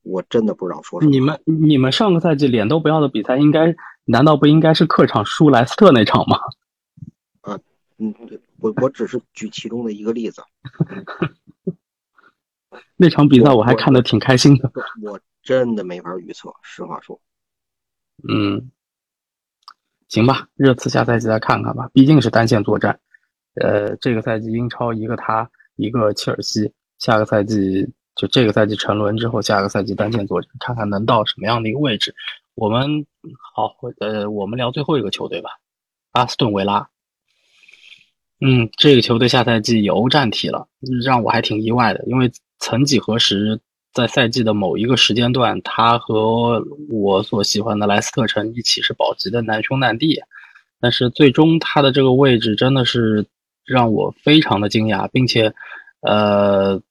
[0.02, 1.12] 我真的不知道说什么。
[1.12, 3.76] 你们你们上个赛季脸都不要的比赛，应该
[4.06, 6.38] 难道不应该是客场输莱斯特那场吗？
[7.42, 7.60] 啊，
[7.98, 8.16] 嗯，
[8.58, 10.42] 我我只是举其中的一个例子。
[12.96, 14.72] 那场比赛我还看得挺开心的。
[15.02, 17.20] 我真的没法预测，实话说。
[18.30, 18.72] 嗯，
[20.14, 23.00] 行吧，热刺下赛季再看看吧，毕竟是单线作战。
[23.56, 27.84] 呃，这个赛季英超一个他，一个切尔西，下个赛季
[28.16, 32.14] 就这个赛季沉沦之后，下个赛季单线作战，看看能到什么样的一个位置。
[32.54, 33.04] 我们
[33.56, 35.50] 好，呃，我们聊最后一个球队吧，
[36.12, 36.88] 阿斯顿维拉。
[38.40, 40.68] 嗯，这个球队下赛季有欧战踢了，
[41.04, 43.60] 让我还挺意外的，因为曾几何时。
[43.94, 50.20] 在赛季的某一个时间段，他和我所喜欢的莱斯特城一起是保级的难兄难弟，
[50.80, 53.28] 但是最终他的这个位置真的是
[53.64, 55.54] 让我非常的惊讶，并且，
[56.02, 56.82] 呃，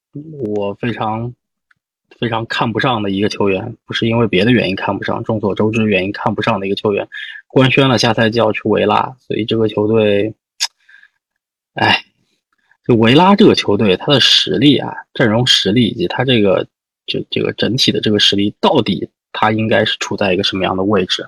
[0.55, 1.35] 我非常
[2.21, 7.09] 非常看不上的一个球员，不是因为别的原因看不上，众所周知原因看不上的一个球员，
[7.49, 10.37] 官宣了下赛季要去维拉，所以这个球队，
[11.75, 12.05] 哎，
[12.87, 16.69] 就维拉这个球队，他的实力啊，阵容实力以及他这个。
[17.07, 21.27] 这这个整体的这个实力，到底他应该是处在一个什么样的位置？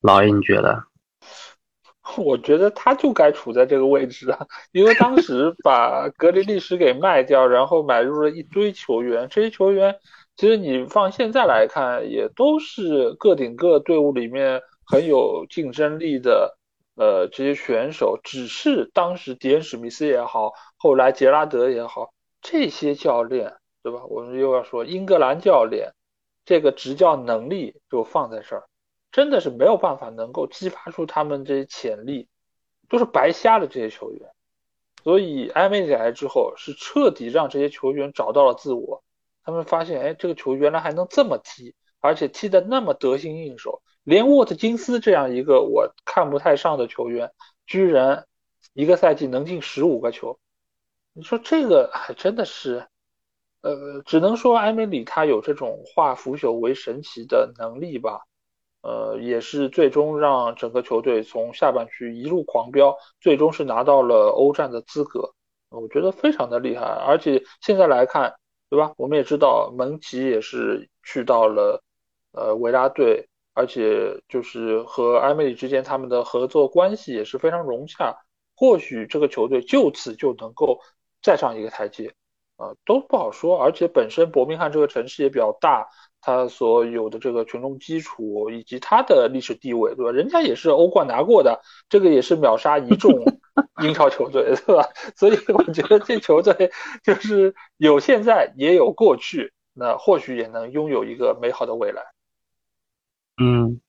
[0.00, 0.84] 老爷，你觉得？
[2.16, 9.94] 我觉得他就该处在这个位置啊，因为当时把格林利什给卖掉，然后买入了一堆球员，这些球员
[10.34, 16.56] 其实你放现在来看，也都是个顶个队伍里面很有竞争力的，
[16.96, 18.18] 呃，这些选手。
[18.24, 23.57] 只是当时迪恩史密斯也好，后来杰拉德也好，这些教练。
[23.82, 24.04] 对吧？
[24.06, 25.92] 我们又要说英格兰教练
[26.44, 28.68] 这个执教能力就放在这儿，
[29.12, 32.28] 真的是没有办法能够激发出他们这些潜力，
[32.88, 34.30] 都是白瞎了这些球员。
[35.04, 39.02] 所以埃梅里来之后是彻底让这些球员找到了自我，
[39.44, 43.80] 他们发现，哎，这个球原来还能这么踢，而且踢得那么得心应手。
[44.02, 47.32] 连沃特金斯这样一个我看不太上的球员，
[47.66, 48.26] 居然
[48.74, 50.38] 一个赛季能进十五个球，
[51.12, 52.86] 你说这个还真的是。
[53.60, 58.20] 呃，只能说埃梅里他有这种化腐朽为神奇的能力吧，
[58.82, 65.32] 呃，也是最终让整个球队从下半区一路狂飙，最终是拿到了欧战的资格，
[65.70, 66.84] 我觉得非常的厉害。
[66.84, 68.32] 而且现在来看，
[68.70, 68.92] 对吧？
[68.96, 71.82] 我们也知道门吉也是去到了
[72.32, 78.16] 呃维拉队，而且就是和埃梅里之间他们的合作关系也是非常融洽，
[78.54, 80.78] 或许这个球队就此就能够
[81.22, 82.14] 再上一个台阶。
[82.58, 85.86] 啊，都不好说，而且本身伯明翰这个城市也比较大，
[86.20, 90.10] 它所有的这个群众基础以及它的历史地位，对吧？
[90.10, 93.12] 人家也是欧冠拿过的，这个也是秒杀一众
[93.80, 94.84] 英超球队，对吧？
[95.14, 96.70] 所以我觉得这球队
[97.04, 102.02] 就是有现在也有过去，那或许也能拥有一个美好的未来。
[103.40, 103.80] 嗯，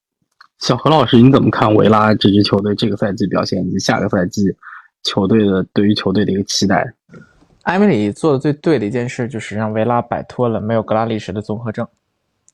[0.59, 4.43] 小何老师，你怎么看维拉这支球队这个赛季表现以及下个赛季
[5.01, 6.85] 球队的对于球队的一个期待？
[7.69, 11.87] 埃米里做的最对的一件事，就是让维拉摆脱了没有格拉利什的综合症，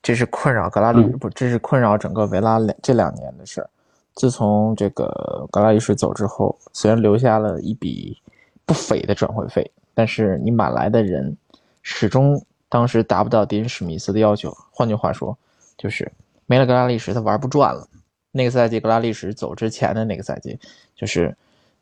[0.02, 3.70] 这是困扰格拉利不，这是困扰整个维拉两这两年的事儿。
[4.12, 8.20] 自从这个格拉利什走之后，虽然留下了一笔
[8.66, 11.34] 不菲的转会费，但是你买来的人
[11.80, 12.38] 始终
[12.68, 14.54] 当时达不到迪恩史密斯的要求。
[14.70, 15.34] 换句话说，
[15.78, 16.12] 就是
[16.44, 17.88] 没了格拉利什，他玩不转了。
[18.32, 20.58] 那个赛季格拉利什走之前的那个赛季，
[20.94, 21.34] 就是。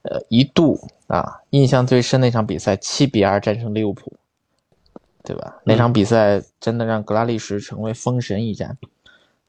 [0.04, 4.12] 呃，一度啊，印象最深那场比赛，七比二战胜利物浦，
[5.22, 5.62] 对吧？
[5.64, 8.76] 那场比赛真的让格拉利什成为封神一战。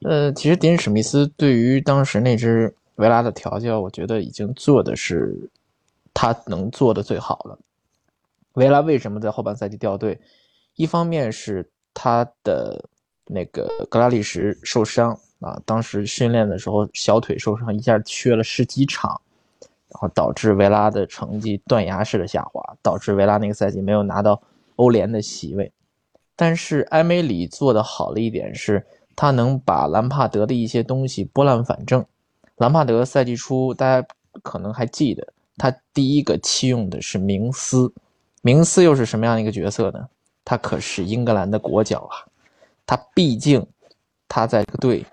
[0.04, 5.50] 呃，其实迪恩史密斯对于当时那支维拉的调教，我觉得已经做的是
[6.14, 7.60] 他能做的最好了。
[8.54, 10.18] 维拉为什么在后半赛季掉队？
[10.76, 12.82] 一方面是他的
[13.26, 19.20] 那个格拉利什受伤啊，当时训练的时候小腿受伤，一下缺了十几场。
[19.90, 24.42] 然后导致维拉的成绩断崖式的下滑，导致维拉那个赛季没有拿到
[24.76, 25.72] 欧联的席位。
[26.36, 28.86] 但是埃梅里做的好的一点是，
[29.16, 32.06] 他能把兰帕德的一些东西拨乱反正。
[32.58, 34.08] 兰帕德赛季初，大家
[34.44, 35.26] 可能还记得，
[35.58, 37.94] 他第一个弃用的是明斯。
[38.42, 40.08] 明斯又是什么样的一个角色呢？
[40.44, 42.28] 他可是英格兰的国脚啊！
[42.86, 43.66] 他毕竟，
[44.28, 45.06] 他在这个队，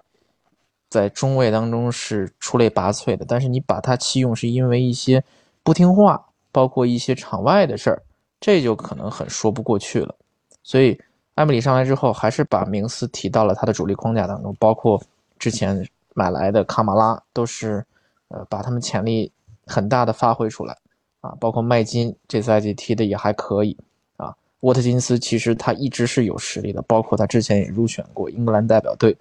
[0.93, 5.24] 在中卫当中是出类拔萃的，但是你把他弃用是因为一些
[5.62, 8.02] 不听话，包括一些场外的事儿，
[8.39, 10.14] 这就可能很说不过去了。
[10.62, 11.01] 所以
[11.36, 15.02] 埃梅里上来之后，还是把明斯提到了他的主力框架当中，包括
[15.39, 17.82] 之前买来的卡马拉，都是
[18.28, 19.32] 呃把他们潜力
[19.66, 20.77] 很大的发挥出来。
[21.23, 23.74] 啊，包括麦金这赛季踢的也还可以。
[24.19, 29.16] 啊，沃特金斯其实他一直是有实力的，包括他之前也入选过英格兰代表队，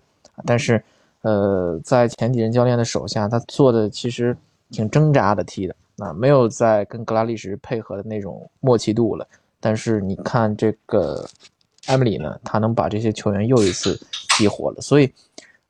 [0.46, 0.84] 但是
[1.22, 4.36] 呃在前几任教练的手下，他做的其实
[4.70, 9.28] 挺挣扎的踢的啊，没有在跟格拉利什配合的那种默契度了。
[9.60, 11.24] 但是你看这个
[11.86, 14.00] 埃梅里呢，他能把这些球员又一次
[14.38, 15.12] 激活了，所以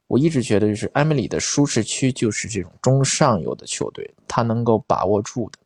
[0.07, 5.59] 我一直觉得就是埃梅里的舒适区就是这种中上游的球队，他能够把握住的。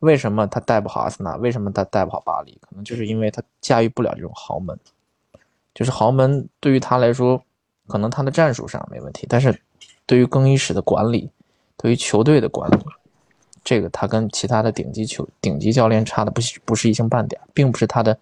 [0.00, 1.36] 为什么他带不好阿森纳？
[1.36, 2.58] 为什么他带不好巴黎？
[2.60, 4.78] 可能就是因为他驾驭不了这种豪门。
[5.74, 7.42] 就是豪门对于他来说，
[7.86, 9.60] 可能他的战术上没问题，但是
[10.06, 11.30] 对于更衣室的管理，
[11.76, 12.76] 对于球队的管理。
[13.64, 18.18] 这个他跟其他的顶级球顶级教练差的不是不是一星半点，并不是他的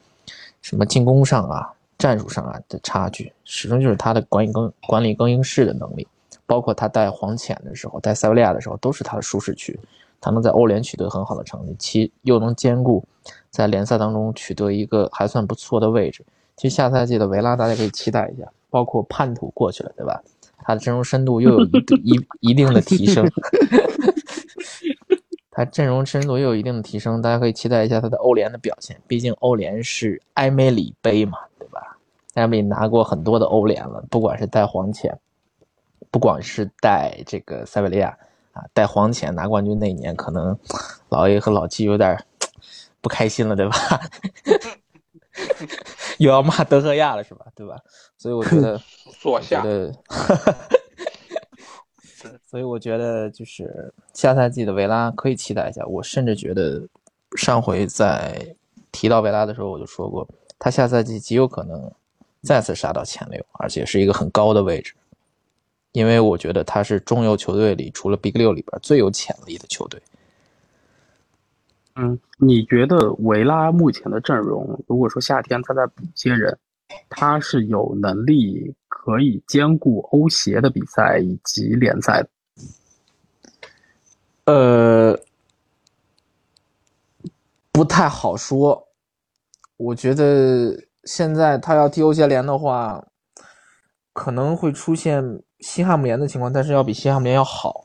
[0.60, 6.06] 什么进攻上啊、战术上啊的差距，始终就是他的管理更管理更衣室的能力，
[6.44, 9.80] 包括他带黄潜的时候、带塞维利亚的时候，都是他的舒适区，
[10.20, 13.02] 他能在欧联取得很好的成绩，其又能兼顾
[13.48, 16.22] 在联赛当中取得一个还算不错的位置。
[16.54, 20.22] 其实下赛季的维拉大家可以期待一下，包括叛徒过去了，对吧？
[20.62, 21.70] 他的阵容深度又有一
[22.04, 23.26] 一一定的提升。
[25.50, 29.00] 他阵容深度又有一定的提升，大家可以期待一下他的欧联的表现。
[29.06, 31.98] 毕竟欧联是埃梅里杯嘛，对吧？
[32.34, 35.18] 埃梅里拿过很多的欧联了，不管是带黄潜，
[36.10, 38.16] 不管是带这个塞维利亚
[38.52, 40.56] 啊，带黄潜拿冠军那一年，可能
[41.08, 42.22] 老 A 和老七有点
[43.00, 43.74] 不开心了，对吧？
[46.20, 47.46] 又要骂德赫亚了，是吧？
[47.54, 47.78] 对吧？
[48.18, 48.78] 所以我觉得，
[49.20, 49.62] 坐下。
[52.46, 55.82] 所以我觉得就是下赛季的维拉可以期待一下。
[55.86, 56.86] 我甚至觉得，
[57.38, 58.54] 上回在
[58.92, 60.28] 提到维拉的时候，我就说过，
[60.58, 61.90] 他下赛季极有可能
[62.42, 64.92] 再次杀到前六，而且是一个很高的位置。
[65.92, 70.02] 因为我觉得他是中游球队里除了 Big 六里边最有潜力的球队。
[71.96, 76.56] 嗯，你觉得维拉目前的阵容，如果说夏天他在补些人，
[77.08, 82.28] 他是有能力可以兼顾欧协的比赛以及联赛的？
[84.44, 85.18] 呃，
[87.72, 88.88] 不太好说。
[89.76, 93.04] 我觉得现在他要踢欧协联的话，
[94.12, 97.84] 可能会出现西汉姆联的情况，但是要比西汉姆联要好。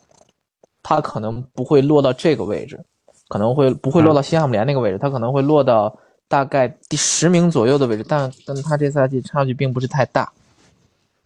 [0.87, 2.85] 他可能不会落到这个位置，
[3.27, 5.97] 可能会不会落到西汉姆联那个位置，他可能会落到
[6.27, 8.05] 大概第十名左右的位置。
[8.07, 10.31] 但但他这赛季差距并不是太大。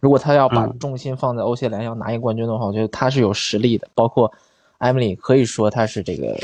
[0.00, 4.32] 如果他要把重心放在欧协联要拿一冠军的话，我觉得他是有实力的，包括。
[4.78, 6.34] 艾米丽可以说他是这个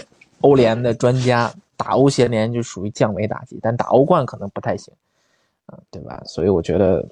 [0.42, 4.92] 欧联的专家，打欧协联就属于降维打击，但打欧冠可能不太行，
[5.64, 6.22] 啊，对吧？
[6.26, 7.02] 所以我觉得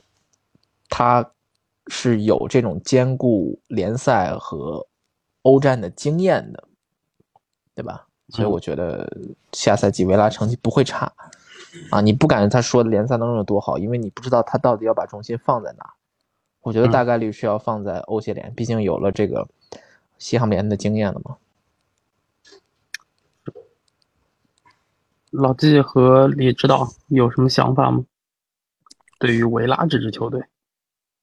[0.91, 1.27] 他
[1.87, 4.87] 是有这种兼顾联赛和
[5.41, 6.63] 欧战的经验的，
[7.75, 8.07] 对吧？
[8.35, 9.11] 所以我觉得
[9.53, 11.13] 下赛季维拉成绩不会差，
[11.91, 15.95] 啊，你不敢他说的联赛当中有多好，因为你不知道他到底要把重心放在哪。
[16.63, 19.49] 我觉得大概率是要放在欧协联，毕竟有了这个。
[20.17, 21.37] 西汉姆联的经验了嘛？
[25.31, 28.05] 老季和李指导有什么想法吗？
[29.19, 30.45] 对于维拉这支球队，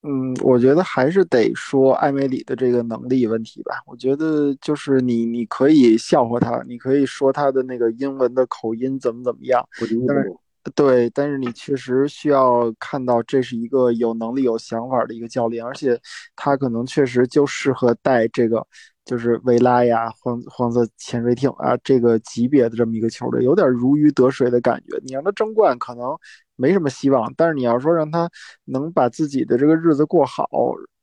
[0.04, 3.80] 嗯，我觉得还是得说艾梅里的这个能力问题吧。
[3.86, 9.64] 我觉得就是你，你可以笑话他，你可以说他的那个英文的口音怎么怎么样，
[10.08, 10.32] 但是
[10.74, 15.96] 对，但是你确实需要看到这是一个有能力、有想法的一个教练，而且
[16.34, 18.66] 他可能确实就适合带这个。
[19.04, 24.96] 就是维拉呀，黄黄色潜水艇啊，这个级别的这么一个球队，有点如鱼得水的感觉。
[25.04, 26.16] 你让他争冠可能
[26.54, 28.30] 没什么希望，但是你要说让他
[28.64, 30.48] 能把自己的这个日子过好，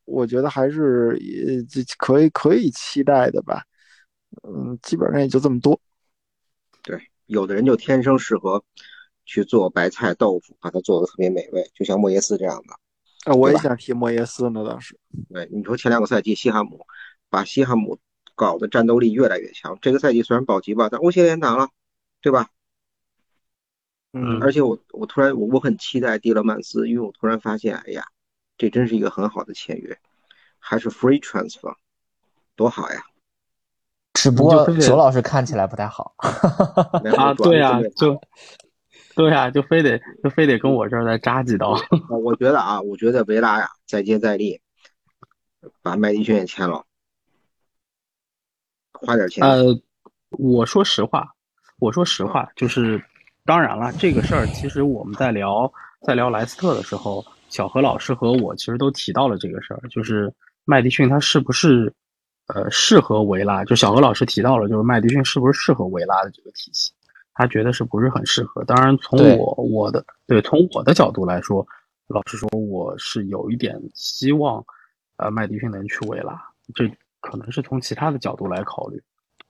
[0.06, 3.64] 我觉得还是呃可以可以期待的吧。
[4.48, 5.78] 嗯，基本上也就这么多。
[6.82, 8.64] 对，有的人就天生适合
[9.26, 13.30] 去做白菜豆腐，把它做的特别美味，就像莫耶斯这样的。
[13.30, 14.98] 啊，我也想提莫耶斯呢，当时。
[15.34, 16.80] 对，你说前两个赛季西汉姆。
[17.30, 18.00] 把西汉姆
[18.36, 19.78] 搞的战斗力越来越强。
[19.82, 21.70] 这个赛季虽然保级吧，但欧协联打了，
[22.22, 22.50] 对吧？
[24.14, 24.40] 嗯。
[24.42, 28.06] 而且我我突然我我很期待蒂勒曼斯，因为我突然发现，哎呀，
[28.58, 29.98] 这真是一个很好的签约，
[30.58, 31.76] 还是 free transfer，
[32.56, 33.04] 多好呀！
[34.14, 36.16] 只不过九老师看起来不太好。
[37.16, 38.20] 啊，对呀，就
[39.16, 41.80] 对呀，就非得就非得跟我这儿再扎几刀。
[42.10, 44.60] 我觉得啊，我觉得维拉呀，再接再厉。
[45.82, 46.86] 把麦迪逊也签了，
[49.02, 49.44] 花点钱。
[49.48, 49.66] 呃，
[50.32, 51.28] 我说实话，
[51.80, 53.02] 我说实话，就是
[53.46, 55.72] 当然了，这个事儿其实我们在聊
[56.06, 60.34] 在聊莱斯特的时候，小何老师和我其实都提到了这个事儿，就是
[60.66, 61.92] 麦迪逊他是不是
[62.48, 63.66] 呃适合维拉？
[63.66, 66.92] 就小何老师提到了，就是麦迪逊是不是适合维拉的这个体系？
[67.34, 68.64] 他觉得是不是很适合？
[68.66, 71.66] 当然，从我我的对从我的角度来说，
[72.08, 74.62] 老实说，我是有一点希望，
[75.16, 76.38] 呃，麦迪逊能去维拉。
[76.76, 76.86] 这
[77.20, 79.02] 可能是从其他的角度来考虑。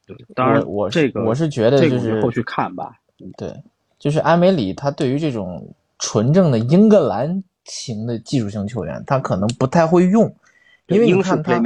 [0.06, 2.92] 对，当然我这个我是觉得就是后续看吧。
[3.38, 3.54] 对，
[3.98, 10.34] 就是埃梅里他对于这种纯正的英格兰型的技术型球员，他可能不太会用，
[10.88, 11.62] 因为你看他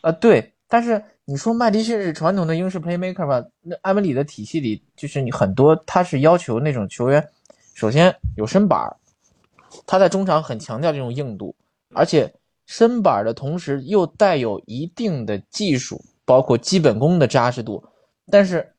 [0.00, 1.02] 啊，对，但是。
[1.30, 3.46] 你说麦迪逊是传统的英式 playmaker 吧？
[3.60, 7.22] 那埃梅里的体系里，就是你很多他是要求那种球员，
[7.74, 8.96] 首先有身板
[9.86, 11.54] 他在中场很强调这种硬度，
[11.92, 12.32] 而且
[12.68, 17.82] 身板的同时又带有一定的技术，包括基本功的扎实度。
[18.30, 18.74] 但是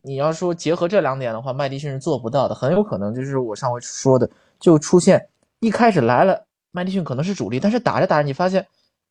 [0.00, 5.28] 你要说结合这两点的话，麦迪逊是做不到的，很有可能就是我上回说的，就出现
[5.60, 8.66] 一开始来了，麦迪逊可能是主力，但是打着打着你发现，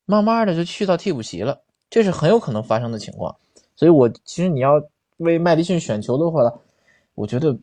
[0.06, 1.62] 慢慢的就去到替补席了。
[1.88, 3.36] 这是很有可能发生的情况，
[3.76, 4.82] 所以我其实你要
[5.18, 6.52] 为麦迪逊选球的话，
[7.14, 7.56] 我觉得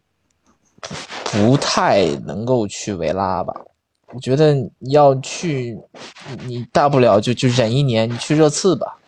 [1.24, 3.52] 不太能够去维拉吧。
[4.14, 4.54] 我觉得
[4.90, 5.78] 要去，
[6.46, 8.98] 你大不了就就忍一年，你去热刺吧。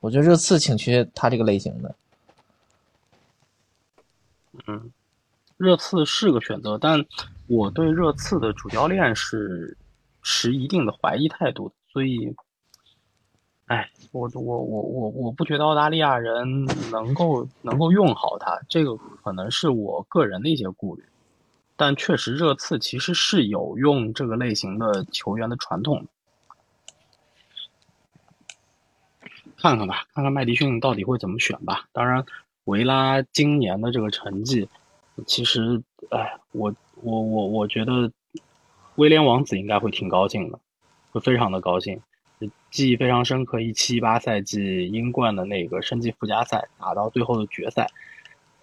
[0.00, 1.94] 我觉得热刺挺缺他这个类型的。
[4.66, 4.90] 嗯，
[5.56, 7.04] 热刺是个选择，但
[7.46, 9.76] 我对热刺的主教练是
[10.22, 12.34] 持一定的怀疑态度，所以。
[13.66, 21.04] 哎，我我我我我不觉得澳大利亚人能够能够用好他，这个可能是我个人的一些顾虑。
[21.80, 26.06] 但确实，热刺其实是有用这个类型的球员的传统。
[29.56, 31.88] 看看吧，看看麦迪逊到底会怎么选吧。
[31.92, 32.22] 当然，
[32.64, 34.68] 维拉今年的这个成绩，
[35.26, 38.12] 其实，哎，我我我我觉得
[38.96, 40.60] 威廉王子应该会挺高兴的，
[41.12, 41.98] 会非常的高兴。
[42.70, 47.88] 记忆非常深刻，一七一八赛季英冠的那个升级附加赛打到最后的决赛，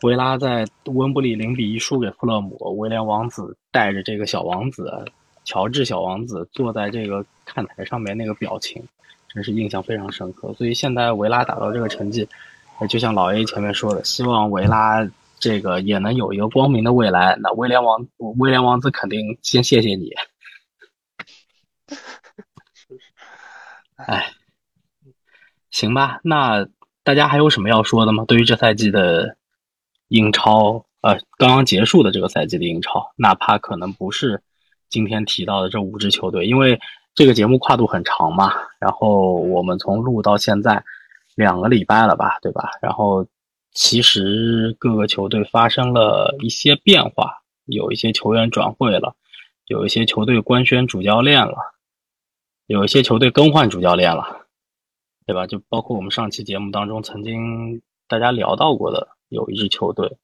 [0.02, 5.04] 维拉在温布利零比一输给富勒姆，威廉王子带着这个小王子，
[5.44, 8.84] 乔治小王子坐在这个看台上面那个表情，
[9.30, 10.54] 真是印象非常深刻。
[10.54, 12.28] 所以现在维拉打到这个成绩，
[12.88, 15.10] 就像老 A 前面说的，希望维拉
[15.40, 17.36] 这个也能有一个光明的未来。
[17.42, 18.08] 那威廉王
[18.38, 20.12] 威廉王子肯定先谢谢你。
[23.96, 24.32] 哎，
[25.72, 26.68] 行吧，那
[27.04, 28.26] 大家还有什么要说的吗？
[28.28, 29.38] 对于这赛季的
[30.08, 34.42] 英超，呃，刚刚结束的这个赛季的英超，哪怕可能不是
[34.90, 36.80] 今天提到的这五支球队，因为
[37.16, 40.84] 这个节目跨度很长嘛，然后我们从录到现在
[41.36, 42.70] 两个礼拜了吧，对吧？
[42.82, 43.26] 然后
[43.72, 49.16] 其实各个球队发生了一些变化，有一些球员转会了，
[49.66, 51.74] 有一些球队官宣主教练了。
[52.66, 54.46] 有一些球队更换主教练了，
[55.26, 55.48] 对吧？
[55.48, 60.18] 就包括我们上期节目当中曾经大家聊到过的，有一支球队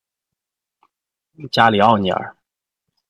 [1.51, 2.35] 加里奥尼尔，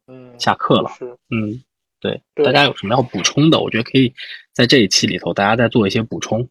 [0.07, 0.91] 嗯，下课了。
[1.29, 1.63] 嗯，
[1.99, 3.59] 对，大家有什么要补充的？
[3.59, 4.13] 我觉得可以
[4.51, 6.49] 在这一期里头，大家再做一些补充。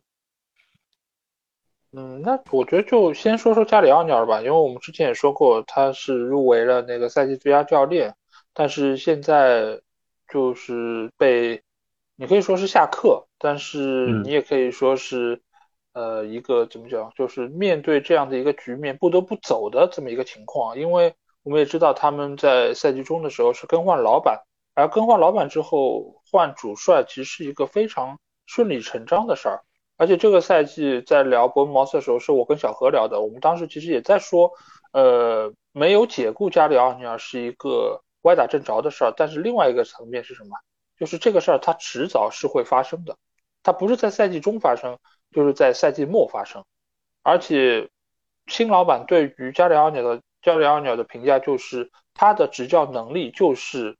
[1.92, 8.14] 嗯，那我觉得就先说说加里奥尼尔吧，因为我们之前也说过，他是入围了那个赛季最佳教练，
[8.52, 9.80] 但是现在
[10.28, 11.62] 就是被。
[12.14, 15.40] 你可以说是下课，但是你也可以说是，
[15.92, 20.78] 呃，一个怎么讲，就是面对这样的一个局面不得不走的这么一个情况。
[20.78, 24.42] 因为我们也知道他们在赛季中的时候是更换老板，
[24.74, 29.62] 而更换老板之后换主帅其实是一个非常顺理成章的事儿。
[29.98, 34.50] 而且这个赛季在聊伯恩茅斯的时候，是我跟小何聊的，我们当时其实也在说，
[34.92, 40.56] 呃，没有解雇加里奥尼尔是一个歪打正着的事儿，但是另外一个层面是什么？
[40.98, 43.16] 就是这个事儿，它迟早是会发生的，
[43.62, 44.98] 它不是在赛季中发生，
[45.32, 46.64] 就是在赛季末发生。
[47.22, 47.88] 而且，
[48.46, 53.96] 新老板对于加里奥尼尔的加里奥尼尔的评价就是，他的执教能力就是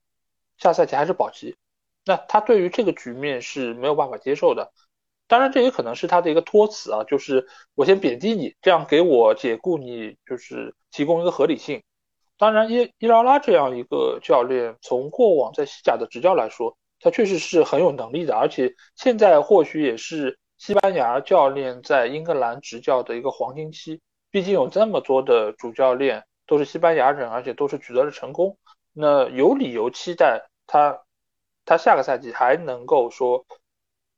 [0.59, 1.57] 下赛季还是保级。
[2.05, 4.73] 那他对于这个局面是没有办法接受的。
[5.29, 11.83] 当然，这也可能是他的一个托词啊，就是我先贬低你，这样给我解雇你，就是提供一个合理性。
[12.37, 24.01] 当然，伊伊劳拉这样一个教练，从过往在西甲的执教来说，他确实是很有能力的，而且现在或许也是西班牙教练在英格兰执教的一个黄金期。
[24.31, 28.57] 毕竟有这么多的主教练都是西班牙人，而且都是取得了成功，
[28.93, 31.03] 那有理由期待他，
[31.65, 33.45] 他下个赛季还能够说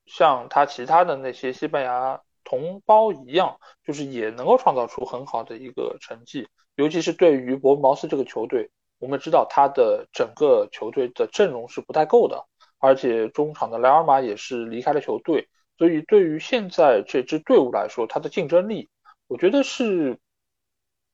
[0.05, 6.47] 像他其他的那些西班牙同胞一样，就是也能够创造出很好的一个成绩。
[6.75, 12.45] 尤其是对于伯恩茅斯这个球队，我们知道他的整个球队的阵容是不太够的，
[12.79, 15.49] 而且中场的莱尔马也是离开了球队，
[15.79, 18.89] 所以对于现在这支队伍来说，它的竞争力，
[19.27, 20.19] 我觉得是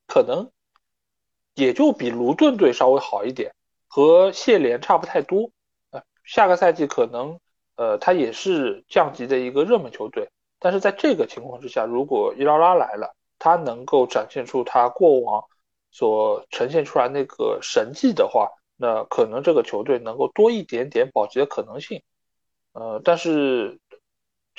[0.07, 0.51] 可能
[1.55, 3.55] 也就比卢顿队稍微好一点，
[3.89, 5.51] 和谢联差不太多。
[5.91, 7.39] 呃，下个赛季可能。
[7.77, 10.29] 呃，他也是降级的一个热门球队，
[10.59, 15.43] 但是在这个情况之下，如果伊劳拉来了，他能够展现出他过往
[15.91, 22.03] 所呈现出来那个神迹的话，那可能这个球队能够多一点点保级的可能性。
[22.73, 23.81] 呃，但是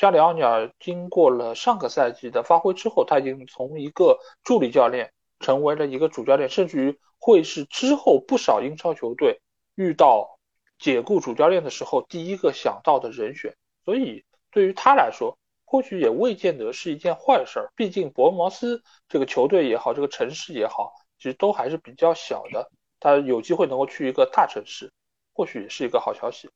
[0.02, 9.42] 加里奥尼尔经过了上个赛季的发挥之后，他已经从一个助理教练成为了一个主教练，甚至于会是之后不少英超球队
[9.76, 10.40] 遇到。
[10.80, 13.56] 解雇主教练的时候，第一个想到的人选，
[13.86, 17.72] 所以对于他来说，或许也未见得是一件坏事儿。
[17.76, 22.72] 毕竟伯恩茅斯这个球队也好，这个城市也好，其实都还是比较小的。
[23.00, 24.92] 他有机会能够去一个大城市，
[25.34, 26.50] 或许也是一个好消息。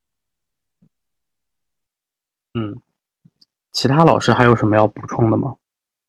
[2.55, 2.81] 嗯，
[3.75, 5.53] 其他老师还有什么要补充的吗？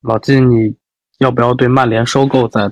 [0.02, 0.72] 老季，你
[1.18, 2.70] 要不要对曼联收购再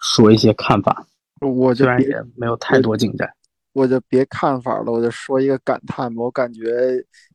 [0.00, 1.06] 说一些看法？
[1.40, 3.30] 我虽然也没有太多进展。
[3.72, 6.24] 我就别看法了，我就说一个感叹吧。
[6.24, 6.60] 我感觉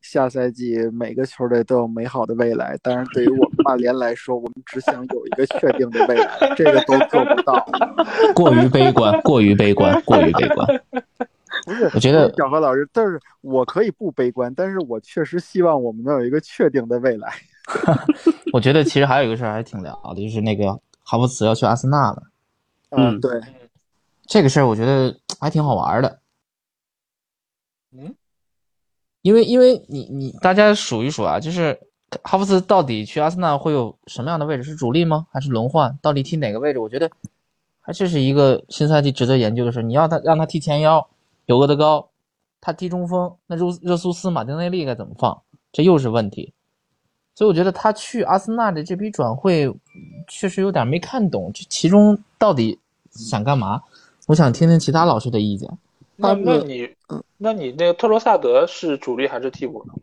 [0.01, 7.65] 下赛季每个球队都有美好的未来，但是对于我们曼联来说，我们只想有一个确定的未来，这个都做不到。
[8.35, 10.67] 过于悲观，过于悲观，过于悲观。
[11.65, 17.33] 不是，我觉得小何老师，但是我可以不悲观，但是我确实希望我们能有一个确定的未来。
[18.53, 22.23] 我觉得其实还有一个事儿还挺聊的，就是那个哈弗茨要去阿森纳了。
[22.91, 23.41] 嗯，对，
[24.27, 26.19] 这个事儿我觉得还挺好玩的。
[27.91, 28.15] 嗯，
[29.23, 31.79] 因为因为你你大家数一数啊，就是
[32.21, 34.63] 哈弗茨到底去阿森纳会有什么样的位置？
[34.63, 35.25] 是主力吗？
[35.31, 35.97] 还是轮换？
[36.01, 36.77] 到底踢哪个位置？
[36.77, 37.09] 我觉得
[37.81, 39.81] 还这是一个新赛季值得研究的事。
[39.81, 41.09] 你要他让他踢前腰，
[41.45, 42.09] 有厄德高，
[42.59, 45.41] 他踢中锋，那热热苏斯、马丁内利该怎么放？
[45.71, 46.53] 这又是问题。
[47.35, 49.69] 所以我觉得他去阿森纳的这批转会
[50.27, 52.79] 确实有点没看懂，这其中到底
[53.11, 53.81] 想干嘛？
[54.27, 55.69] 我想听听其他老师的意见。
[56.15, 56.89] 那那你，
[57.37, 59.93] 那你那个特罗萨德是主力还是替补呢？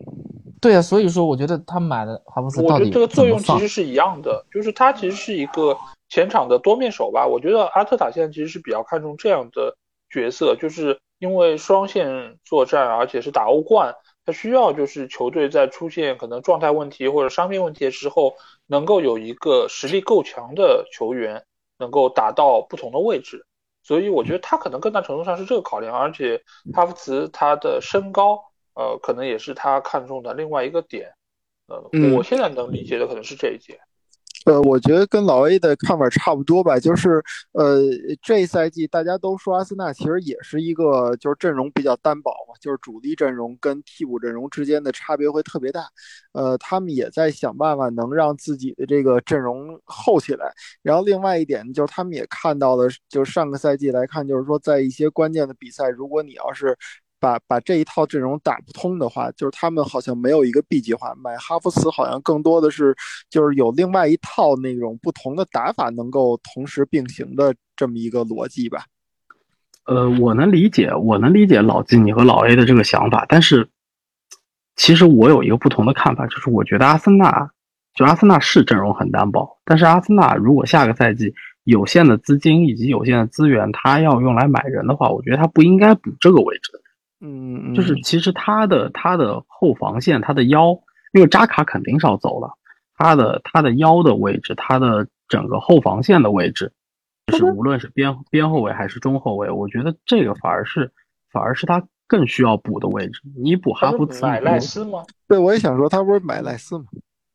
[0.61, 5.77] 对啊，所以说我觉得他买的哈弗斯，我觉得这个作用其实是一样的，就是他其实是一个
[6.09, 7.27] 前场的多面手吧。
[7.27, 9.75] 我觉得阿特塔现在其实是比较看重这样的
[10.11, 13.95] 角色，就是因为双线作战，而且是打欧冠，
[14.27, 18.35] 他需要就是球队在出现可能状态问题或者伤病问题的时候，
[18.67, 21.45] 能够有一个实力够强的球员
[21.79, 23.47] 能够打到不同的位置。
[23.85, 26.43] 所以我觉得他可能更大程度上是这个考量，而且
[26.75, 28.43] 哈弗茨他的身高，
[28.75, 31.13] 呃，可能也是他看中的另外一个点。
[31.69, 33.79] 呃，我现在能理解的可能是这一点。
[34.45, 37.81] 呃，我觉得跟老 A 的看法差不多吧，就是呃，
[38.21, 45.85] 这赛季大家都说阿森纳其实也是一个就是阵容比较单薄嘛，就是主力阵容跟替补阵容之间的差别会特别大。
[46.33, 50.53] 呃，他们也在想办法能让自己的这个阵容厚起来。
[50.83, 56.77] 然后另外一点就是他们也看到了，就是上个赛季来看，就是说在一些关键的比赛，如果你要是
[57.23, 61.15] 把把这一套阵容打不通的话，就是他们好像没有一个 B 计划。
[61.15, 62.93] 买哈弗茨好像更多的是，
[63.31, 68.87] 就是有另外一套那种不同的打法能够同时并行的这么一个逻辑吧。
[69.85, 73.69] 呃，我能理解，我能理解老季你和老 A 的这个想法，但是
[74.75, 77.51] 其实我有一个不同的看法，就是我觉得阿森纳，
[77.95, 81.33] 就阿森纳是阵容很单薄，但是阿森纳如果下个赛季
[81.63, 86.73] 有限的资金以及有限的资源，他要用来买人的话，我觉得他不应该补这个位置。
[87.25, 90.73] 嗯，就是其实他的他的后防线，他的腰，
[91.13, 92.53] 因为扎卡肯定是要走了，
[92.97, 96.73] 他的他的腰的位置，他的整个后防线的位置，
[97.29, 100.91] 就是无论是边边后卫还是中后卫，我觉得这个反而是
[101.31, 103.21] 反而是他更需要补的位置。
[103.37, 105.05] 你补哈弗茨买赖斯吗？
[105.29, 106.87] 对，我也想说，他不是买赖斯吗？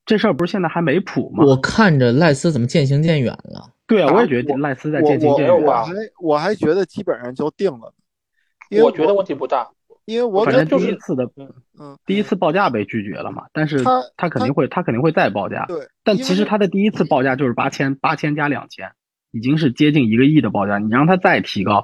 [0.05, 1.45] 这事儿不是现在还没谱吗？
[1.45, 3.72] 我看着赖斯怎么渐行渐远了。
[3.88, 5.64] 对啊，我也觉得赖斯在渐行渐远。
[5.64, 7.93] 我还我还觉得基本上就定了，
[8.69, 9.69] 因为我觉得问题不大。
[10.07, 11.29] 因为我反正第一次的，
[11.77, 18.93] 嗯，第一次报价被拒绝了嘛，但是他他肯定会他肯定会再报价，对，但其实他的第一次报价就是八千八千加两千，
[19.31, 21.84] 已经是接近一个亿的报价，你让他再提高，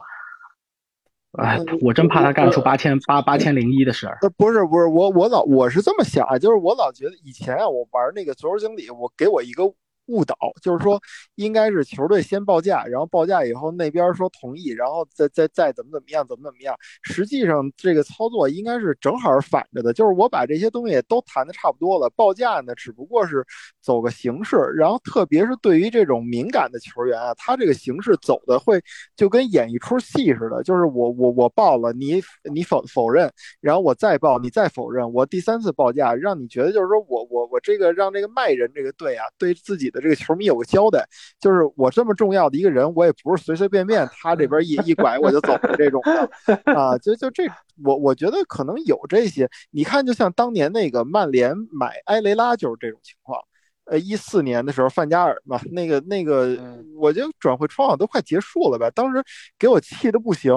[1.34, 4.20] 哎，我真怕他干出八千八八千零一的事儿。
[4.22, 9.66] 呃，不是不是，我我老我是这么想啊，就是我老觉得以前啊，我玩那个足球经理，我给我一个
[10.08, 11.02] 误导，就是说
[11.36, 16.76] 应该是球队先报价，然后报价以后那边说同意，然后再再再怎么怎么样，怎么怎么样。
[17.04, 23.46] 实际上这个操作应该是正好反着的，就是我把这些东西都谈的差不多了，报价呢只不过是
[23.82, 28.82] 走个形式，然后特别是对于这种敏感的球员啊，他这个形式走的会
[29.16, 32.22] 就跟演一出戏似的，就是我我我报了，你
[32.52, 33.32] 你否否认，
[33.62, 39.93] 然后我再报，你再否认，我第三次报价，让你觉得就是说我我我这个让这个卖人这个队啊，对自己。
[39.94, 41.08] 的这个球迷有个交代，
[41.40, 47.46] 就是我这么重要的一个人，我也不是随随便便他这边一 一拐我就走的这种的啊，就就这，
[47.84, 49.50] 我我觉得可能有这些。
[49.72, 53.40] 你看，就像当年那个曼联买埃雷拉就是这种情况。
[53.86, 56.58] 呃，一四年的时候范加尔嘛，那个那个，
[56.98, 59.24] 我觉得转会窗口都快结束了吧，当时
[59.60, 60.54] 给我气的不行，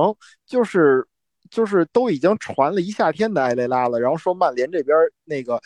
[0.47, 1.07] 就是
[1.51, 5.61] 就是都已经传了一夏天的埃雷拉了，然后说曼联这边那个。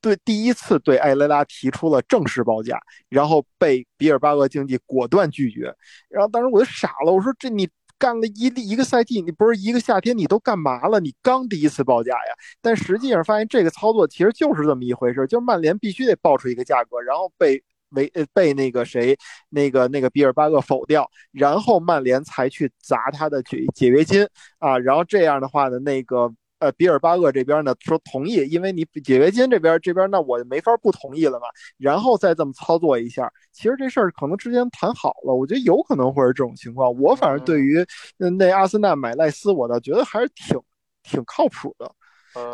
[0.00, 5.74] 对，第一次对埃雷拉提出了正式报价，然后被比尔巴鄂竞技果断拒绝。
[6.08, 7.68] 然后当时我就傻了，我说：“这你
[7.98, 10.98] 干了一一个赛季，你不是一个夏天，你都干嘛了？
[11.00, 19.14] 你刚第一次报价呀？”但实际上发现这个操作其实就是这么一回事，就是曼联必须得报出一个价格，然后被为呃被那个谁
[19.50, 24.26] 那个那个比尔巴鄂否掉，然后曼联才去砸他的解解约金
[24.60, 24.78] 啊。
[24.78, 26.32] 然后这样的话呢，那个。
[26.60, 31.46] 呃，比尔巴鄂这边呢说同意，因为你解约金这边这边，那我就没法不同意了嘛。
[31.78, 36.94] 然后再这么操作一下，其实这事儿可能之前谈好了，我觉得有可能会是这种情况。
[37.00, 37.84] 我反正对于
[38.16, 40.60] 那阿森纳买赖斯，我倒觉得还是挺
[41.02, 41.90] 挺靠谱的。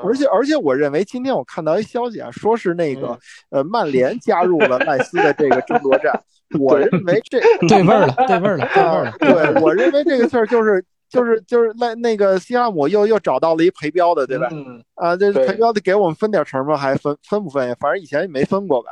[0.04, 3.18] 而且而且，我认为今天我看到一消息啊，说是那个
[3.50, 6.18] 呃曼联加入了赖斯的这个争夺战。
[6.60, 9.12] 我认为这对味儿了，对味儿了，对味儿了。
[9.18, 10.84] 对我认为这个事儿就是。
[11.08, 14.48] 就是就是那那个西汉姆又又找到了一陪标的，对吧？
[14.50, 16.76] 嗯啊，这陪标的给我们分点成吗？
[16.76, 17.76] 还分分不分呀？
[17.78, 18.90] 反正以前也没分过吧。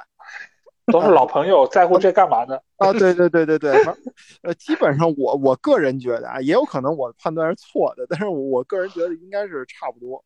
[0.93, 2.59] 都是老朋友，在乎这干嘛呢？
[2.77, 3.73] 啊，对对对对对，
[4.43, 10.23] 呃，基本上我我个人觉得啊，也有可能我的判断是错的，但是我个人觉得应该是差不多。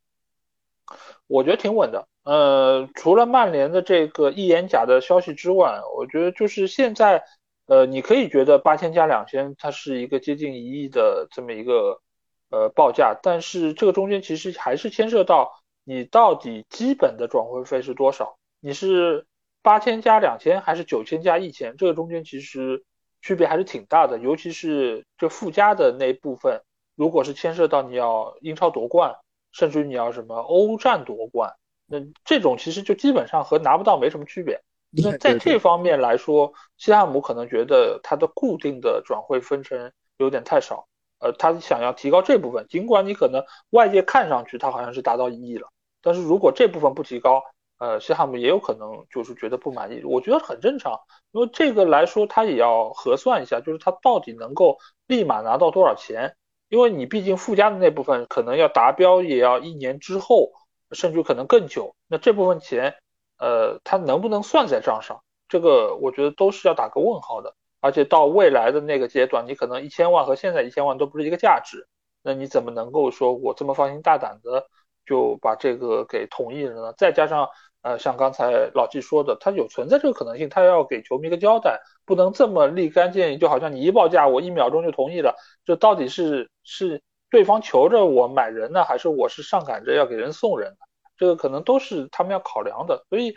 [1.27, 2.07] 我觉得挺稳的。
[2.25, 7.25] 呃，除了曼联的这个一眼假的消息之外，我觉得就是现在。
[7.69, 12.01] 呃，你可以觉得八千加两千，它是一个接近一亿的这么一个
[12.49, 19.27] 呃报价，但是这个中间其实还是牵涉到你到底基本的转会费是多少，你是
[19.61, 22.85] 八千加两千还是九千加一千，这个中间其实
[23.21, 26.63] 区别还是挺大的，尤其是这附加的那部分，
[26.97, 29.15] 如果是牵涉到你要英超夺冠，
[29.53, 31.53] 甚至于你要什么欧战夺冠，
[31.87, 34.63] 那这种其实就基本上和拿不到没什么区别。
[34.91, 40.89] 那在这方面来说，西汉姆可能觉得他的固定的转会分成有点太少，
[41.19, 42.67] 呃，他想要提高这部分。
[42.69, 45.69] 尽管你可能外界看上去他好像是达到一亿了，
[46.01, 47.43] 但是如果这部分不提高，
[47.79, 50.03] 呃，西汉姆也有可能就是觉得不满意。
[50.05, 50.99] 我觉得很正常，
[51.33, 56.35] 因为这个来说他也要核算一下，就是他到底能够立马拿到多少钱，
[56.71, 60.51] 因为你毕竟附加的那部分可能要达标也要一年之后，
[60.93, 61.95] 甚至可能更久。
[62.07, 62.97] 那这部分钱。
[63.39, 65.23] 呃，它能不能算在账上？
[65.49, 67.55] 这个我觉得都是要打个问号的。
[67.81, 71.87] 而且到未来的那个阶段，你可能一千万和现在一千万都不是一个价值，
[72.25, 74.67] 那你怎么能够说我这么放心大胆的
[75.07, 76.93] 就把这个给同意了呢？
[76.99, 77.49] 再加上
[77.83, 87.01] 呃，像刚才老季说的，他有存在这个可能性，他要给球迷一个交代，不能这么立竿见影，就好像你一报价我一秒钟就同意了，这到底是是
[87.31, 90.88] 对方求着我买人呢，还是我是上赶着要给人送人呢？
[91.19, 93.37] 这个可能都是他们要考量的，所以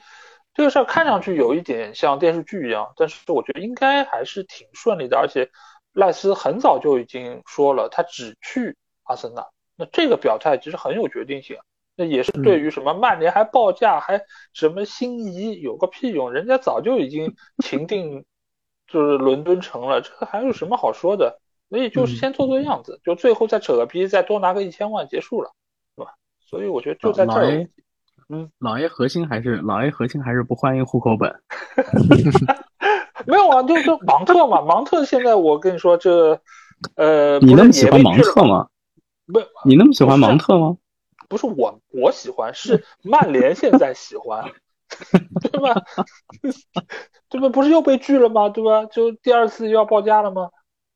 [0.53, 5.17] 这个事儿看上去有一点像电视剧一样，但是我觉得应该还是挺顺利的。
[5.17, 5.49] 而且
[5.91, 9.45] 赖斯很早就已经说了，他只去阿森纳，
[9.75, 11.57] 那这个表态其实很有决定性。
[11.95, 14.21] 那也是对于什么曼联还报价还
[14.53, 18.23] 什么心仪有个屁用，人家早就已经情定
[18.87, 21.39] 就是伦敦城了，这个还有什么好说的？
[21.69, 25.51] 所以就是先做做样子，就最后再扯个皮，再多拿个一千万结束了。
[26.51, 27.67] 所以我觉得就在这儿，
[28.27, 31.33] 嗯， 老爷核心还是老爷核心还是不欢迎户口本。
[33.25, 36.41] 没有啊，就就芒特嘛，芒特现在我跟你说这，
[36.95, 38.67] 呃，你那么喜欢芒特吗？
[39.31, 40.75] 不，你那么喜欢芒特吗？
[41.29, 44.43] 不是我，我喜欢是曼联现在喜欢，
[45.41, 45.73] 对吧？
[47.29, 48.49] 对吧不是又被拒了吗？
[48.49, 48.83] 对吧？
[48.85, 50.49] 就第二次又要报价了吗？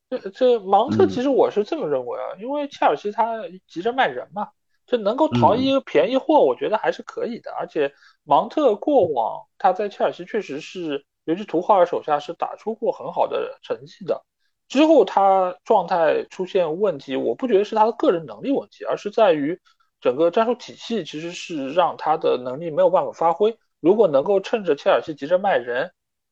[0.09, 3.35] 这这芒特其实我是这么认为啊，因为切尔西他
[3.67, 4.49] 急着卖人嘛。
[4.85, 7.51] 这能够淘一个便宜货，我觉得还是可以的。
[7.51, 7.93] 而且
[8.23, 14.23] 芒特过往他在切尔西确实是，尤其图赫尔手下是打出过很好的成绩的。
[14.67, 19.59] 之后他状态出现问题，我不觉得是他的个人能力问题，而是在于
[20.01, 23.57] 整个战术体系其实是让他的能力没有办法发挥。
[23.79, 25.91] 如果能够趁着切尔西急着卖人，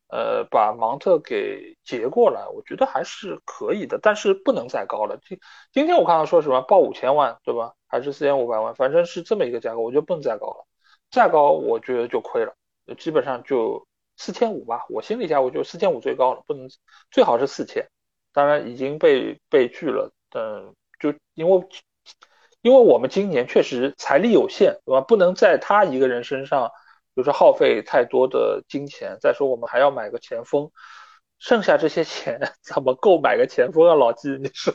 [0.09, 5.17] 呃，把芒特给截过来，我觉得还是可以的，但是不能再高了。
[5.27, 5.39] 今
[5.71, 7.73] 今天我看到说什么报五千万，对吧？
[7.93, 10.65] 还是四千五百万，反正是这么一个价格，我觉得不能再高了，
[11.11, 12.55] 再高我觉得就亏了，
[12.97, 13.85] 基本上就
[14.17, 14.83] 四千五吧。
[14.89, 16.67] 我心里价我就四千五最高了，不能
[17.11, 17.87] 最好是四千，
[18.33, 20.11] 当然已经被被拒了。
[20.35, 21.67] 嗯，就因为
[22.63, 25.01] 因为我们今年确实财力有限，对吧？
[25.01, 26.71] 不能在他一个人身上
[27.15, 29.19] 就是耗费太多的金钱。
[29.21, 30.71] 再说我们还要买个前锋。
[31.43, 34.73] 剩下这些钱怎么购买个前锋啊，老季，你说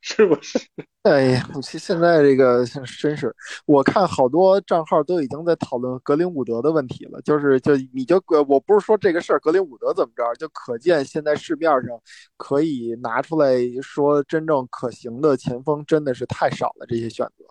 [0.00, 0.58] 是不是？
[1.04, 2.84] 哎呀，现现在这个真
[3.16, 3.32] 是，
[3.66, 7.20] 我看好多账号都已经在讨论格林伍德的问题了。
[7.22, 11.82] 就是，就你就我不是说这个事儿，格林伍德怎么着，就可见现在市面上
[12.36, 17.44] 可以拿出来说真正可行的前锋真的是太少了，这些选择。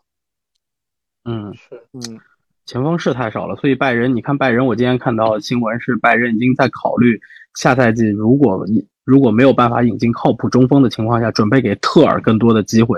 [1.23, 2.19] 嗯，是，嗯，
[2.65, 7.17] 前锋是太少了，所以拜仁，你看拜仁，我今天看到新闻是拜仁已经在考虑。
[7.55, 12.97] 下赛季如果你如果没有办法引进靠谱中锋的情况下，准备给特尔更多的机会。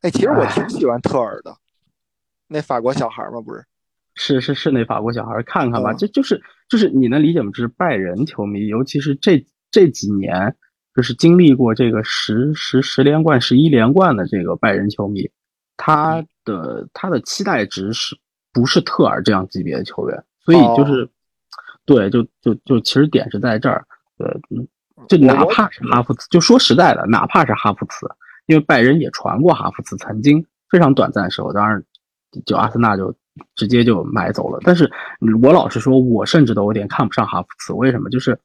[0.00, 1.54] 哎，其实我挺喜欢特尔的，
[2.48, 3.64] 那法国小孩嘛，不是？
[4.14, 7.50] 是是是，那法国小孩，看看吧，这就是就是你能理解吗？
[7.50, 10.54] 就是拜仁球迷，尤其是这这几年，
[10.94, 15.28] 就是经历过这个十十十连冠、十一连冠的这个拜仁球迷，
[15.76, 18.16] 他的他的期待值是
[18.52, 20.24] 不是特尔这样级别的球员？
[20.44, 21.10] 所以就是。
[21.84, 23.84] 对，就就就其实点是在这儿，
[24.16, 24.66] 对，嗯，
[25.08, 28.06] 就哪怕是哈弗茨，就说实在的，哪怕是哈弗茨，
[28.46, 31.82] 因为拜仁也传过哈弗茨，曾经非常短暂的时候，当然
[32.46, 33.14] 就阿森纳就
[33.56, 34.58] 直接就买走了。
[34.62, 34.90] 但是
[35.42, 38.08] 我老实说，我甚至都有点看不上哈弗茨，为什么？
[38.10, 38.38] 就是，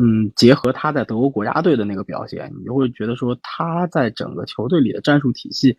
[0.00, 5.76] 嗯，结合他在德国国家队的那个表现，你就会觉得说他在整个球队里的战术体系。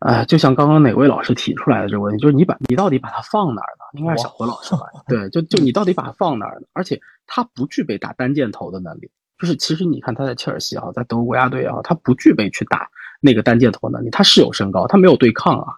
[0.00, 3.98] 哎，就像刚刚哪位老师提出来的这个问题，就是你把你到底把它放哪儿呢？
[3.98, 4.82] 应该是小何老师吧？
[5.08, 6.66] 对，就就你到底把它放哪儿呢？
[6.74, 12.86] 而且他不具备打单箭头的能力，就是其实你看他在切尔西也好，在德国国家队也好，他不具备去打
[13.22, 14.10] 那个单箭头能力。
[14.10, 15.72] 他是有身高，他没有对抗啊，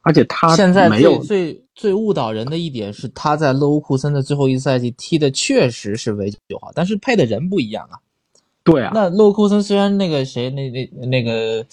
[0.00, 8.00] 而且他现在最最最误导人的一点是，他在勒沃库森的最后一赛季踢的确实是为九号，但是配的人不一样啊。
[8.70, 11.64] 对啊，那洛库森虽然那个谁那那那个，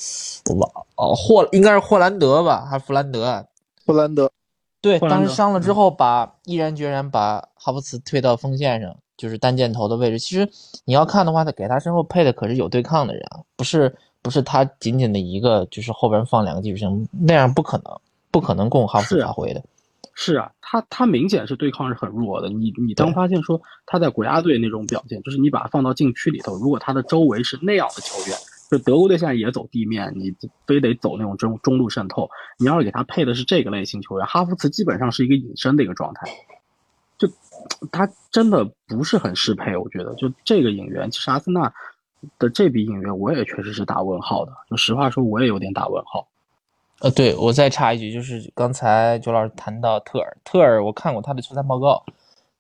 [0.50, 3.46] 我忘哦霍应该是霍兰德吧，还是弗兰德？
[3.86, 4.32] 弗兰德，
[4.80, 10.18] 对，当时伤了之后，把毅然决然把哈弗茨推到锋线上，就是单箭头的位置。
[10.18, 10.50] 其实
[10.86, 18.00] 你要看的话，他给他身后配的可是有对抗的人啊，不是不是他仅仅的一个，就是后边放两个技术型，那样不可能，
[18.32, 19.62] 不可能供哈弗茨发挥的。
[20.18, 22.50] 是啊，他他明显是对抗是很弱的。
[22.50, 28.38] 你你当发现说他在国家队那种表现，就是你把他放到禁区里头，如果他的周围是那样的球员，
[28.72, 30.34] 就德国队现在也走地面，你
[30.66, 32.30] 非得走那种中中路渗透。
[32.58, 36.32] 你要是给他配的是这个类型球员，哈弗茨基本上是一个隐身的一个状态，
[37.18, 37.28] 就
[37.92, 39.76] 他真的不是很适配。
[39.76, 41.74] 我觉得就这个引援，其实阿森纳
[42.40, 44.54] 的这笔引援我也确实是打问号的。
[44.70, 46.26] 就实话说，我也有点打问号。
[47.02, 52.04] 呃，对我再插一句，就是刚才周老师谈到特尔，特尔我看过他的球探报告，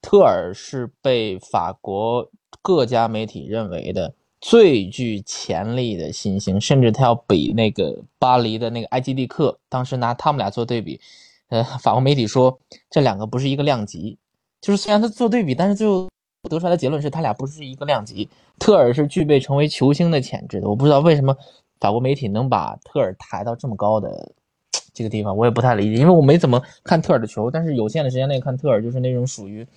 [0.01, 2.29] 特尔是被法国
[2.61, 10.99] 各家媒体认为的最具潜力的新星，甚至他要比那个巴黎的那个埃基蒂克，当时拿他们俩做对比，
[11.47, 12.59] 呃，法国媒体说
[12.89, 14.17] 这两个不是一个量级，
[14.59, 16.09] 就是虽然他做对比，但是最后
[16.49, 18.27] 得出来的结论是他俩不是一个量级，
[18.59, 21.35] 特尔是具备成为球星的潜质的，我不知道为什么。
[21.79, 24.31] 法国媒体能把特尔抬到这么高的
[24.93, 29.67] 这个地方，我也不太理解，因为我没怎么看特尔的球，但是有限的时间内看特尔就是那种属于，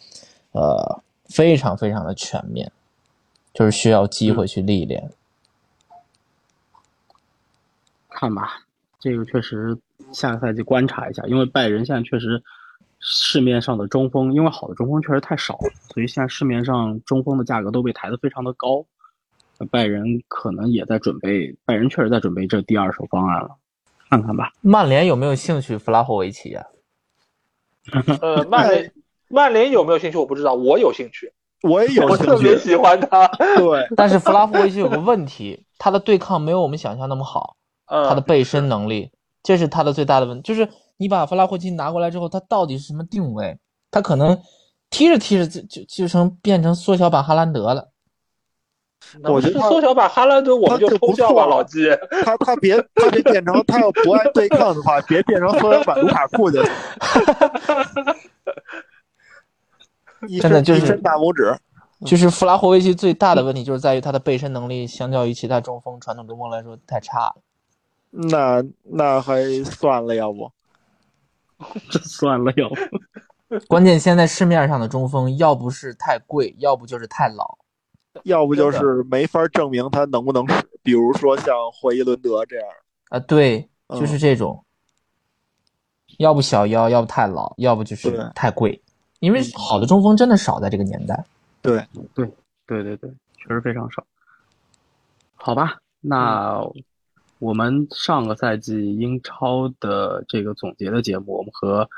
[0.52, 2.70] 呃，非常非常的全面，
[3.52, 5.10] 就是需要机会去历练。
[8.08, 8.62] 看吧，
[9.00, 9.76] 这个确实
[10.12, 12.40] 下个赛季观察一下，因为拜仁现在确实
[13.00, 18.84] 市面上的中锋，因为好的中锋确实太少了，所以现在市面上中锋的价格都被抬得非常的高。
[19.66, 23.56] 拜仁可能也在准备，拜仁确实在准备这第二手方案了，
[24.08, 24.52] 看看吧。
[24.60, 26.64] 曼联有没有兴趣弗拉霍维奇啊？
[28.20, 28.92] 呃，曼联
[29.28, 31.32] 曼联有没有兴趣我不知道，我有兴趣，
[31.62, 33.26] 我也有，我特别喜欢他。
[33.56, 37.56] 对，但是弗拉霍维奇有个问题，他的对抗没有我们想象那么好，
[37.86, 39.10] 他的背身能力，
[39.42, 40.42] 这是他的最大的问题。
[40.42, 40.68] 就是
[40.98, 43.58] 你把弗拉霍维奇拿过来之后，他到底是什么定位？
[43.90, 44.38] 他可能
[44.90, 47.88] 踢着踢着就就就成变成缩小版哈兰德了。
[49.24, 51.88] 我觉得 缩小版哈兰德，我们就偷笑吧，老季。
[52.24, 56.58] 他他别他别变成他要不爱对抗的话，别变成缩小版卢卡库去。
[60.40, 61.56] 真的就是大拇指。
[62.04, 67.36] 就是弗拉霍维奇最大的问题，就是在于他的背身能力，相较于其他中锋、传统中锋来说太差了。
[68.10, 70.52] 那那还算了，要不？
[71.90, 72.76] 这算了，要不？
[73.66, 77.58] 关键现在市面上的中锋，要不是太贵，要不就是太老。
[78.24, 82.66] 要不就是没法证明他能不能使，比如说像霍伊伦德这样。
[83.08, 84.64] 啊，对，嗯就是这种，
[86.18, 88.80] 要不小腰，要不太老，要不就是太贵。
[89.20, 91.24] 因为好的中锋真的少在这个年代。
[91.60, 91.84] 对
[92.14, 92.30] 对，
[92.66, 94.04] 对对对，确实非常少。
[95.34, 96.60] 好吧，那
[97.38, 101.88] 我们上个赛季英超的这个总结的节目，我们和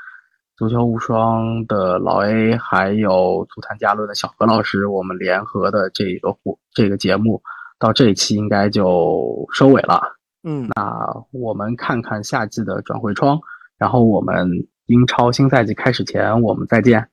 [0.61, 7.41] 足球无双的老 A 还有足坛加论的小何老师，我们联合的这个活这个节目，
[7.79, 9.99] 到这一期应该就收尾了。
[10.43, 13.39] 嗯，那我们看看夏季的转会窗，
[13.79, 14.51] 然后我们
[14.85, 17.09] 英超新赛季开始前我们再见。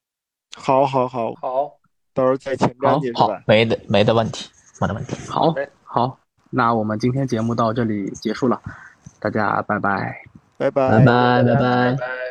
[0.55, 1.71] 好好好，好，
[2.13, 3.31] 到时候再前瞻去是好，？
[3.47, 5.17] 没的没的问题，没的问题。
[5.27, 5.55] 好
[5.85, 6.19] 好，
[6.51, 8.61] 那我们今天节目到这里结束了，
[9.19, 10.15] 大家拜拜。
[10.59, 11.97] 拜拜拜拜拜拜拜。
[11.97, 12.28] 拜。